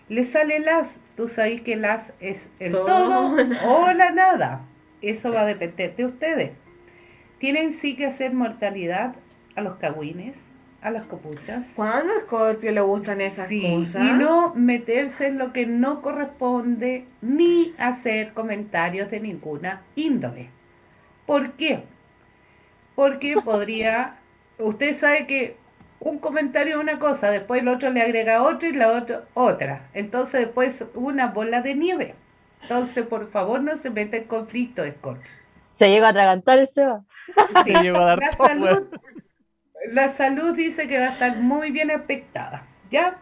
Le 0.08 0.24
sale 0.24 0.58
las, 0.60 0.98
tú 1.16 1.28
sabes 1.28 1.60
que 1.60 1.76
las 1.76 2.14
es 2.20 2.48
el 2.60 2.72
Todo 2.72 2.86
todo, 2.86 3.36
o 3.66 3.92
la 3.92 4.10
nada. 4.12 4.60
Eso 5.02 5.32
va 5.32 5.42
a 5.42 5.46
depender 5.46 5.94
de 5.96 6.06
ustedes. 6.06 6.50
Tienen 7.38 7.72
sí 7.74 7.94
que 7.96 8.06
hacer 8.06 8.32
mortalidad 8.32 9.14
a 9.54 9.60
los 9.60 9.76
cagüines, 9.76 10.38
a 10.82 10.90
las 10.90 11.04
copuchas. 11.04 11.72
¿Cuándo 11.74 12.12
a 12.12 12.20
Scorpio 12.20 12.72
le 12.72 12.80
gustan 12.80 13.20
esas 13.20 13.48
Sí, 13.48 13.62
cosas? 13.62 14.02
y 14.04 14.10
no 14.12 14.54
meterse 14.54 15.26
en 15.26 15.38
lo 15.38 15.52
que 15.52 15.66
no 15.66 16.02
corresponde 16.02 17.04
ni 17.22 17.74
hacer 17.78 18.32
comentarios 18.32 19.10
de 19.10 19.20
ninguna 19.20 19.82
índole. 19.96 20.48
¿Por 21.26 21.52
qué? 21.52 21.82
Porque 22.94 23.34
podría, 23.44 24.16
usted 24.58 24.94
sabe 24.94 25.26
que 25.26 25.56
un 26.00 26.18
comentario 26.18 26.76
es 26.76 26.82
una 26.82 26.98
cosa, 26.98 27.30
después 27.30 27.62
el 27.62 27.68
otro 27.68 27.90
le 27.90 28.02
agrega 28.02 28.42
otra 28.42 28.68
y 28.68 28.72
la 28.72 28.92
otra 28.92 29.24
otra. 29.34 29.88
Entonces 29.94 30.40
después 30.40 30.84
una 30.94 31.28
bola 31.28 31.62
de 31.62 31.74
nieve. 31.74 32.14
Entonces, 32.62 33.06
por 33.06 33.30
favor, 33.30 33.60
no 33.62 33.76
se 33.76 33.90
meta 33.90 34.16
en 34.16 34.24
conflicto, 34.24 34.82
Scorpio. 34.84 35.30
Se 35.70 35.90
llegó 35.90 36.06
a 36.06 36.08
atragantar 36.10 36.58
el 36.58 36.68
Seba. 36.68 37.04
Sí, 37.64 37.72
a 37.74 37.92
dar 37.92 38.18
la 38.18 38.30
todo, 38.30 38.46
salud, 38.48 38.88
la 39.92 40.08
salud 40.08 40.54
dice 40.56 40.88
que 40.88 40.98
va 40.98 41.06
a 41.08 41.12
estar 41.12 41.36
muy 41.38 41.70
bien 41.70 41.90
expectada, 41.90 42.66
¿ya? 42.90 43.18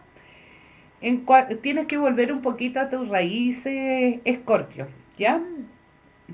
En 1.01 1.25
tienes 1.61 1.87
que 1.87 1.97
volver 1.97 2.31
un 2.33 2.41
poquito 2.41 2.79
a 2.79 2.89
tus 2.89 3.07
raíces, 3.09 4.21
Escorpio, 4.25 4.93
¿ya? 5.17 5.41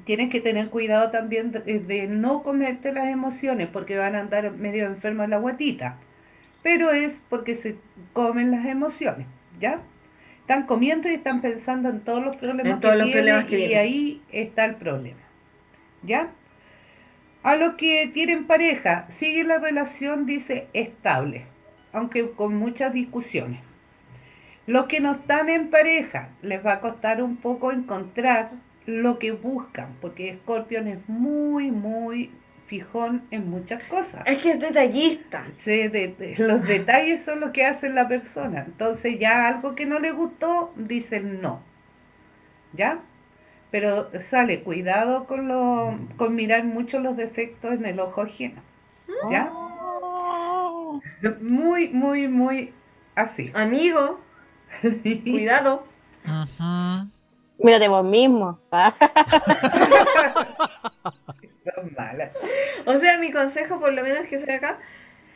Tienes 0.05 0.29
que 0.29 0.41
tener 0.41 0.69
cuidado 0.69 1.11
también 1.11 1.51
de, 1.51 1.61
de 1.81 2.07
no 2.07 2.43
comerte 2.43 2.93
las 2.93 3.07
emociones 3.07 3.67
porque 3.69 3.97
van 3.97 4.15
a 4.15 4.21
andar 4.21 4.51
medio 4.53 4.85
enfermos 4.85 5.29
la 5.29 5.37
guatita, 5.37 5.99
pero 6.63 6.91
es 6.91 7.21
porque 7.29 7.55
se 7.55 7.81
comen 8.13 8.51
las 8.51 8.65
emociones, 8.65 9.27
¿ya? 9.59 9.87
Están 10.41 10.65
comiendo 10.67 11.09
y 11.09 11.13
están 11.15 11.41
pensando 11.41 11.89
en 11.89 12.03
todos 12.03 12.23
los 12.23 12.37
problemas 12.37 12.75
En 12.75 12.79
todos 12.79 12.95
que 12.95 12.97
los 12.97 13.11
tienen 13.11 13.11
problemas 13.11 13.45
que 13.45 13.59
y 13.59 13.67
vienen. 13.67 13.77
ahí 13.77 14.25
está 14.31 14.65
el 14.65 14.75
problema, 14.77 15.21
¿ya? 16.01 16.35
A 17.43 17.55
los 17.55 17.73
que 17.75 18.07
tienen 18.13 18.47
pareja, 18.47 19.05
sigue 19.09 19.43
la 19.43 19.57
relación, 19.59 20.25
dice, 20.25 20.67
estable, 20.73 21.45
aunque 21.93 22.31
con 22.31 22.55
muchas 22.55 22.93
discusiones. 22.93 23.59
Los 24.67 24.85
que 24.87 24.99
no 25.01 25.13
están 25.13 25.49
en 25.49 25.69
pareja, 25.69 26.29
les 26.41 26.65
va 26.65 26.73
a 26.73 26.81
costar 26.81 27.21
un 27.21 27.37
poco 27.37 27.71
encontrar 27.71 28.51
lo 28.85 29.19
que 29.19 29.31
buscan, 29.31 29.95
porque 30.01 30.37
Scorpion 30.41 30.87
es 30.87 30.99
muy, 31.09 31.71
muy 31.71 32.31
fijón 32.67 33.23
en 33.31 33.49
muchas 33.49 33.83
cosas. 33.83 34.23
Es 34.25 34.39
que 34.41 34.51
es 34.51 34.59
detallista. 34.59 35.45
De- 35.65 35.89
de- 35.89 36.35
los 36.37 36.65
detalles 36.65 37.23
son 37.23 37.39
lo 37.39 37.51
que 37.51 37.65
hace 37.65 37.89
la 37.89 38.07
persona. 38.07 38.63
Entonces 38.65 39.19
ya 39.19 39.47
algo 39.47 39.75
que 39.75 39.85
no 39.85 39.99
le 39.99 40.11
gustó, 40.11 40.73
dicen 40.77 41.41
no. 41.41 41.61
¿Ya? 42.73 42.99
Pero 43.71 44.11
sale, 44.21 44.63
cuidado 44.63 45.25
con, 45.25 45.47
lo, 45.47 45.97
con 46.17 46.35
mirar 46.35 46.65
mucho 46.65 46.99
los 46.99 47.15
defectos 47.15 47.73
en 47.73 47.85
el 47.85 47.99
ojo 47.99 48.21
ajeno. 48.21 48.61
¿Ya? 49.31 49.51
Muy, 51.39 51.89
muy, 51.89 52.27
muy 52.27 52.73
así. 53.15 53.51
Amigo, 53.53 54.19
cuidado. 55.23 55.85
Ujú. 56.25 57.07
Mírate 57.59 57.87
vos 57.87 58.03
mismo. 58.03 58.59
Ah, 58.71 58.93
Son 61.75 61.93
malas. 61.97 62.31
O 62.85 62.97
sea, 62.97 63.17
mi 63.19 63.31
consejo, 63.31 63.79
por 63.79 63.93
lo 63.93 64.03
menos 64.03 64.27
que 64.27 64.39
soy 64.39 64.49
acá, 64.49 64.79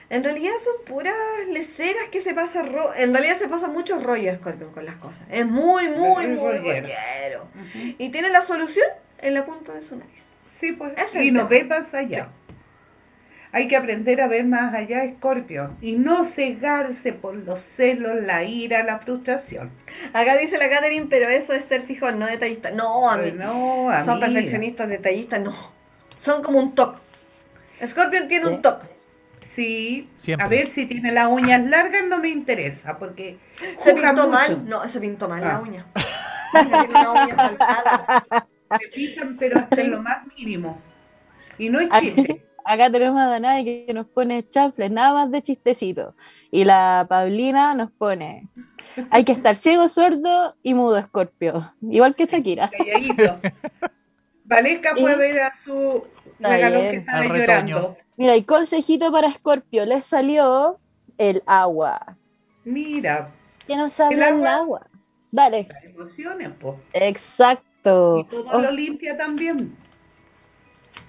en 0.09 0.23
realidad 0.23 0.53
son 0.63 0.73
puras 0.85 1.13
leceras 1.51 2.05
que 2.11 2.21
se 2.21 2.33
pasa 2.33 2.61
ro 2.63 2.93
En 2.95 3.11
realidad 3.13 3.37
se 3.37 3.47
pasa 3.47 3.67
mucho 3.67 3.99
rollo 3.99 4.35
Scorpion 4.35 4.71
con 4.71 4.85
las 4.85 4.95
cosas. 4.97 5.23
Es 5.31 5.45
muy, 5.45 5.89
muy, 5.89 6.25
Es 6.25 6.29
muy 6.31 6.57
rollero. 6.57 7.47
Y 7.97 8.09
tiene 8.09 8.29
la 8.29 8.41
solución 8.41 8.85
en 9.19 9.33
la 9.33 9.45
punta 9.45 9.73
de 9.73 9.81
su 9.81 9.95
nariz. 9.95 10.31
Sí, 10.51 10.71
pues. 10.73 10.93
Es 10.97 11.15
Y 11.15 11.31
no 11.31 11.47
tema. 11.47 11.49
ve 11.49 11.63
más 11.65 11.93
allá. 11.93 12.27
Hay 13.51 13.69
que 13.69 13.77
aprender 13.77 14.19
a 14.19 14.27
ver 14.27 14.43
más 14.43 14.73
allá, 14.73 15.05
Escorpio, 15.05 15.77
y 15.81 15.93
no 15.93 16.25
cegarse 16.25 17.13
por 17.13 17.35
los 17.35 17.61
celos, 17.61 18.15
la 18.21 18.43
ira, 18.43 18.83
la 18.83 18.99
frustración. 18.99 19.71
Acá 20.11 20.35
dice 20.37 20.57
la 20.57 20.69
Catherine, 20.69 21.07
pero 21.09 21.29
eso 21.29 21.53
es 21.53 21.63
ser 21.63 21.83
fijón, 21.83 22.19
no 22.19 22.25
detallista. 22.25 22.71
No, 22.71 23.09
a 23.09 23.15
mí. 23.15 23.31
No, 23.31 23.87
Son 24.03 24.09
amiga. 24.09 24.19
perfeccionistas, 24.19 24.89
detallistas, 24.89 25.39
no. 25.39 25.55
Son 26.19 26.43
como 26.43 26.59
un 26.59 26.75
toque. 26.75 26.99
Scorpion 27.85 28.27
tiene 28.27 28.47
un 28.47 28.55
Sí. 28.55 28.61
toque. 28.61 28.87
Sí, 29.55 30.09
Siempre. 30.17 30.45
a 30.45 30.49
ver 30.49 30.69
si 30.69 30.85
tiene 30.85 31.11
las 31.13 31.27
uñas 31.27 31.63
largas 31.63 32.03
no 32.07 32.17
me 32.17 32.27
interesa, 32.29 32.97
porque 32.99 33.37
Se 33.77 33.93
pintó 33.93 34.13
mucho. 34.13 34.27
mal. 34.29 34.67
No, 34.69 34.87
se 34.89 34.99
pintó 34.99 35.29
mal 35.29 35.41
la 35.41 35.55
Ah. 35.55 35.61
uña. 35.61 35.85
Una 36.53 37.11
uña 37.11 37.35
saltada. 37.35 38.25
Se 38.79 38.89
fijan, 38.91 39.37
pero 39.37 39.59
hasta 39.59 39.81
en 39.81 39.91
lo 39.91 40.01
más 40.01 40.27
mínimo. 40.37 40.77
Y 41.57 41.69
no 41.69 41.79
es 41.79 41.89
chiste. 41.89 42.45
Acá 42.65 42.89
tenemos 42.89 43.21
a 43.21 43.27
Danai 43.27 43.63
que 43.63 43.93
nos 43.93 44.07
pone 44.07 44.45
chafles, 44.47 44.89
nada 44.91 45.13
más 45.13 45.31
de 45.31 45.41
chistecito. 45.43 46.15
Y 46.51 46.65
la 46.65 47.05
Paulina 47.07 47.75
nos 47.75 47.91
pone, 47.91 48.49
hay 49.11 49.23
que 49.23 49.31
estar 49.33 49.55
ciego, 49.55 49.87
sordo 49.87 50.55
y 50.63 50.73
mudo, 50.73 50.97
Escorpio. 50.97 51.71
Igual 51.81 52.13
que 52.15 52.25
Shakira. 52.25 52.69
calladito. 52.77 53.39
Valesca 54.45 54.95
fue 54.95 55.13
Y- 55.13 55.15
ver 55.15 55.39
a 55.41 55.55
su 55.55 56.05
regalón 56.39 56.81
que 56.91 56.97
estaba 56.97 57.25
llorando. 57.25 57.97
Mira, 58.17 58.35
y 58.35 58.43
consejito 58.43 59.11
para 59.11 59.27
Escorpio, 59.27 59.85
le 59.85 60.01
salió 60.01 60.79
el 61.17 61.43
agua. 61.45 62.17
Mira, 62.63 63.31
¿Qué 63.67 63.75
nos 63.75 63.99
habla 63.99 64.29
¿El 64.29 64.39
el 64.41 64.47
agua? 64.47 64.87
Dale. 65.31 65.67
las 65.69 65.83
emociones, 65.85 66.51
po. 66.59 66.79
Exacto. 66.93 68.19
Y 68.19 68.23
todo 68.25 68.45
Oh, 68.51 68.59
lo 68.59 68.71
limpia 68.71 69.17
también. 69.17 69.75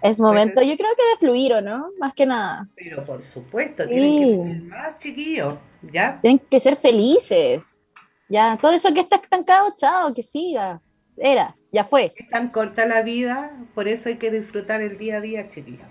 es 0.02 0.20
momento, 0.20 0.54
pues- 0.57 0.68
yo 0.68 0.76
creo 0.76 0.90
que 0.96 1.02
de 1.11 1.16
fluir, 1.18 1.52
¿o 1.54 1.61
no? 1.61 1.90
Más 1.98 2.12
que 2.14 2.26
nada. 2.26 2.66
Pero 2.74 3.04
por 3.04 3.22
supuesto, 3.22 3.84
Sí. 3.84 3.88
tienen 3.90 4.18
que 4.18 4.34
fluir 4.34 4.62
más, 4.64 4.98
chiquillos. 4.98 5.54
¿Ya? 5.92 6.18
Tienen 6.20 6.38
que 6.40 6.59
ser 6.61 6.76
felices. 6.76 7.82
Ya, 8.28 8.57
todo 8.61 8.72
eso 8.72 8.92
que 8.92 9.00
está 9.00 9.16
estancado, 9.16 9.72
chao, 9.76 10.12
que 10.12 10.22
siga. 10.22 10.80
Era, 11.16 11.54
ya 11.72 11.84
fue, 11.84 12.12
Es 12.16 12.28
tan 12.28 12.48
corta 12.48 12.86
la 12.86 13.02
vida, 13.02 13.52
por 13.74 13.86
eso 13.88 14.09
hay 14.09 14.16
que 14.16 14.30
disfrutar 14.30 14.80
el 14.82 14.98
día 14.98 15.18
a 15.18 15.20
día, 15.20 15.48
chiquillos. 15.48 15.86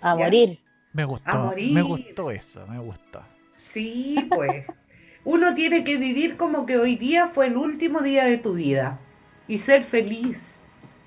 A 0.00 0.16
Ya. 0.16 0.24
morir. 0.24 0.60
Me 0.92 1.02
A 1.02 1.06
gustó, 1.06 1.38
morir. 1.38 1.72
me 1.72 1.82
gustó 1.82 2.30
eso, 2.30 2.66
me 2.66 2.78
gustó. 2.78 3.22
Sí, 3.72 4.16
pues. 4.28 4.66
Uno 5.24 5.54
tiene 5.54 5.84
que 5.84 5.96
vivir 5.98 6.36
como 6.36 6.66
que 6.66 6.78
hoy 6.78 6.96
día 6.96 7.26
fue 7.28 7.46
el 7.46 7.56
último 7.56 8.00
día 8.00 8.24
de 8.24 8.38
tu 8.38 8.54
vida 8.54 8.98
y 9.46 9.58
ser 9.58 9.84
feliz. 9.84 10.46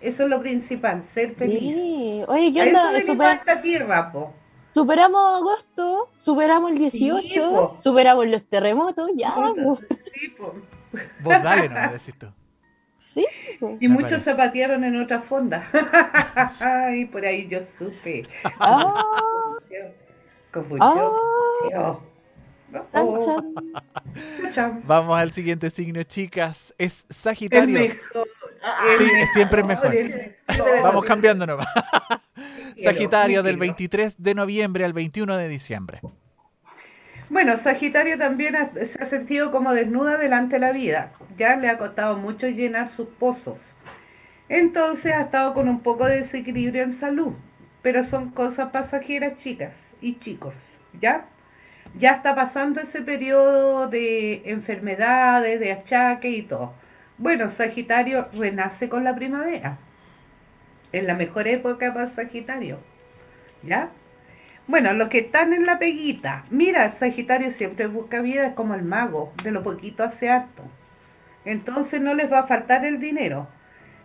Eso 0.02 0.24
es 0.24 0.30
lo 0.30 0.42
principal, 0.42 1.04
ser 1.04 1.32
feliz. 1.32 1.76
Sí. 1.76 2.22
Oye, 2.28 2.54
¿qué 2.54 2.62
A 2.62 2.66
eso 2.66 2.78
onda? 2.78 2.92
venimos 2.92 3.08
Super- 3.16 3.28
a 3.28 3.34
esta 3.34 3.62
tierra, 3.62 4.12
po. 4.12 4.34
superamos 4.74 5.38
agosto, 5.42 6.10
superamos 6.18 6.72
el 6.72 6.78
18, 6.78 7.50
po. 7.52 7.78
superamos 7.78 8.28
los 8.28 8.44
terremotos, 8.44 9.10
ya. 9.16 9.34
Sí, 10.14 10.30
po. 10.38 10.54
Vos 11.22 11.44
dale, 11.44 11.68
no 11.70 11.92
decís 11.92 12.14
tú. 12.18 12.28
Sí. 13.06 13.26
Y 13.80 13.88
Me 13.88 13.94
muchos 13.96 14.12
parece. 14.12 14.32
zapatearon 14.32 14.84
en 14.84 14.96
otras 15.02 15.24
fondas. 15.26 15.66
Ay, 16.62 17.06
por 17.06 17.24
ahí 17.26 17.48
yo 17.48 17.62
supe. 17.64 18.26
Ah, 18.60 19.04
Confusión. 20.52 20.82
ah, 21.76 21.98
Oh. 22.96 23.44
Vamos 24.86 25.16
al 25.18 25.32
siguiente 25.32 25.70
signo, 25.70 26.02
chicas. 26.04 26.74
Es 26.80 27.06
Es 27.08 27.18
Sagitario. 27.18 27.78
mejor. 27.80 28.28
Sí, 28.98 29.06
siempre 29.34 29.62
es 29.62 29.68
mejor. 29.68 29.96
es 29.96 30.34
mejor. 30.48 30.82
Vamos 30.82 31.06
cambiando 31.06 31.46
nomás. 31.46 31.68
Sagitario 32.78 33.44
del 33.44 33.58
quiero. 33.58 33.74
23 33.76 34.16
de 34.18 34.34
noviembre 34.36 34.86
al 34.86 34.94
21 34.94 35.38
de 35.38 35.48
diciembre. 35.48 36.02
Bueno, 37.34 37.58
Sagitario 37.58 38.16
también 38.20 38.56
se 38.86 39.02
ha 39.02 39.08
sentido 39.08 39.52
como 39.52 39.74
desnuda 39.74 40.18
delante 40.18 40.58
de 40.58 40.60
la 40.60 40.72
vida. 40.72 41.12
Ya 41.36 41.56
le 41.56 41.68
ha 41.68 41.80
costado 41.80 42.16
mucho 42.16 42.48
llenar 42.48 42.92
sus 42.92 43.08
pozos. 43.08 43.60
Entonces 44.50 45.14
ha 45.14 45.22
estado 45.22 45.56
con 45.56 45.68
un 45.68 45.80
poco 45.80 46.06
de 46.06 46.18
desequilibrio 46.18 46.84
en 46.84 46.94
salud. 46.94 47.34
Pero 47.82 48.04
son 48.04 48.30
cosas 48.30 48.70
pasajeras, 48.70 49.38
chicas 49.38 49.96
y 50.00 50.20
chicos. 50.20 50.54
¿Ya? 51.02 51.26
Ya 51.98 52.12
está 52.12 52.36
pasando 52.36 52.82
ese 52.82 53.02
periodo 53.02 53.88
de 53.88 54.44
enfermedades, 54.52 55.60
de 55.60 55.72
achaque 55.72 56.30
y 56.30 56.44
todo. 56.44 56.74
Bueno, 57.18 57.50
Sagitario 57.50 58.28
renace 58.34 58.90
con 58.90 59.04
la 59.04 59.16
primavera. 59.16 59.80
Es 60.92 61.04
la 61.04 61.16
mejor 61.16 61.48
época 61.48 61.92
para 61.96 62.10
Sagitario. 62.10 62.78
¿Ya? 63.64 63.90
Bueno, 64.66 64.94
los 64.94 65.10
que 65.10 65.20
están 65.20 65.52
en 65.52 65.66
la 65.66 65.78
peguita, 65.78 66.46
mira, 66.50 66.90
Sagitario 66.94 67.52
siempre 67.52 67.88
busca 67.88 68.22
vida, 68.22 68.48
es 68.48 68.54
como 68.54 68.76
el 68.76 68.84
mago, 68.84 69.34
de 69.44 69.52
lo 69.52 69.62
poquito 69.62 70.04
hace 70.04 70.30
harto. 70.30 70.64
Entonces 71.44 72.02
no 72.02 72.14
les 72.14 72.32
va 72.32 72.40
a 72.40 72.48
faltar 72.48 72.86
el 72.86 73.00
dinero. 73.00 73.48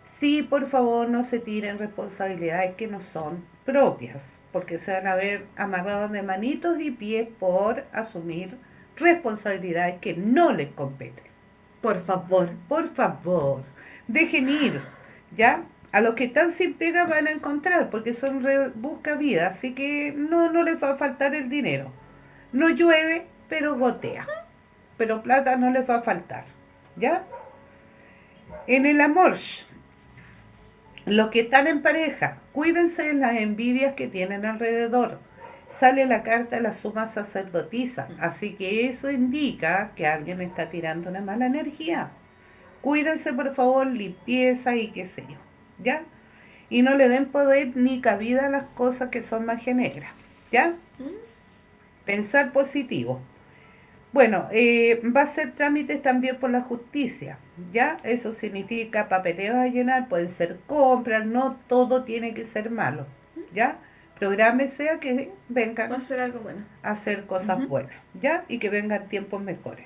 Sí, 0.05 0.43
por 0.43 0.67
favor, 0.67 1.07
no 1.07 1.23
se 1.23 1.39
tiren 1.39 1.79
responsabilidades 1.79 2.75
que 2.75 2.87
no 2.87 2.99
son 2.99 3.45
propias, 3.63 4.37
porque 4.51 4.79
se 4.79 4.91
van 4.91 5.07
a 5.07 5.15
ver 5.15 5.45
amarrados 5.55 6.11
de 6.11 6.23
manitos 6.23 6.77
y 6.81 6.91
pies 6.91 7.29
por 7.39 7.85
asumir 7.93 8.57
responsabilidades 8.97 9.99
que 9.99 10.13
no 10.15 10.51
les 10.51 10.69
competen. 10.71 11.23
Por 11.81 12.01
favor. 12.03 12.49
Por 12.67 12.93
favor, 12.93 13.63
dejen 14.07 14.49
ir, 14.49 14.81
¿ya? 15.37 15.63
A 15.91 16.01
los 16.01 16.13
que 16.13 16.25
están 16.25 16.51
sin 16.51 16.75
pega 16.75 17.05
van 17.05 17.27
a 17.27 17.31
encontrar, 17.31 17.89
porque 17.89 18.13
son 18.13 18.45
busca 18.75 19.15
vida, 19.15 19.47
así 19.47 19.73
que 19.73 20.13
no, 20.15 20.51
no 20.51 20.63
les 20.63 20.81
va 20.81 20.91
a 20.91 20.97
faltar 20.97 21.33
el 21.33 21.49
dinero. 21.49 21.91
No 22.51 22.69
llueve, 22.69 23.25
pero 23.47 23.77
gotea. 23.77 24.27
Pero 24.97 25.23
plata 25.23 25.55
no 25.55 25.71
les 25.71 25.89
va 25.89 25.97
a 25.97 26.01
faltar, 26.01 26.45
¿ya? 26.95 27.23
En 28.67 28.85
el 28.85 29.01
amor, 29.01 29.35
los 31.05 31.29
que 31.29 31.41
están 31.41 31.67
en 31.67 31.81
pareja, 31.81 32.37
cuídense 32.51 33.03
de 33.03 33.13
las 33.13 33.35
envidias 33.35 33.95
que 33.95 34.07
tienen 34.07 34.45
alrededor. 34.45 35.19
Sale 35.69 36.05
la 36.05 36.23
carta 36.23 36.55
de 36.55 36.61
la 36.63 36.73
suma 36.73 37.07
sacerdotisa, 37.07 38.07
así 38.19 38.53
que 38.53 38.87
eso 38.87 39.09
indica 39.09 39.91
que 39.95 40.07
alguien 40.07 40.41
está 40.41 40.69
tirando 40.69 41.09
una 41.09 41.21
mala 41.21 41.45
energía. 41.45 42.11
Cuídense, 42.81 43.33
por 43.33 43.55
favor, 43.55 43.87
limpieza 43.87 44.75
y 44.75 44.91
qué 44.91 45.07
sé 45.07 45.25
yo, 45.29 45.37
¿ya? 45.83 46.03
Y 46.69 46.81
no 46.83 46.95
le 46.95 47.09
den 47.09 47.25
poder 47.27 47.75
ni 47.75 48.01
cabida 48.01 48.45
a 48.47 48.49
las 48.49 48.63
cosas 48.75 49.09
que 49.09 49.23
son 49.23 49.45
magia 49.45 49.73
negra, 49.73 50.13
¿ya? 50.51 50.75
Pensar 52.05 52.51
positivo. 52.51 53.21
Bueno, 54.11 54.47
eh, 54.51 55.01
va 55.15 55.21
a 55.21 55.27
ser 55.27 55.53
trámites 55.53 56.01
también 56.01 56.37
por 56.37 56.49
la 56.49 56.61
justicia, 56.61 57.37
¿ya? 57.71 57.97
Eso 58.03 58.33
significa 58.33 59.07
papeleos 59.09 59.57
a 59.57 59.67
llenar, 59.67 60.07
pueden 60.09 60.29
ser 60.29 60.59
compras, 60.67 61.25
no 61.25 61.55
todo 61.67 62.03
tiene 62.03 62.33
que 62.33 62.43
ser 62.43 62.71
malo, 62.71 63.05
¿ya? 63.53 63.77
Prográmese 64.19 64.89
a 64.89 64.99
que 64.99 65.31
vengan 65.47 65.91
Va 65.91 65.97
a 65.97 66.01
ser 66.01 66.19
algo 66.19 66.39
bueno. 66.41 66.65
hacer 66.83 67.25
cosas 67.25 67.67
buenas, 67.67 67.95
¿ya? 68.13 68.45
Y 68.47 68.59
que 68.59 68.69
vengan 68.69 69.07
tiempos 69.09 69.41
mejores. 69.41 69.85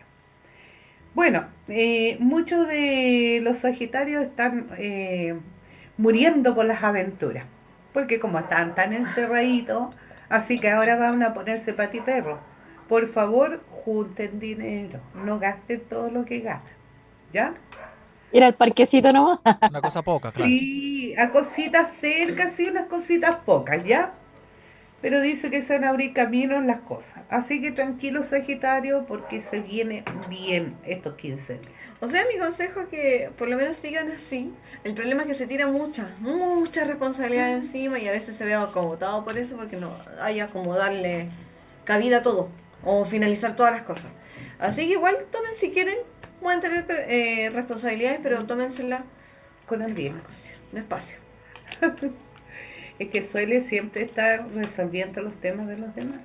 Bueno, 1.14 1.46
eh, 1.68 2.18
muchos 2.20 2.68
de 2.68 3.40
los 3.44 3.60
Sagitarios 3.60 4.24
están 4.24 4.68
eh, 4.78 5.40
muriendo 5.98 6.56
por 6.56 6.66
las 6.66 6.84
aventuras, 6.84 7.46
porque 7.94 8.20
como 8.20 8.40
están 8.40 8.76
tan 8.76 8.94
encerraditos, 8.94 9.94
así 10.30 10.60
que 10.60 10.70
ahora 10.72 10.96
van 10.96 11.22
a 11.24 11.34
ponerse 11.34 11.74
patiperros. 11.74 12.40
Por 12.88 13.08
favor, 13.08 13.62
junten 13.70 14.40
dinero, 14.40 15.00
no 15.14 15.40
gasten 15.40 15.82
todo 15.82 16.10
lo 16.10 16.26
que 16.26 16.40
ganan, 16.40 16.64
¿ya? 17.32 17.54
Ir 18.32 18.44
al 18.44 18.56
parquecito 18.56 19.14
nomás. 19.14 19.40
Una 19.70 19.82
cosa 19.82 20.02
poca, 20.02 20.32
claro. 20.32 20.50
Sí, 20.50 21.16
a 21.18 21.30
cositas 21.32 21.92
cerca, 21.94 22.50
sí, 22.50 22.68
unas 22.68 22.88
cositas 22.88 23.38
pocas, 23.46 23.84
¿ya? 23.84 24.14
Pero 25.02 25.22
dice 25.22 25.52
que 25.52 25.64
se 25.64 25.74
van 25.74 25.84
a 25.84 25.90
abrir 25.90 26.14
caminos 26.14 26.64
las 26.66 26.80
cosas. 26.82 27.24
Así 27.30 27.62
que 27.62 27.72
tranquilo, 27.72 28.24
Sagitario, 28.24 29.06
porque 29.06 29.42
se 29.42 29.60
viene 29.62 30.04
bien 30.30 30.76
estos 30.86 31.16
15 31.16 31.60
días. 31.60 31.83
O 32.04 32.08
sea, 32.10 32.26
mi 32.26 32.38
consejo 32.38 32.82
es 32.82 32.88
que 32.90 33.30
por 33.38 33.48
lo 33.48 33.56
menos 33.56 33.78
sigan 33.78 34.12
así. 34.12 34.54
El 34.84 34.94
problema 34.94 35.22
es 35.22 35.30
que 35.30 35.34
se 35.36 35.48
tira 35.48 35.68
mucha, 35.68 36.14
mucha 36.20 36.84
responsabilidad 36.84 37.54
encima 37.54 37.98
y 37.98 38.10
a 38.10 38.12
veces 38.12 38.36
se 38.36 38.44
ve 38.44 38.54
acomodado 38.54 39.24
por 39.24 39.38
eso 39.38 39.56
porque 39.56 39.78
no 39.78 39.96
hay 40.20 40.42
como 40.52 40.76
darle 40.76 41.30
cabida 41.86 42.18
a 42.18 42.22
todo 42.22 42.50
o 42.84 43.06
finalizar 43.06 43.56
todas 43.56 43.72
las 43.72 43.84
cosas. 43.84 44.12
Así 44.60 44.86
que 44.86 44.96
igual 44.96 45.16
tomen 45.32 45.56
si 45.56 45.72
quieren, 45.72 45.96
pueden 46.42 46.60
tener 46.60 46.86
eh, 47.08 47.50
responsabilidades, 47.52 48.20
pero 48.22 48.46
tómensela 48.46 49.06
Con 49.66 49.82
el 49.82 49.94
bien. 49.94 50.22
despacio. 50.74 51.18
Es 53.00 53.10
que 53.12 53.24
suele 53.24 53.62
siempre 53.62 54.04
estar 54.04 54.46
resolviendo 54.54 55.22
los 55.22 55.34
temas 55.40 55.70
de 55.70 55.78
los 55.78 55.96
demás. 55.96 56.22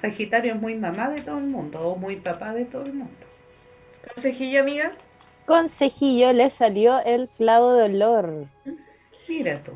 Sagitario 0.00 0.54
es 0.54 0.60
muy 0.60 0.76
mamá 0.76 1.10
de 1.10 1.20
todo 1.20 1.38
el 1.38 1.46
mundo 1.46 1.86
o 1.86 1.96
muy 1.96 2.16
papá 2.16 2.54
de 2.54 2.64
todo 2.64 2.86
el 2.86 2.94
mundo. 2.94 3.29
Consejillo, 4.14 4.60
amiga. 4.60 4.92
Consejillo 5.46 6.32
le 6.32 6.50
salió 6.50 7.00
el 7.04 7.28
clavo 7.28 7.74
de 7.74 7.84
olor. 7.84 8.46
Mira 9.28 9.62
tú. 9.62 9.72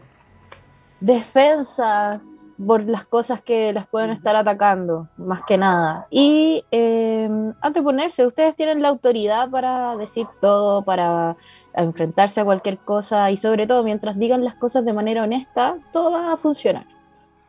Defensa. 1.01 2.21
por 2.65 2.85
las 2.85 3.05
cosas 3.05 3.43
que 3.43 3.73
las 3.73 3.87
pueden 3.89 4.11
estar 4.11 4.37
atacando, 4.37 5.09
más 5.17 5.43
que 5.45 5.59
nada. 5.59 6.07
Y 6.11 6.65
eh, 6.71 7.29
anteponerse, 7.61 8.25
ustedes 8.27 8.55
tienen 8.55 8.81
la 8.81 8.89
autoridad 8.89 9.51
para 9.51 9.97
decir 9.97 10.27
todo, 10.41 10.83
para 10.83 11.37
enfrentarse 11.75 12.41
a 12.41 12.45
cualquier 12.45 12.79
cosa 12.79 13.31
y 13.31 13.37
sobre 13.37 13.67
todo 13.67 13.83
mientras 13.83 14.17
digan 14.19 14.45
las 14.45 14.55
cosas 14.55 14.85
de 14.85 14.93
manera 14.93 15.25
honesta, 15.25 15.77
todo 15.93 16.13
va 16.13 16.33
a 16.33 16.37
funcionar. 16.37 16.87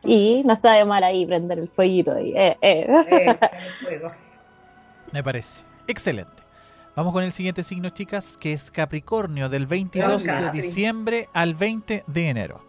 Y 0.02 0.42
no 0.44 0.52
está 0.52 0.72
de 0.72 0.84
mal 0.84 1.02
ahí 1.02 1.26
prender 1.26 1.58
el 1.58 1.68
fueguito 1.68 2.12
ahí. 2.12 2.32
Eh, 2.36 2.56
eh. 2.60 2.86
Eh, 3.10 3.26
el 3.28 3.72
fuego. 3.84 4.12
Me 5.12 5.22
parece. 5.22 5.62
Excelente. 5.86 6.45
Vamos 6.96 7.12
con 7.12 7.24
el 7.24 7.34
siguiente 7.34 7.62
signo, 7.62 7.90
chicas, 7.90 8.38
que 8.38 8.54
es 8.54 8.70
Capricornio, 8.70 9.50
del 9.50 9.66
22 9.66 10.24
de 10.24 10.50
diciembre 10.50 11.28
al 11.34 11.54
20 11.54 12.04
de 12.06 12.28
enero. 12.28 12.64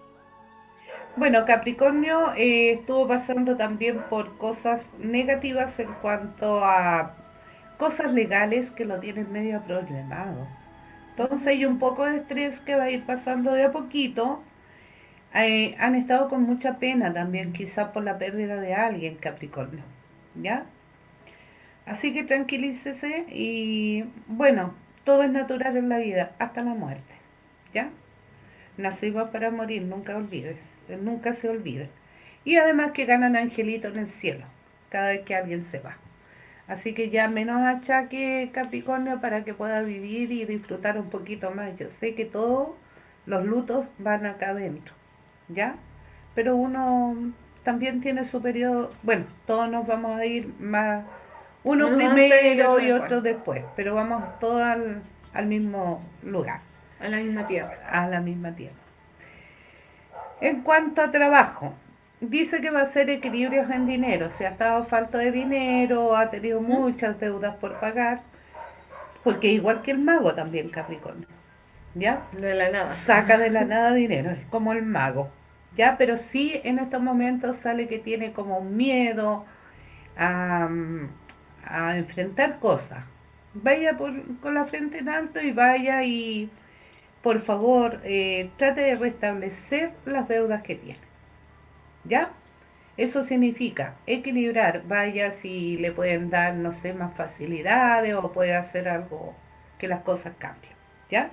Bueno, 1.16 1.46
Capricornio 1.46 2.34
eh, 2.36 2.74
estuvo 2.74 3.08
pasando 3.08 3.56
también 3.56 4.04
por 4.10 4.38
cosas 4.38 4.86
negativas 5.00 5.80
en 5.80 5.94
cuanto 6.02 6.62
a 6.62 7.16
cosas 7.78 8.12
legales 8.12 8.70
que 8.70 8.84
lo 8.84 9.00
tienen 9.00 9.32
medio 9.32 9.62
problemado. 9.62 10.46
Entonces 11.12 11.48
hay 11.48 11.64
un 11.64 11.80
poco 11.80 12.04
de 12.04 12.18
estrés 12.18 12.60
que 12.60 12.76
va 12.76 12.84
a 12.84 12.92
ir 12.92 13.06
pasando 13.06 13.54
de 13.54 13.64
a 13.64 13.72
poquito. 13.72 14.44
Eh, 15.36 15.74
han 15.80 15.96
estado 15.96 16.28
con 16.28 16.44
mucha 16.44 16.80
pena 16.80 17.14
también, 17.14 17.54
quizás 17.54 17.92
por 17.92 18.04
la 18.04 18.18
pérdida 18.18 18.60
de 18.60 18.74
alguien, 18.74 19.16
Capricornio. 19.16 19.84
¿Ya? 20.36 20.66
Así 21.88 22.14
que 22.14 22.24
tranquilícese 22.24 23.26
y 23.30 24.04
bueno, 24.28 24.74
todo 25.06 25.24
es 25.24 25.32
natural 25.32 25.78
en 25.78 25.90
la 25.90 25.98
vida, 25.98 26.36
hasta 26.38 26.62
la 26.62 26.74
muerte. 26.74 27.16
¿Ya? 27.74 27.90
Nacimos 28.78 29.30
para 29.30 29.52
morir, 29.52 29.84
nunca 29.84 30.16
olvides, 30.16 30.60
nunca 31.02 31.34
se 31.34 31.50
olvide. 31.50 31.90
Y 32.44 32.58
además 32.58 32.92
que 32.92 33.06
ganan 33.06 33.36
angelitos 33.36 33.94
en 33.94 34.00
el 34.00 34.10
cielo, 34.10 34.46
cada 34.90 35.10
vez 35.10 35.22
que 35.22 35.36
alguien 35.36 35.64
se 35.64 35.80
va. 35.80 35.98
Así 36.68 36.94
que 36.94 37.10
ya 37.10 37.30
menos 37.30 37.62
achaque 37.62 38.52
Capricornio 38.54 39.22
para 39.22 39.46
que 39.46 39.54
pueda 39.54 39.82
vivir 39.82 40.32
y 40.32 40.46
disfrutar 40.46 41.00
un 41.00 41.10
poquito 41.10 41.52
más. 41.52 41.78
Yo 41.78 41.90
sé 41.90 42.14
que 42.14 42.26
todos 42.26 42.70
los 43.26 43.46
lutos 43.46 43.88
van 43.98 44.26
acá 44.26 44.50
adentro, 44.50 44.94
¿ya? 45.48 45.76
Pero 46.36 46.56
uno 46.58 47.34
también 47.64 48.02
tiene 48.02 48.26
su 48.26 48.42
periodo, 48.42 48.92
bueno, 49.04 49.26
todos 49.46 49.70
nos 49.70 49.88
vamos 49.88 50.20
a 50.20 50.26
ir 50.26 50.54
más, 50.60 51.06
uno 51.68 51.88
Unos 51.88 52.02
antes 52.12 52.26
y 52.26 52.30
primero 52.30 52.80
y 52.80 52.92
otros 52.92 53.24
después, 53.24 53.64
pero 53.76 53.96
vamos 53.96 54.24
todos 54.40 54.62
al, 54.62 55.02
al 55.34 55.46
mismo 55.48 56.02
lugar 56.24 56.62
A 57.00 57.10
la 57.10 57.18
misma 57.18 57.46
tierra. 57.48 57.78
a 57.90 58.08
la 58.08 58.22
misma 58.22 58.52
tierra. 58.56 58.76
En 60.42 60.62
cuanto 60.62 61.02
a 61.02 61.12
trabajo, 61.12 61.74
dice 62.22 62.62
que 62.62 62.70
va 62.70 62.82
a 62.82 62.86
ser 62.86 63.10
equilibrios 63.10 63.70
en 63.72 63.86
dinero. 63.86 64.30
Si 64.30 64.44
ha 64.44 64.50
estado 64.50 64.84
falto 64.86 65.18
de 65.18 65.32
dinero, 65.32 66.16
ha 66.16 66.30
tenido 66.30 66.62
muchas 66.62 67.20
deudas 67.20 67.56
por 67.58 67.80
pagar, 67.80 68.22
porque 69.24 69.48
igual 69.52 69.82
que 69.82 69.92
el 69.92 70.00
mago 70.00 70.34
también 70.36 70.70
Capricornio, 70.70 71.28
¿ya? 71.96 72.28
De 72.32 72.54
la 72.54 72.70
nada. 72.70 72.96
Saca 73.06 73.38
de 73.38 73.50
la 73.50 73.66
nada 73.74 73.94
dinero, 73.94 74.32
es 74.32 74.46
como 74.48 74.72
el 74.74 74.84
mago, 74.84 75.30
¿ya? 75.76 75.98
Pero 75.98 76.18
sí 76.18 76.62
en 76.64 76.80
estos 76.80 77.02
momentos 77.02 77.58
sale 77.58 77.88
que 77.88 78.00
tiene 78.00 78.32
como 78.34 78.62
miedo 78.62 79.46
a, 80.18 80.70
a 81.70 81.98
enfrentar 81.98 82.60
cosas. 82.60 83.04
Vaya 83.54 83.98
por, 83.98 84.14
con 84.40 84.56
la 84.56 84.66
frente 84.66 85.00
en 85.00 85.10
alto 85.10 85.42
y 85.42 85.52
vaya 85.52 86.04
y 86.04 86.50
por 87.22 87.40
favor 87.40 88.02
eh, 88.04 88.50
trate 88.58 88.82
de 88.82 88.96
restablecer 88.96 89.92
las 90.06 90.28
deudas 90.28 90.64
que 90.64 90.76
tiene. 90.76 91.00
¿Ya? 92.04 92.32
Eso 92.98 93.24
significa 93.24 93.96
equilibrar, 94.08 94.84
vaya 94.88 95.32
si 95.32 95.78
le 95.78 95.92
pueden 95.92 96.30
dar, 96.30 96.56
no 96.56 96.74
sé, 96.74 96.94
más 96.94 97.16
facilidades 97.16 98.16
o 98.16 98.32
puede 98.32 98.56
hacer 98.56 98.88
algo 98.90 99.36
que 99.78 99.88
las 99.88 100.02
cosas 100.02 100.34
cambien. 100.40 100.74
¿Ya? 101.10 101.32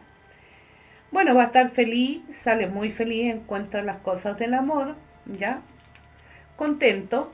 Bueno, 1.14 1.34
va 1.36 1.42
a 1.42 1.46
estar 1.46 1.70
feliz, 1.70 2.22
sale 2.32 2.66
muy 2.66 2.90
feliz 2.90 3.30
en 3.30 3.40
cuanto 3.40 3.78
a 3.78 3.82
las 3.82 3.98
cosas 3.98 4.36
del 4.36 4.52
amor, 4.52 4.96
¿ya? 5.26 5.60
Contento, 6.56 7.30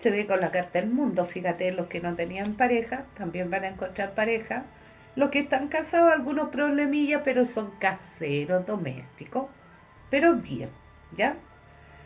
se 0.00 0.10
ve 0.10 0.26
con 0.26 0.40
la 0.40 0.50
carta 0.50 0.80
del 0.80 0.90
mundo, 0.90 1.26
fíjate, 1.26 1.70
los 1.72 1.86
que 1.88 2.00
no 2.00 2.14
tenían 2.16 2.54
pareja 2.54 3.04
también 3.16 3.50
van 3.50 3.64
a 3.64 3.68
encontrar 3.68 4.14
pareja, 4.14 4.64
los 5.16 5.30
que 5.30 5.40
están 5.40 5.68
casados 5.68 6.12
algunos 6.12 6.48
problemillas, 6.50 7.22
pero 7.24 7.46
son 7.46 7.70
caseros, 7.78 8.66
domésticos, 8.66 9.46
pero 10.10 10.34
bien, 10.36 10.70
¿ya? 11.16 11.36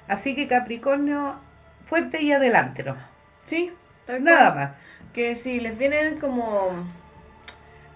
Así 0.09 0.35
que 0.37 0.49
Capricornio, 0.49 1.37
fuerte 1.87 2.23
y 2.23 2.33
adelante 2.33 2.83
nomás, 2.85 3.07
Sí, 3.47 3.73
nada 4.09 4.53
cual. 4.53 4.55
más. 4.55 4.77
Que 5.15 5.35
si 5.37 5.61
les 5.61 5.79
vienen 5.79 6.19
como 6.21 6.85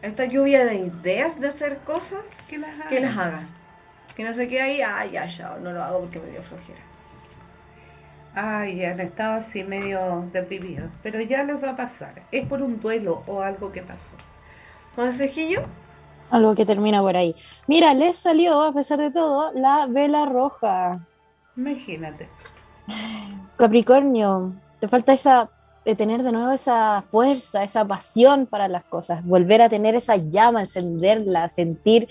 esta 0.02 0.24
lluvia 0.26 0.64
de 0.64 0.76
ideas 0.76 1.40
de 1.40 1.48
hacer 1.48 1.78
cosas, 1.78 2.24
Que 2.48 2.58
las 2.58 2.70
que 2.88 3.00
las 3.00 3.16
hagan. 3.16 3.34
hagan. 3.34 3.48
Que 4.16 4.24
no 4.24 4.32
se 4.34 4.48
quede 4.48 4.60
ahí, 4.62 4.82
ay, 4.82 5.10
ya, 5.12 5.26
ya, 5.26 5.56
no 5.58 5.72
lo 5.72 5.82
hago 5.82 6.00
porque 6.00 6.20
me 6.20 6.30
dio 6.30 6.42
flojera. 6.42 6.80
Ay, 8.34 8.84
han 8.84 9.00
estado 9.00 9.34
así 9.34 9.64
medio 9.64 10.28
deprimidos, 10.32 10.90
pero 11.02 11.20
ya 11.20 11.42
les 11.44 11.62
va 11.62 11.70
a 11.70 11.76
pasar. 11.76 12.22
Es 12.30 12.46
por 12.46 12.62
un 12.62 12.80
duelo 12.80 13.22
o 13.26 13.40
algo 13.40 13.72
que 13.72 13.82
pasó. 13.82 14.16
Consejillo, 14.94 15.62
Algo 16.30 16.54
que 16.54 16.66
termina 16.66 17.00
por 17.00 17.16
ahí. 17.16 17.34
Mira, 17.66 17.94
les 17.94 18.16
salió, 18.16 18.60
a 18.60 18.72
pesar 18.72 18.98
de 18.98 19.10
todo, 19.10 19.50
la 19.54 19.86
vela 19.86 20.26
roja. 20.26 21.00
Imagínate. 21.56 22.28
Capricornio, 23.56 24.52
te 24.78 24.88
falta 24.88 25.12
esa, 25.12 25.50
de 25.84 25.94
tener 25.94 26.22
de 26.22 26.32
nuevo 26.32 26.50
esa 26.50 27.02
fuerza, 27.10 27.64
esa 27.64 27.84
pasión 27.84 28.46
para 28.46 28.68
las 28.68 28.84
cosas, 28.84 29.24
volver 29.24 29.62
a 29.62 29.68
tener 29.68 29.94
esa 29.94 30.16
llama, 30.16 30.60
encenderla, 30.60 31.48
sentir, 31.48 32.08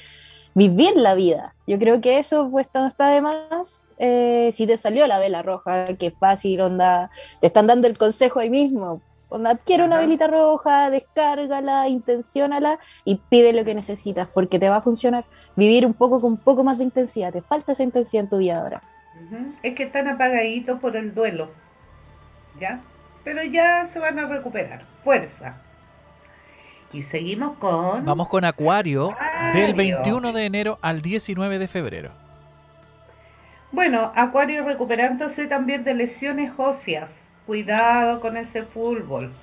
vivir 0.57 0.95
la 0.95 1.13
vida. 1.13 1.53
Yo 1.67 1.77
creo 1.77 2.01
que 2.01 2.17
eso 2.17 2.49
pues 2.49 2.67
no 2.73 2.87
está 2.87 3.09
de 3.09 3.21
más. 3.21 3.83
Eh, 3.99 4.49
si 4.53 4.65
te 4.65 4.77
salió 4.77 5.05
la 5.05 5.19
vela 5.19 5.43
roja, 5.43 5.95
que 5.97 6.09
fácil, 6.09 6.61
onda, 6.61 7.11
te 7.39 7.47
están 7.47 7.67
dando 7.67 7.87
el 7.87 7.95
consejo 7.95 8.39
ahí 8.39 8.49
mismo. 8.49 8.99
Onda, 9.29 9.51
adquiere 9.51 9.83
una 9.83 9.99
velita 9.99 10.25
roja, 10.25 10.89
descárgala, 10.89 11.87
intenciónala 11.89 12.79
y 13.05 13.21
pide 13.29 13.53
lo 13.53 13.65
que 13.65 13.75
necesitas, 13.75 14.27
porque 14.33 14.57
te 14.57 14.69
va 14.69 14.77
a 14.77 14.81
funcionar. 14.81 15.25
Vivir 15.55 15.85
un 15.85 15.93
poco 15.93 16.19
con 16.19 16.31
un 16.31 16.37
poco 16.37 16.63
más 16.63 16.79
de 16.79 16.85
intensidad. 16.85 17.31
Te 17.31 17.43
falta 17.43 17.73
esa 17.73 17.83
intensidad 17.83 18.23
en 18.23 18.29
tu 18.29 18.37
vida 18.37 18.59
ahora. 18.59 18.81
Es 19.61 19.75
que 19.75 19.83
están 19.83 20.07
apagaditos 20.07 20.79
por 20.79 20.97
el 20.97 21.13
duelo. 21.13 21.51
¿Ya? 22.59 22.81
Pero 23.23 23.43
ya 23.43 23.85
se 23.85 23.99
van 23.99 24.17
a 24.17 24.25
recuperar. 24.25 24.85
Fuerza. 25.03 25.61
Y 26.93 27.03
seguimos 27.03 27.57
con... 27.57 28.05
Vamos 28.05 28.29
con 28.29 28.45
Acuario, 28.45 29.15
del 29.53 29.71
Acuario. 29.71 29.75
21 29.75 30.33
de 30.33 30.45
enero 30.45 30.79
al 30.81 31.01
19 31.01 31.59
de 31.59 31.67
febrero. 31.67 32.11
Bueno, 33.71 34.11
Acuario 34.15 34.63
recuperándose 34.63 35.47
también 35.47 35.83
de 35.83 35.93
lesiones 35.93 36.51
óseas. 36.57 37.13
Cuidado 37.45 38.21
con 38.21 38.37
ese 38.37 38.63
fútbol. 38.63 39.33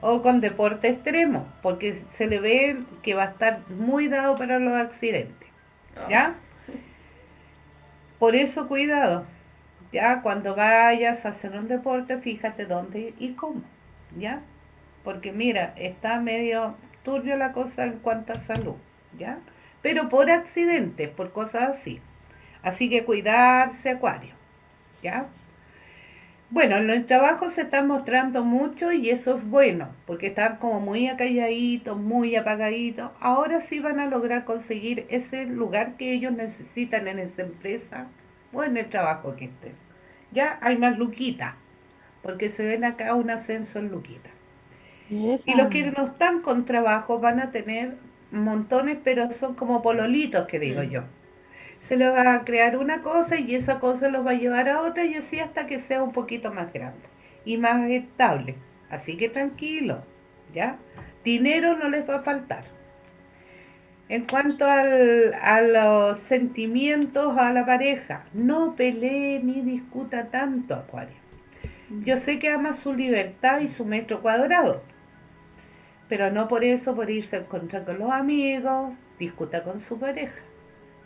O 0.00 0.22
con 0.22 0.40
deporte 0.40 0.88
extremo, 0.88 1.46
porque 1.62 2.02
se 2.10 2.26
le 2.26 2.38
ve 2.38 2.82
que 3.02 3.14
va 3.14 3.24
a 3.24 3.26
estar 3.26 3.60
muy 3.70 4.08
dado 4.08 4.36
para 4.36 4.58
los 4.58 4.74
accidentes. 4.74 5.48
¿Ya? 6.08 6.34
Por 8.18 8.36
eso 8.36 8.68
cuidado. 8.68 9.24
Ya 9.92 10.22
cuando 10.22 10.54
vayas 10.54 11.26
a 11.26 11.30
hacer 11.30 11.52
un 11.52 11.68
deporte, 11.68 12.18
fíjate 12.18 12.66
dónde 12.66 13.14
y 13.18 13.32
cómo. 13.32 13.62
¿Ya? 14.16 14.40
Porque 15.06 15.30
mira, 15.30 15.72
está 15.76 16.18
medio 16.18 16.74
turbio 17.04 17.36
la 17.36 17.52
cosa 17.52 17.84
en 17.84 18.00
cuanto 18.00 18.32
a 18.32 18.40
salud. 18.40 18.74
¿Ya? 19.16 19.38
Pero 19.80 20.08
por 20.08 20.28
accidentes, 20.28 21.08
por 21.10 21.30
cosas 21.30 21.70
así. 21.70 22.00
Así 22.60 22.90
que 22.90 23.04
cuidarse, 23.04 23.90
Acuario. 23.90 24.34
¿Ya? 25.04 25.28
Bueno, 26.50 26.78
en 26.78 26.90
el 26.90 27.06
trabajo 27.06 27.50
se 27.50 27.62
están 27.62 27.86
mostrando 27.86 28.42
mucho 28.42 28.90
y 28.90 29.10
eso 29.10 29.36
es 29.36 29.48
bueno, 29.48 29.90
porque 30.06 30.26
están 30.26 30.56
como 30.56 30.80
muy 30.80 31.06
acalladitos, 31.06 31.96
muy 31.96 32.34
apagaditos. 32.34 33.12
Ahora 33.20 33.60
sí 33.60 33.78
van 33.78 34.00
a 34.00 34.06
lograr 34.06 34.44
conseguir 34.44 35.06
ese 35.08 35.46
lugar 35.46 35.96
que 35.96 36.14
ellos 36.14 36.32
necesitan 36.32 37.06
en 37.06 37.20
esa 37.20 37.42
empresa 37.42 38.08
o 38.52 38.64
en 38.64 38.76
el 38.76 38.86
trabajo 38.86 39.36
que 39.36 39.44
estén. 39.44 39.74
Ya 40.32 40.58
hay 40.62 40.76
más 40.76 40.98
luquita, 40.98 41.54
porque 42.24 42.50
se 42.50 42.66
ven 42.66 42.82
acá 42.82 43.14
un 43.14 43.30
ascenso 43.30 43.78
en 43.78 43.92
luquita. 43.92 44.30
Y 45.46 45.54
los 45.54 45.68
que 45.68 45.90
no 45.92 46.06
están 46.06 46.40
con 46.42 46.64
trabajo 46.64 47.18
van 47.20 47.40
a 47.40 47.50
tener 47.52 47.96
montones, 48.30 48.98
pero 49.04 49.30
son 49.30 49.54
como 49.54 49.82
pololitos, 49.82 50.46
que 50.46 50.58
digo 50.58 50.82
Mm. 50.82 50.90
yo. 50.90 51.04
Se 51.80 51.96
les 51.96 52.12
va 52.12 52.34
a 52.34 52.44
crear 52.44 52.76
una 52.78 53.02
cosa 53.02 53.38
y 53.38 53.54
esa 53.54 53.80
cosa 53.80 54.08
los 54.08 54.26
va 54.26 54.32
a 54.32 54.34
llevar 54.34 54.68
a 54.68 54.82
otra 54.82 55.04
y 55.04 55.14
así 55.14 55.38
hasta 55.40 55.66
que 55.66 55.80
sea 55.80 56.02
un 56.02 56.12
poquito 56.12 56.52
más 56.52 56.72
grande 56.72 57.08
y 57.44 57.56
más 57.58 57.88
estable. 57.90 58.62
Así 58.90 59.16
que 59.16 59.28
tranquilo, 59.30 60.06
¿ya? 60.54 60.78
Dinero 61.24 61.76
no 61.76 61.88
les 61.88 62.08
va 62.08 62.16
a 62.16 62.22
faltar. 62.22 62.64
En 64.08 64.26
cuanto 64.26 64.64
al, 64.66 65.34
a 65.34 65.60
los 65.60 66.18
sentimientos 66.18 67.36
a 67.38 67.52
la 67.52 67.64
pareja, 67.66 68.28
no 68.32 68.74
pelee 68.76 69.40
ni 69.42 69.60
discuta 69.62 70.30
tanto, 70.30 70.74
Acuario. 70.74 71.16
Yo 71.88 72.16
sé 72.16 72.38
que 72.38 72.50
ama 72.50 72.74
su 72.74 72.94
libertad 72.94 73.60
y 73.60 73.68
su 73.68 73.84
metro 73.84 74.22
cuadrado, 74.22 74.82
pero 76.08 76.30
no 76.30 76.48
por 76.48 76.64
eso 76.64 76.94
por 76.94 77.10
irse 77.10 77.36
a 77.36 77.40
encontrar 77.40 77.84
con 77.84 77.98
los 77.98 78.10
amigos, 78.10 78.94
discuta 79.18 79.64
con 79.64 79.80
su 79.80 79.98
pareja 79.98 80.46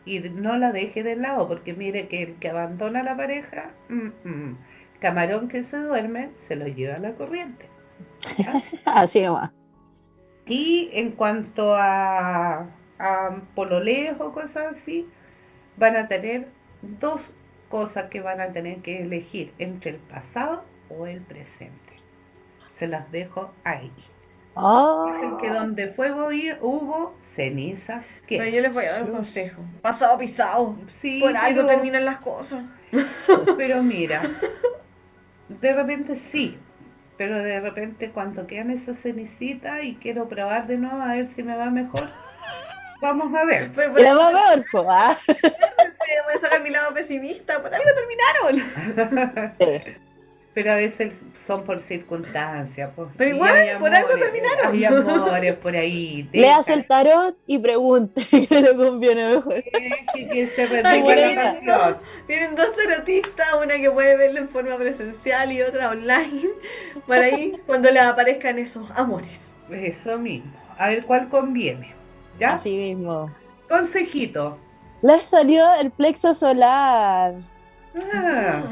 y 0.04 0.20
no 0.20 0.56
la 0.56 0.72
deje 0.72 1.02
de 1.02 1.16
lado, 1.16 1.46
porque 1.48 1.74
mire 1.74 2.08
que 2.08 2.22
el 2.22 2.34
que 2.36 2.48
abandona 2.48 3.00
a 3.00 3.04
la 3.04 3.16
pareja, 3.16 3.70
mm, 3.88 4.28
mm, 4.28 4.58
camarón 4.98 5.48
que 5.48 5.62
se 5.62 5.78
duerme, 5.78 6.30
se 6.36 6.56
lo 6.56 6.66
lleva 6.66 6.96
a 6.96 6.98
la 6.98 7.12
corriente. 7.12 7.66
¿ya? 8.38 8.62
Así 8.84 9.22
nomás. 9.22 9.52
Y 10.46 10.90
en 10.92 11.12
cuanto 11.12 11.74
a, 11.76 12.66
a 12.98 13.42
pololeos 13.54 14.20
o 14.20 14.32
cosas 14.32 14.72
así, 14.72 15.08
van 15.76 15.94
a 15.94 16.08
tener 16.08 16.48
dos 16.82 17.36
cosas 17.68 18.06
que 18.06 18.20
van 18.20 18.40
a 18.40 18.52
tener 18.52 18.78
que 18.78 19.02
elegir 19.02 19.52
entre 19.58 19.92
el 19.92 19.98
pasado 19.98 20.64
o 20.88 21.06
el 21.06 21.20
presente. 21.20 21.94
Se 22.68 22.88
las 22.88 23.12
dejo 23.12 23.52
ahí. 23.62 23.92
Oh. 24.54 25.10
Dicen 25.12 25.38
que 25.38 25.48
donde 25.50 25.88
fuego 25.88 26.28
hubo 26.60 27.14
cenizas, 27.22 28.04
Pero 28.28 28.44
que 28.44 28.52
yo 28.52 28.60
les 28.60 28.72
voy 28.72 28.84
a 28.84 28.92
dar 28.92 29.04
un 29.04 29.12
consejo. 29.12 29.62
Pasado 29.80 30.18
pisado. 30.18 30.76
sí, 30.88 31.20
Por 31.20 31.36
algo 31.36 31.62
pero, 31.62 31.68
terminan 31.68 32.04
las 32.04 32.18
cosas. 32.18 32.64
pero 33.56 33.82
mira, 33.82 34.22
de 35.48 35.72
repente 35.72 36.16
sí, 36.16 36.58
pero 37.16 37.38
de 37.38 37.60
repente 37.60 38.10
cuando 38.10 38.46
quedan 38.46 38.70
esas 38.70 38.98
cenicitas 38.98 39.84
y 39.84 39.94
quiero 39.96 40.28
probar 40.28 40.66
de 40.66 40.78
nuevo 40.78 41.00
a 41.00 41.14
ver 41.14 41.28
si 41.28 41.42
me 41.42 41.56
va 41.56 41.70
mejor, 41.70 42.08
vamos 43.00 43.32
a 43.34 43.44
ver. 43.44 43.70
Pero 43.74 43.92
por 43.92 44.00
Y 44.00 44.02
la 44.02 44.10
algo 44.10 44.22
va 44.24 44.32
peor, 44.32 44.66
po, 44.72 44.86
ah. 44.90 45.16
voy 45.28 46.34
a 46.36 46.40
sacar 46.40 46.62
mi 46.62 46.70
lado 46.70 46.92
pesimista. 46.94 47.62
Por 47.62 47.72
algo 47.74 47.88
terminaron. 47.94 49.54
Sí. 49.58 50.09
Pero 50.52 50.72
a 50.72 50.74
veces 50.74 51.22
son 51.46 51.62
por 51.62 51.80
circunstancias. 51.80 52.90
pues, 52.96 53.08
Pero 53.16 53.30
igual, 53.30 53.78
por 53.78 53.94
algo 53.94 54.08
terminaron. 54.18 54.72
Hay 54.74 54.84
amores 54.84 55.54
por 55.54 55.76
ahí. 55.76 56.28
Leas 56.32 56.68
el 56.70 56.86
tarot 56.88 57.36
y 57.46 57.58
pregunte 57.58 58.24
qué 58.48 58.60
le 58.60 58.74
conviene 58.76 59.36
mejor. 59.36 59.54
deje 59.54 60.28
que 60.28 60.48
se 60.48 60.62
Ay, 60.84 61.02
lindo. 61.02 61.42
pasión. 61.42 61.96
Tienen 62.26 62.56
dos 62.56 62.68
tarotistas, 62.74 63.46
una 63.64 63.76
que 63.76 63.90
puede 63.92 64.16
verlo 64.16 64.40
en 64.40 64.48
forma 64.48 64.76
presencial 64.76 65.52
y 65.52 65.62
otra 65.62 65.90
online. 65.90 66.48
Para 67.06 67.26
ahí, 67.26 67.52
cuando 67.66 67.88
les 67.90 68.02
aparezcan 68.02 68.58
esos 68.58 68.90
amores. 68.96 69.52
Eso 69.70 70.18
mismo. 70.18 70.50
A 70.78 70.88
ver 70.88 71.04
cuál 71.06 71.28
conviene. 71.28 71.94
¿Ya? 72.40 72.54
Así 72.54 72.74
mismo. 72.76 73.30
Consejito. 73.68 74.58
Le 75.02 75.24
salió 75.24 75.64
el 75.80 75.92
plexo 75.92 76.34
solar, 76.34 77.34
Ah, 78.12 78.62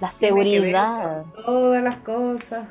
la 0.00 0.12
seguridad. 0.12 1.24
Todas 1.44 1.82
las 1.82 1.96
cosas, 1.98 2.66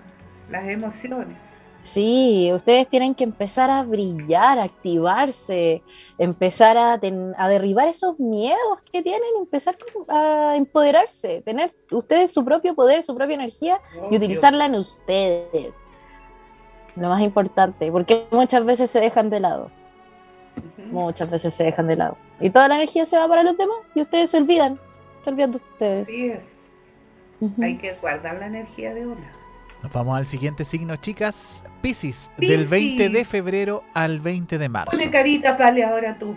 las 0.49 0.67
emociones. 0.67 1.37
Sí, 1.81 2.49
ustedes 2.53 2.87
tienen 2.87 3.13
que 3.13 3.25
empezar 3.25 3.69
a 3.69 3.83
brillar, 3.83 4.57
a 4.57 4.63
activarse, 4.63 5.83
empezar 6.17 6.77
a, 6.77 6.97
ten- 6.97 7.33
a 7.37 7.49
derribar 7.49 7.89
esos 7.89 8.17
miedos 8.21 8.81
que 8.89 9.01
tienen, 9.01 9.27
empezar 9.37 9.75
a 10.07 10.53
empoderarse, 10.55 11.41
tener 11.41 11.73
ustedes 11.91 12.31
su 12.31 12.45
propio 12.45 12.73
poder, 12.73 13.03
su 13.03 13.13
propia 13.13 13.33
energía 13.33 13.81
y 14.09 14.15
utilizarla 14.15 14.65
en 14.67 14.75
ustedes. 14.75 15.89
Lo 16.95 17.09
más 17.09 17.21
importante, 17.21 17.91
porque 17.91 18.27
muchas 18.31 18.63
veces 18.65 18.89
se 18.89 19.01
dejan 19.01 19.29
de 19.29 19.41
lado, 19.41 19.69
muchas 20.89 21.29
veces 21.29 21.53
se 21.53 21.65
dejan 21.65 21.87
de 21.87 21.97
lado. 21.97 22.17
Y 22.39 22.49
toda 22.49 22.69
la 22.69 22.75
energía 22.75 23.05
se 23.05 23.17
va 23.17 23.27
para 23.27 23.43
los 23.43 23.57
demás 23.57 23.79
y 23.93 24.01
ustedes 24.01 24.29
se 24.29 24.37
olvidan, 24.37 24.79
se 25.25 25.29
olvidan 25.31 25.51
de 25.51 25.57
ustedes. 25.57 26.03
Así 26.07 26.27
es. 26.29 26.52
Hay 27.61 27.77
que 27.77 27.93
guardar 27.93 28.35
la 28.35 28.47
energía 28.47 28.93
de 28.93 29.05
una. 29.05 29.31
Nos 29.81 29.91
vamos 29.91 30.17
al 30.17 30.25
siguiente 30.25 30.63
signo, 30.63 30.95
chicas. 30.95 31.63
Piscis, 31.81 32.31
del 32.37 32.61
Piscis. 32.61 32.69
20 32.69 33.09
de 33.09 33.25
febrero 33.25 33.83
al 33.93 34.21
20 34.21 34.57
de 34.57 34.69
marzo. 34.69 34.91
Pone 34.91 35.11
carita, 35.11 35.57
vale, 35.57 35.83
ahora 35.83 36.17
tú. 36.17 36.35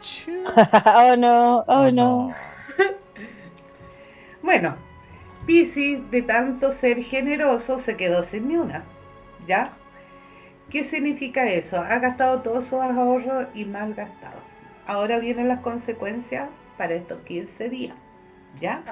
Oh 0.84 1.16
no, 1.16 1.64
oh 1.66 1.90
no. 1.90 2.34
Bueno, 4.42 4.76
Piscis, 5.46 5.98
de 6.10 6.22
tanto 6.22 6.72
ser 6.72 7.02
generoso, 7.02 7.78
se 7.78 7.96
quedó 7.96 8.22
sin 8.22 8.48
ni 8.48 8.56
una. 8.56 8.84
¿Ya? 9.46 9.72
¿Qué 10.70 10.84
significa 10.84 11.46
eso? 11.48 11.80
Ha 11.80 11.98
gastado 11.98 12.42
todos 12.42 12.64
sus 12.64 12.80
ahorros 12.80 13.46
y 13.54 13.64
mal 13.64 13.94
gastado. 13.94 14.40
Ahora 14.86 15.18
vienen 15.18 15.48
las 15.48 15.60
consecuencias 15.60 16.48
para 16.76 16.94
estos 16.94 17.20
15 17.22 17.68
días. 17.68 17.96
¿Ya? 18.60 18.82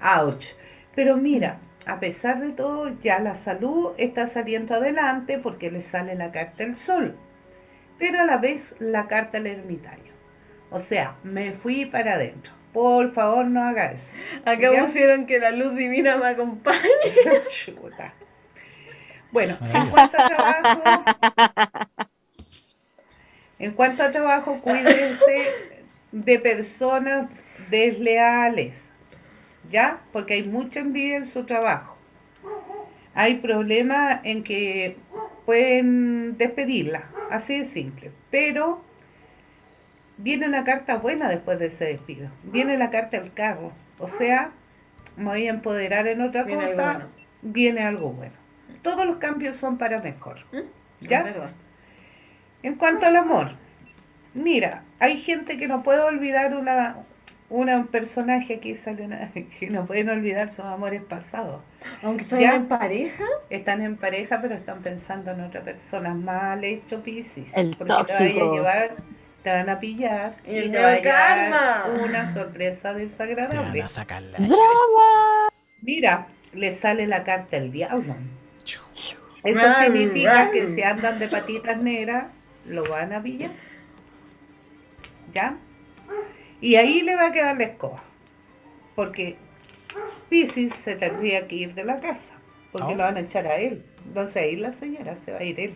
Ouch. 0.00 0.46
Pero 0.96 1.18
mira, 1.18 1.60
a 1.84 2.00
pesar 2.00 2.40
de 2.40 2.50
todo, 2.50 2.98
ya 3.00 3.20
la 3.20 3.36
salud 3.36 3.92
está 3.98 4.26
saliendo 4.26 4.74
adelante 4.74 5.38
porque 5.38 5.70
le 5.70 5.82
sale 5.82 6.16
la 6.16 6.32
carta 6.32 6.64
del 6.64 6.76
sol. 6.76 7.16
Pero 7.98 8.22
a 8.22 8.24
la 8.24 8.38
vez 8.38 8.74
la 8.80 9.06
carta 9.06 9.38
del 9.38 9.58
ermitaño. 9.58 10.12
O 10.70 10.80
sea, 10.80 11.16
me 11.22 11.52
fui 11.52 11.84
para 11.84 12.14
adentro. 12.14 12.52
Por 12.72 13.12
favor, 13.12 13.46
no 13.46 13.62
haga 13.62 13.92
eso. 13.92 14.10
Acá 14.44 14.72
¿Ya? 14.72 14.84
pusieron 14.84 15.26
que 15.26 15.38
la 15.38 15.50
luz 15.50 15.76
divina 15.76 16.16
me 16.16 16.28
acompaña. 16.28 16.80
Chuta. 17.50 18.12
Bueno, 19.30 19.56
en 19.60 19.90
cuanto 19.90 20.16
a 20.18 20.28
trabajo, 20.28 21.04
en 23.58 23.72
cuanto 23.72 24.02
a 24.02 24.10
trabajo, 24.10 24.60
cuídense 24.60 25.52
de 26.12 26.38
personas 26.38 27.28
desleales, 27.68 28.82
¿ya? 29.70 30.00
Porque 30.12 30.34
hay 30.34 30.44
mucha 30.44 30.80
envidia 30.80 31.16
en 31.16 31.26
su 31.26 31.44
trabajo. 31.44 31.96
Hay 33.14 33.36
problemas 33.36 34.20
en 34.24 34.42
que 34.44 34.96
pueden 35.46 36.36
despedirla, 36.36 37.04
así 37.30 37.60
de 37.60 37.64
simple. 37.64 38.12
Pero 38.30 38.82
viene 40.18 40.46
una 40.46 40.64
carta 40.64 40.96
buena 40.96 41.28
después 41.28 41.58
de 41.58 41.66
ese 41.66 41.86
despido. 41.86 42.30
Viene 42.44 42.76
la 42.76 42.90
carta 42.90 43.18
del 43.18 43.32
carro. 43.32 43.72
O 43.98 44.08
sea, 44.08 44.50
me 45.16 45.24
voy 45.24 45.46
a 45.46 45.50
empoderar 45.50 46.06
en 46.06 46.20
otra 46.20 46.44
Viene 46.44 46.64
algo 46.64 46.76
cosa, 46.76 46.92
bueno. 46.92 47.08
viene 47.42 47.82
algo 47.82 48.10
bueno. 48.10 48.34
Todos 48.82 49.06
los 49.06 49.16
cambios 49.16 49.56
son 49.56 49.78
para 49.78 50.00
mejor. 50.00 50.38
¿Mm? 50.52 51.06
¿Ya? 51.06 51.50
En 52.62 52.74
cuanto 52.74 53.06
al 53.06 53.16
amor, 53.16 53.52
mira, 54.34 54.82
hay 54.98 55.20
gente 55.22 55.58
que 55.58 55.68
no 55.68 55.82
puede 55.82 56.00
olvidar 56.00 56.56
una, 56.56 56.96
una 57.48 57.76
un 57.76 57.86
personaje 57.86 58.54
aquí 58.56 58.76
sale 58.76 59.04
una, 59.04 59.30
que 59.60 59.70
no 59.70 59.86
pueden 59.86 60.08
olvidar 60.10 60.50
sus 60.50 60.64
amores 60.64 61.02
pasados. 61.02 61.62
Aunque 62.02 62.22
están 62.24 62.40
¿Ya? 62.40 62.54
en 62.56 62.66
pareja. 62.66 63.24
Están 63.50 63.82
en 63.82 63.96
pareja, 63.96 64.40
pero 64.42 64.54
están 64.56 64.82
pensando 64.82 65.30
en 65.30 65.40
otra 65.42 65.62
persona. 65.62 66.12
Mal 66.14 66.64
hecho, 66.64 67.02
Piscis. 67.02 67.56
El 67.56 67.76
porque 67.76 67.92
te 67.92 67.92
vaya 67.92 68.02
a 68.02 68.06
tóxico. 68.18 68.54
llevar, 68.54 68.90
te 69.42 69.50
van 69.52 69.68
a 69.70 69.78
pillar 69.80 70.36
Y 70.44 70.52
y, 70.52 70.56
el 70.58 70.72
te 70.72 70.78
va 70.80 70.88
a 70.88 70.96
llevar 70.98 72.00
una 72.02 72.32
sorpresa 72.32 72.88
Te 72.94 72.98
van 72.98 73.08
desagradable. 73.08 73.82
a 73.82 73.88
sacar 73.88 74.22
la 74.22 74.38
¡Drama! 74.38 75.48
Mira, 75.82 76.26
le 76.52 76.74
sale 76.74 77.06
la 77.06 77.22
carta 77.24 77.56
del 77.58 77.70
diablo. 77.70 78.16
Eso 79.44 79.60
Ram, 79.62 79.84
significa 79.84 80.34
ram. 80.46 80.50
que 80.50 80.68
si 80.74 80.82
andan 80.82 81.18
de 81.20 81.28
patitas 81.28 81.78
negras, 81.78 82.26
lo 82.64 82.88
van 82.88 83.12
a 83.12 83.22
pillar. 83.22 83.52
¿Ya? 85.32 85.56
Y 86.60 86.76
ahí 86.76 87.02
le 87.02 87.16
va 87.16 87.26
a 87.28 87.32
quedar 87.32 87.56
la 87.56 87.64
escoba. 87.64 88.02
Porque 88.94 89.36
Piscis 90.28 90.74
se 90.74 90.96
tendría 90.96 91.46
que 91.48 91.54
ir 91.56 91.74
de 91.74 91.84
la 91.84 92.00
casa. 92.00 92.32
Porque 92.72 92.92
Oh. 92.94 92.96
lo 92.96 93.04
van 93.04 93.16
a 93.16 93.20
echar 93.20 93.46
a 93.46 93.56
él. 93.56 93.84
No 94.14 94.26
se 94.26 94.40
va 94.40 94.44
a 94.46 94.48
ir 94.48 94.60
la 94.60 94.72
señora, 94.72 95.16
se 95.16 95.32
va 95.32 95.38
a 95.38 95.44
ir 95.44 95.58
él. 95.60 95.74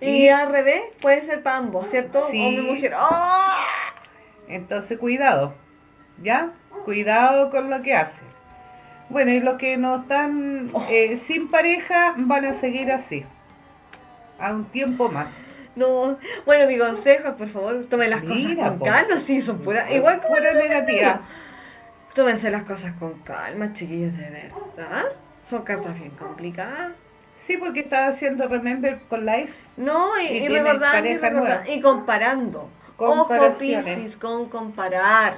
Y 0.00 0.28
al 0.28 0.50
revés, 0.50 0.82
puede 1.00 1.20
ser 1.20 1.42
para 1.42 1.58
ambos, 1.58 1.88
¿cierto? 1.88 2.26
Sí. 2.30 2.40
Hombre 2.40 2.62
mujer. 2.62 2.92
¡Ah! 2.96 3.64
Entonces, 4.48 4.98
cuidado. 4.98 5.54
¿Ya? 6.22 6.52
Cuidado 6.84 7.50
con 7.50 7.68
lo 7.70 7.82
que 7.82 7.94
hacen. 7.94 8.26
Bueno, 9.10 9.30
y 9.30 9.40
los 9.40 9.56
que 9.58 9.76
no 9.76 9.96
están 10.02 10.70
Oh. 10.72 10.86
eh, 10.90 11.18
sin 11.18 11.50
pareja 11.50 12.14
van 12.16 12.44
a 12.46 12.54
seguir 12.54 12.90
así. 12.90 13.24
A 14.38 14.52
un 14.52 14.64
tiempo 14.66 15.08
más. 15.10 15.28
No. 15.78 16.18
Bueno, 16.44 16.66
mi 16.66 16.76
consejo 16.76 17.28
es, 17.28 17.34
por 17.34 17.48
favor, 17.48 17.86
tomen 17.86 18.10
las 18.10 18.22
Mira, 18.22 18.54
cosas 18.54 18.68
con 18.70 18.78
po. 18.80 18.84
calma, 18.84 19.20
sí, 19.20 19.40
son 19.40 19.58
puras. 19.60 19.90
Igual 19.92 20.20
como 20.20 20.34
pura 20.34 20.52
negativa. 20.54 21.20
Tómense 22.14 22.50
las 22.50 22.64
cosas 22.64 22.94
con 22.98 23.14
calma, 23.20 23.72
chiquillos, 23.72 24.16
de 24.16 24.28
verdad. 24.28 25.06
Son 25.44 25.62
cartas 25.62 25.98
bien 25.98 26.10
complicadas. 26.10 26.92
Sí, 27.36 27.56
porque 27.56 27.80
estaba 27.80 28.08
haciendo 28.08 28.48
remember 28.48 28.98
con 29.08 29.24
la 29.24 29.38
ex. 29.38 29.56
No, 29.76 30.20
y, 30.20 30.26
Y 30.26 30.48
recordando, 30.48 31.08
y, 31.08 31.16
recordando, 31.16 31.72
y 31.72 31.80
comparando. 31.80 32.68
Ojo. 32.96 33.28
Piscis, 33.56 34.16
con 34.16 34.48
comparar. 34.48 35.34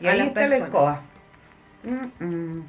Y 0.00 0.06
a 0.06 0.12
ahí 0.12 0.18
las 0.20 0.28
está 0.28 0.46
la 0.48 0.56
escoba. 0.56 1.02
Mm, 1.82 2.24
mm. 2.24 2.68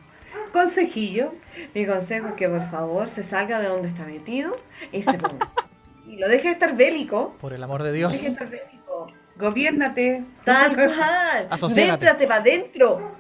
Consejillo. 0.52 1.34
Mi 1.74 1.86
consejo 1.86 2.28
es 2.28 2.34
que 2.34 2.50
por 2.50 2.70
favor 2.70 3.08
se 3.08 3.24
salga 3.24 3.60
de 3.60 3.70
donde 3.70 3.88
está 3.88 4.04
metido 4.04 4.58
y 4.92 5.04
se 5.04 5.14
ponga. 5.14 5.50
tranquilo, 6.06 6.28
deja 6.28 6.44
de 6.44 6.54
estar 6.54 6.76
bélico. 6.76 7.36
Por 7.40 7.54
el 7.54 7.64
amor 7.64 7.84
de 7.84 7.92
Dios. 7.92 8.12
Deja 8.12 8.24
de 8.24 8.30
estar 8.30 8.50
bélico. 8.50 9.08
Gobiérnate. 9.38 10.24
Tal 10.44 10.76
cual. 10.76 11.50
Déntrate 11.74 12.28
para 12.28 12.42
adentro. 12.42 13.12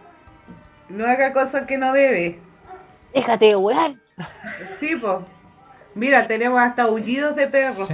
No 0.89 1.05
haga 1.05 1.33
cosas 1.33 1.65
que 1.65 1.77
no 1.77 1.91
debe. 1.93 2.39
Déjate 3.13 3.45
de 3.45 3.55
wear. 3.55 3.95
Sí, 4.79 4.95
pues. 4.95 5.17
Mira, 5.93 6.27
tenemos 6.27 6.59
hasta 6.61 6.83
aullidos 6.83 7.36
de 7.36 7.47
perros. 7.47 7.88
Sí, 7.88 7.93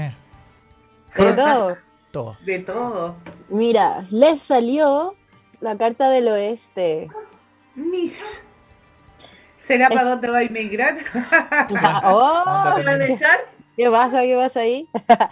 De 1.17 1.33
todo. 1.33 1.77
todo. 2.11 2.37
De 2.43 2.59
todo. 2.59 3.15
Mira, 3.49 4.03
les 4.09 4.41
salió 4.41 5.13
la 5.61 5.77
carta 5.77 6.09
del 6.09 6.27
oeste. 6.27 7.07
Mis. 7.75 8.41
¿Será 9.57 9.87
Es- 9.87 9.95
para 9.95 10.09
dónde 10.09 10.27
va 10.29 10.37
a 10.39 10.41
emigrar? 10.43 10.97
Oh, 12.03 12.43
Ándate, 12.45 12.81
¿Te 12.81 12.85
van 12.85 13.01
a 13.01 13.05
echar? 13.05 13.39
¿Qué 13.78 13.89
pasa? 13.89 14.22
¿Qué 14.24 14.36
pasa 14.36 14.59
ahí? 14.61 14.89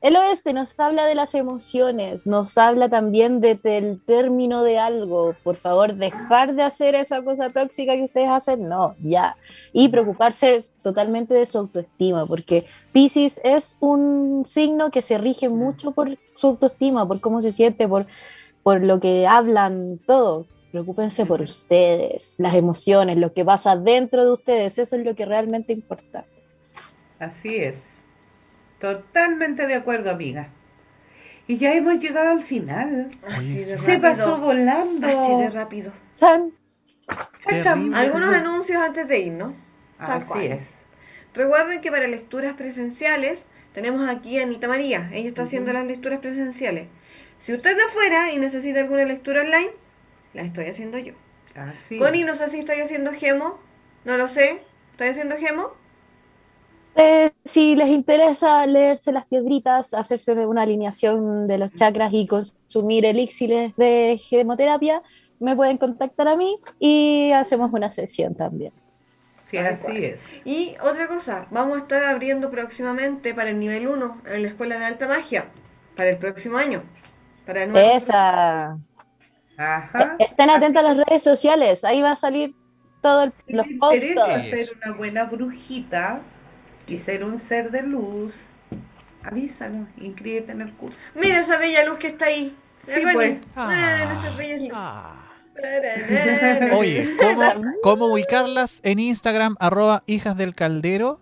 El 0.00 0.14
oeste 0.16 0.52
nos 0.52 0.78
habla 0.78 1.06
de 1.06 1.16
las 1.16 1.34
emociones, 1.34 2.24
nos 2.24 2.56
habla 2.56 2.88
también 2.88 3.40
de- 3.40 3.56
del 3.56 4.00
término 4.04 4.62
de 4.62 4.78
algo. 4.78 5.40
Por 5.42 5.56
favor, 5.56 5.94
dejar 5.96 6.54
de 6.54 6.62
hacer 6.62 6.94
esa 6.94 7.22
cosa 7.24 7.50
tóxica 7.50 7.94
que 7.96 8.04
ustedes 8.04 8.28
hacen, 8.28 8.68
no, 8.68 8.94
ya. 9.00 9.36
Y 9.72 9.88
preocuparse 9.88 10.68
totalmente 10.84 11.34
de 11.34 11.46
su 11.46 11.58
autoestima, 11.58 12.26
porque 12.26 12.66
Pisces 12.92 13.40
es 13.42 13.76
un 13.80 14.44
signo 14.46 14.92
que 14.92 15.02
se 15.02 15.18
rige 15.18 15.48
mucho 15.48 15.90
por 15.92 16.16
su 16.36 16.46
autoestima, 16.48 17.06
por 17.08 17.20
cómo 17.20 17.42
se 17.42 17.50
siente, 17.50 17.88
por, 17.88 18.06
por 18.62 18.82
lo 18.84 19.00
que 19.00 19.26
hablan, 19.26 19.98
todo. 20.06 20.46
Preocúpense 20.70 21.26
por 21.26 21.42
ustedes, 21.42 22.36
las 22.38 22.54
emociones, 22.54 23.16
lo 23.18 23.32
que 23.32 23.44
pasa 23.44 23.76
dentro 23.76 24.24
de 24.24 24.32
ustedes, 24.32 24.78
eso 24.78 24.96
es 24.96 25.04
lo 25.04 25.14
que 25.16 25.26
realmente 25.26 25.72
importa. 25.72 26.28
Así 27.18 27.56
es. 27.56 27.94
Totalmente 28.80 29.66
de 29.66 29.74
acuerdo, 29.74 30.10
amiga. 30.10 30.48
Y 31.46 31.56
ya 31.56 31.74
hemos 31.74 31.98
llegado 32.00 32.30
al 32.30 32.42
final. 32.42 33.10
Así 33.26 33.54
de 33.54 33.64
Se 33.64 33.76
rápido. 33.76 34.00
pasó 34.02 34.38
volando. 34.38 35.06
Así 35.06 35.42
de 35.42 35.50
rápido. 35.50 35.92
Algunos 37.94 38.34
anuncios 38.34 38.80
antes 38.82 39.08
de 39.08 39.18
irnos. 39.18 39.54
Tal 39.98 40.10
Así 40.22 40.26
cual. 40.28 40.42
es. 40.52 40.62
Recuerden 41.34 41.80
que 41.80 41.90
para 41.90 42.06
lecturas 42.06 42.54
presenciales 42.54 43.46
tenemos 43.72 44.08
aquí 44.08 44.38
a 44.38 44.42
Anita 44.42 44.68
María. 44.68 45.08
Ella 45.12 45.28
está 45.28 45.42
haciendo 45.42 45.72
las 45.72 45.86
lecturas 45.86 46.20
presenciales. 46.20 46.88
Si 47.38 47.54
usted 47.54 47.70
es 47.70 47.76
de 47.76 47.82
afuera 47.84 48.32
y 48.32 48.38
necesita 48.38 48.80
alguna 48.80 49.04
lectura 49.04 49.40
online, 49.42 49.70
la 50.34 50.42
estoy 50.42 50.66
haciendo 50.66 50.98
yo. 50.98 51.14
Así 51.54 51.98
Connie, 51.98 52.20
es. 52.22 52.26
no 52.26 52.34
sé 52.34 52.48
si 52.48 52.58
estoy 52.58 52.80
haciendo 52.80 53.12
gemo. 53.12 53.58
No 54.04 54.16
lo 54.16 54.28
sé. 54.28 54.60
¿Estoy 54.92 55.08
haciendo 55.08 55.36
gemo? 55.36 55.72
Eh, 56.96 57.30
si 57.44 57.76
les 57.76 57.88
interesa 57.88 58.66
leerse 58.66 59.12
las 59.12 59.26
piedritas, 59.26 59.94
hacerse 59.94 60.32
una 60.46 60.62
alineación 60.62 61.46
de 61.46 61.58
los 61.58 61.72
chakras 61.72 62.12
y 62.12 62.26
consumir 62.26 63.04
elixires 63.04 63.74
de 63.76 64.18
gemoterapia, 64.20 65.02
me 65.38 65.54
pueden 65.54 65.78
contactar 65.78 66.26
a 66.28 66.36
mí 66.36 66.58
y 66.80 67.30
hacemos 67.32 67.72
una 67.72 67.90
sesión 67.92 68.34
también. 68.34 68.72
Sí, 69.44 69.56
Tal 69.56 69.66
así 69.66 69.82
cual. 69.84 69.96
es. 70.04 70.20
Y 70.44 70.74
otra 70.82 71.06
cosa, 71.06 71.46
vamos 71.50 71.76
a 71.76 71.80
estar 71.82 72.02
abriendo 72.04 72.50
próximamente 72.50 73.32
para 73.32 73.50
el 73.50 73.58
nivel 73.60 73.86
1 73.86 74.22
en 74.26 74.42
la 74.42 74.48
Escuela 74.48 74.78
de 74.78 74.84
Alta 74.86 75.06
Magia. 75.08 75.46
Para 75.96 76.10
el 76.10 76.18
próximo 76.18 76.58
año. 76.58 76.82
Para 77.46 77.62
el 77.64 77.72
nuevo 77.72 77.90
Esa. 77.96 78.76
Ajá. 79.56 80.16
Estén 80.18 80.50
atentos 80.50 80.82
a 80.84 80.86
las 80.94 80.96
redes 81.06 81.22
sociales, 81.22 81.84
ahí 81.84 82.02
va 82.02 82.12
a 82.12 82.16
salir 82.16 82.52
todos 83.00 83.30
Si 83.46 83.52
los 83.54 83.66
te 83.66 83.72
interesa 83.72 84.24
posts. 84.26 84.50
ser 84.50 84.68
una 84.84 84.96
buena 84.96 85.24
brujita 85.24 86.20
y 86.88 86.96
ser 86.96 87.24
un 87.24 87.38
ser 87.38 87.70
de 87.70 87.82
luz, 87.82 88.34
avísanos, 89.22 89.88
inscríbete 89.98 90.52
en 90.52 90.62
el 90.62 90.72
curso. 90.72 90.96
Mira 91.14 91.40
esa 91.40 91.58
bella 91.58 91.84
luz 91.84 91.98
que 91.98 92.08
está 92.08 92.26
ahí. 92.26 92.56
Sí, 92.80 92.92
pues. 93.12 93.38
Ah, 93.56 94.04
nuestras 94.08 94.36
bellas 94.36 94.60
luces. 94.60 94.74
Ah. 94.76 95.24
Oye, 96.76 97.16
¿cómo, 97.20 97.64
cómo 97.82 98.06
ubicarlas 98.12 98.80
en 98.84 99.00
Instagram, 99.00 99.56
arroba 99.58 100.04
hijas 100.06 100.36
del 100.36 100.54
caldero 100.54 101.20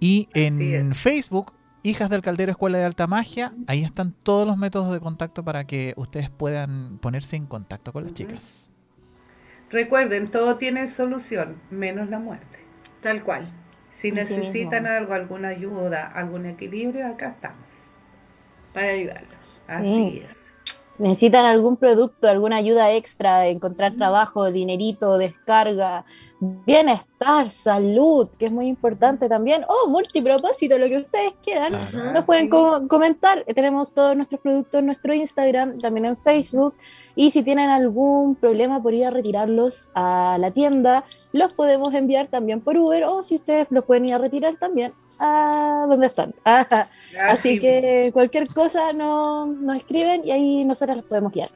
y 0.00 0.28
en. 0.34 0.94
Facebook, 0.94 1.52
hijas 1.82 2.10
del 2.10 2.22
caldero 2.22 2.50
Escuela 2.50 2.78
de 2.78 2.84
Alta 2.84 3.06
Magia? 3.06 3.52
Ahí 3.68 3.84
están 3.84 4.12
todos 4.12 4.46
los 4.46 4.56
métodos 4.56 4.92
de 4.92 5.00
contacto 5.00 5.44
para 5.44 5.66
que 5.66 5.94
ustedes 5.96 6.30
puedan 6.30 6.98
ponerse 6.98 7.36
en 7.36 7.46
contacto 7.46 7.92
con 7.92 8.04
las 8.04 8.12
chicas. 8.12 8.70
Recuerden, 9.70 10.30
todo 10.30 10.56
tiene 10.56 10.88
solución, 10.88 11.60
menos 11.70 12.08
la 12.08 12.18
muerte. 12.18 12.58
Tal 13.02 13.22
cual. 13.22 13.52
Si 14.10 14.12
necesitan 14.12 14.82
mismo. 14.84 14.96
algo, 14.96 15.14
alguna 15.14 15.48
ayuda, 15.48 16.06
algún 16.14 16.46
equilibrio, 16.46 17.06
acá 17.06 17.28
estamos. 17.30 17.58
Para 18.72 18.88
ayudarlos. 18.88 19.60
Así 19.68 20.22
es. 20.24 20.36
Necesitan 20.98 21.44
algún 21.44 21.76
producto, 21.76 22.26
alguna 22.28 22.56
ayuda 22.56 22.92
extra, 22.92 23.48
encontrar 23.48 23.94
trabajo, 23.96 24.50
dinerito, 24.50 25.18
descarga, 25.18 26.06
bienestar, 26.40 27.06
salud, 27.50 28.28
que 28.38 28.46
es 28.46 28.52
muy 28.52 28.66
importante 28.66 29.28
también, 29.28 29.64
o 29.68 29.88
multipropósito, 29.88 30.76
lo 30.78 30.86
que 30.86 30.98
ustedes 30.98 31.32
quieran. 31.42 31.68
Claro. 31.90 32.12
Nos 32.12 32.24
pueden 32.24 32.44
Sí. 32.44 32.50
co- 32.50 32.86
comentar. 32.88 33.44
Tenemos 33.54 33.92
todos 33.94 34.14
nuestros 34.16 34.40
productos 34.40 34.78
en 34.80 34.86
nuestro 34.86 35.14
Instagram, 35.14 35.78
también 35.78 36.04
en 36.06 36.16
Facebook. 36.18 36.74
Y 37.14 37.30
si 37.30 37.42
tienen 37.42 37.70
algún 37.70 38.34
problema 38.34 38.82
por 38.82 38.92
ir 38.92 39.06
a 39.06 39.10
retirarlos 39.10 39.90
a 39.94 40.36
la 40.38 40.50
tienda, 40.50 41.04
los 41.32 41.52
podemos 41.54 41.94
enviar 41.94 42.26
también 42.28 42.60
por 42.60 42.76
Uber 42.76 43.04
o 43.04 43.22
si 43.22 43.36
ustedes 43.36 43.66
los 43.70 43.84
pueden 43.84 44.04
ir 44.06 44.14
a 44.14 44.18
retirar 44.18 44.56
también 44.58 44.92
a 45.18 45.86
donde 45.88 46.06
están. 46.08 46.34
Así 46.44 46.88
Así. 47.18 47.58
que 47.60 48.10
cualquier 48.12 48.48
cosa 48.52 48.92
no- 48.92 49.46
nos 49.46 49.76
escriben 49.78 50.22
y 50.26 50.30
ahí 50.32 50.64
nosotros 50.64 50.96
los 50.98 51.06
podemos 51.06 51.32
guiar. 51.32 51.48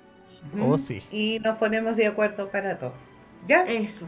Oh, 0.63 0.79
sí. 0.79 1.03
Y 1.13 1.39
nos 1.41 1.59
ponemos 1.59 1.97
de 1.97 2.07
acuerdo 2.07 2.49
para 2.49 2.79
todo. 2.79 2.93
¿Ya? 3.47 3.63
Eso. 3.65 4.07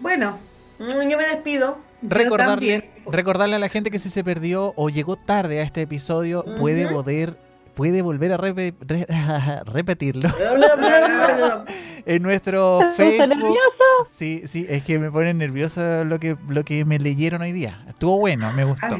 Bueno, 0.00 0.38
Mm, 0.78 1.08
Yo 1.08 1.16
me 1.16 1.24
despido. 1.26 1.78
Recordarle, 2.02 2.90
recordarle 3.06 3.54
a 3.56 3.58
la 3.60 3.68
gente 3.68 3.92
que 3.92 4.00
si 4.00 4.10
se 4.10 4.24
perdió 4.24 4.72
o 4.76 4.90
llegó 4.90 5.14
tarde 5.16 5.60
a 5.60 5.62
este 5.62 5.82
episodio, 5.82 6.44
puede 6.58 6.88
poder, 6.88 7.38
puede 7.74 8.02
volver 8.02 8.32
a 8.32 8.36
repe- 8.38 8.74
re- 8.80 9.06
repetirlo 9.72 10.28
en 12.06 12.22
nuestro 12.22 12.80
¿Se 12.80 12.86
puso 12.88 13.18
Facebook. 13.18 13.28
nervioso? 13.28 13.84
Sí, 14.12 14.42
sí, 14.46 14.66
es 14.68 14.82
que 14.84 14.98
me 14.98 15.10
pone 15.10 15.32
nervioso 15.32 16.04
lo 16.04 16.18
que, 16.18 16.36
lo 16.48 16.64
que 16.64 16.84
me 16.84 16.98
leyeron 16.98 17.40
hoy 17.42 17.52
día. 17.52 17.84
Estuvo 17.88 18.18
bueno, 18.18 18.52
me 18.52 18.64
gustó. 18.64 18.98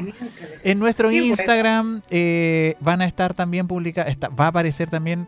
En 0.63 0.79
nuestro. 0.79 1.11
Instagram 1.11 2.01
eh, 2.09 2.75
van 2.79 3.01
a 3.01 3.05
estar 3.05 3.33
también 3.33 3.67
publicadas, 3.67 4.15
va 4.39 4.45
a 4.45 4.47
aparecer 4.47 4.89
también 4.89 5.27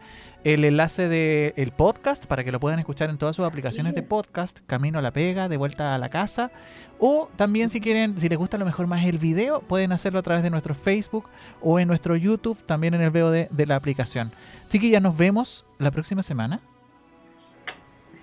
el 0.53 0.63
enlace 0.63 1.09
del 1.09 1.71
podcast 1.71 2.25
para 2.25 2.43
que 2.43 2.51
lo 2.51 2.59
puedan 2.59 2.79
escuchar 2.79 3.09
en 3.09 3.17
todas 3.17 3.35
sus 3.35 3.45
aplicaciones 3.45 3.93
de 3.95 4.01
podcast, 4.03 4.59
camino 4.65 4.97
a 4.99 5.01
la 5.01 5.11
pega, 5.11 5.49
de 5.49 5.57
vuelta 5.57 5.93
a 5.93 5.97
la 5.97 6.09
casa. 6.09 6.51
O 6.99 7.29
también 7.35 7.69
si 7.69 7.81
quieren, 7.81 8.17
si 8.19 8.29
les 8.29 8.37
gusta 8.37 8.55
a 8.55 8.59
lo 8.59 8.65
mejor 8.65 8.87
más 8.87 9.05
el 9.05 9.17
video, 9.17 9.59
pueden 9.61 9.91
hacerlo 9.91 10.19
a 10.19 10.23
través 10.23 10.43
de 10.43 10.49
nuestro 10.49 10.73
Facebook 10.73 11.25
o 11.61 11.79
en 11.79 11.87
nuestro 11.87 12.15
YouTube, 12.15 12.57
también 12.65 12.93
en 12.93 13.01
el 13.01 13.09
VOD 13.09 13.47
de 13.49 13.65
la 13.65 13.75
aplicación. 13.75 14.31
Chiquillas, 14.69 15.01
nos 15.01 15.17
vemos 15.17 15.65
la 15.79 15.91
próxima 15.91 16.23
semana. 16.23 16.61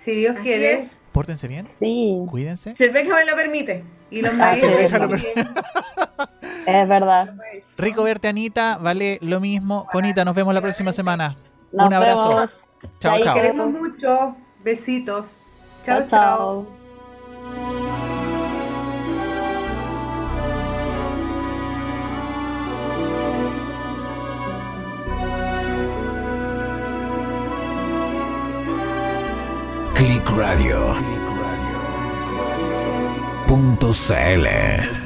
Si 0.03 0.11
Dios 0.11 0.35
Así 0.35 0.43
quiere. 0.43 0.73
es. 0.81 0.97
Pórtense 1.11 1.47
bien, 1.47 1.67
Sí, 1.69 2.17
cuídense. 2.29 2.75
Si 2.77 2.83
el 2.83 2.91
Benja 2.91 3.15
me 3.15 3.25
lo 3.25 3.35
permite. 3.35 3.83
Y 4.11 4.21
los 4.21 4.33
Ah, 4.39 4.53
déjalo, 4.53 5.09
también. 5.09 5.33
es 6.67 6.87
verdad. 6.89 7.35
Rico 7.77 8.03
verte, 8.03 8.27
Anita. 8.27 8.77
Vale 8.77 9.17
lo 9.21 9.39
mismo. 9.39 9.87
Conita, 9.91 10.25
nos 10.25 10.35
vemos 10.35 10.53
la 10.53 10.61
próxima 10.61 10.91
semana. 10.91 11.37
Nos 11.75 11.87
Un 11.87 11.93
abrazo. 11.93 12.29
vemos. 12.29 12.63
Chao, 12.99 13.19
chao. 13.21 13.35
Queremos 13.35 13.69
mucho. 13.71 14.35
Besitos. 14.63 15.25
Chao, 15.85 15.99
Chao, 15.99 16.07
chao. 16.07 16.65
chao. 16.65 18.15
Click 29.93 30.29
Radio. 30.35 30.93
Punto 33.47 33.91
CL. 33.93 35.04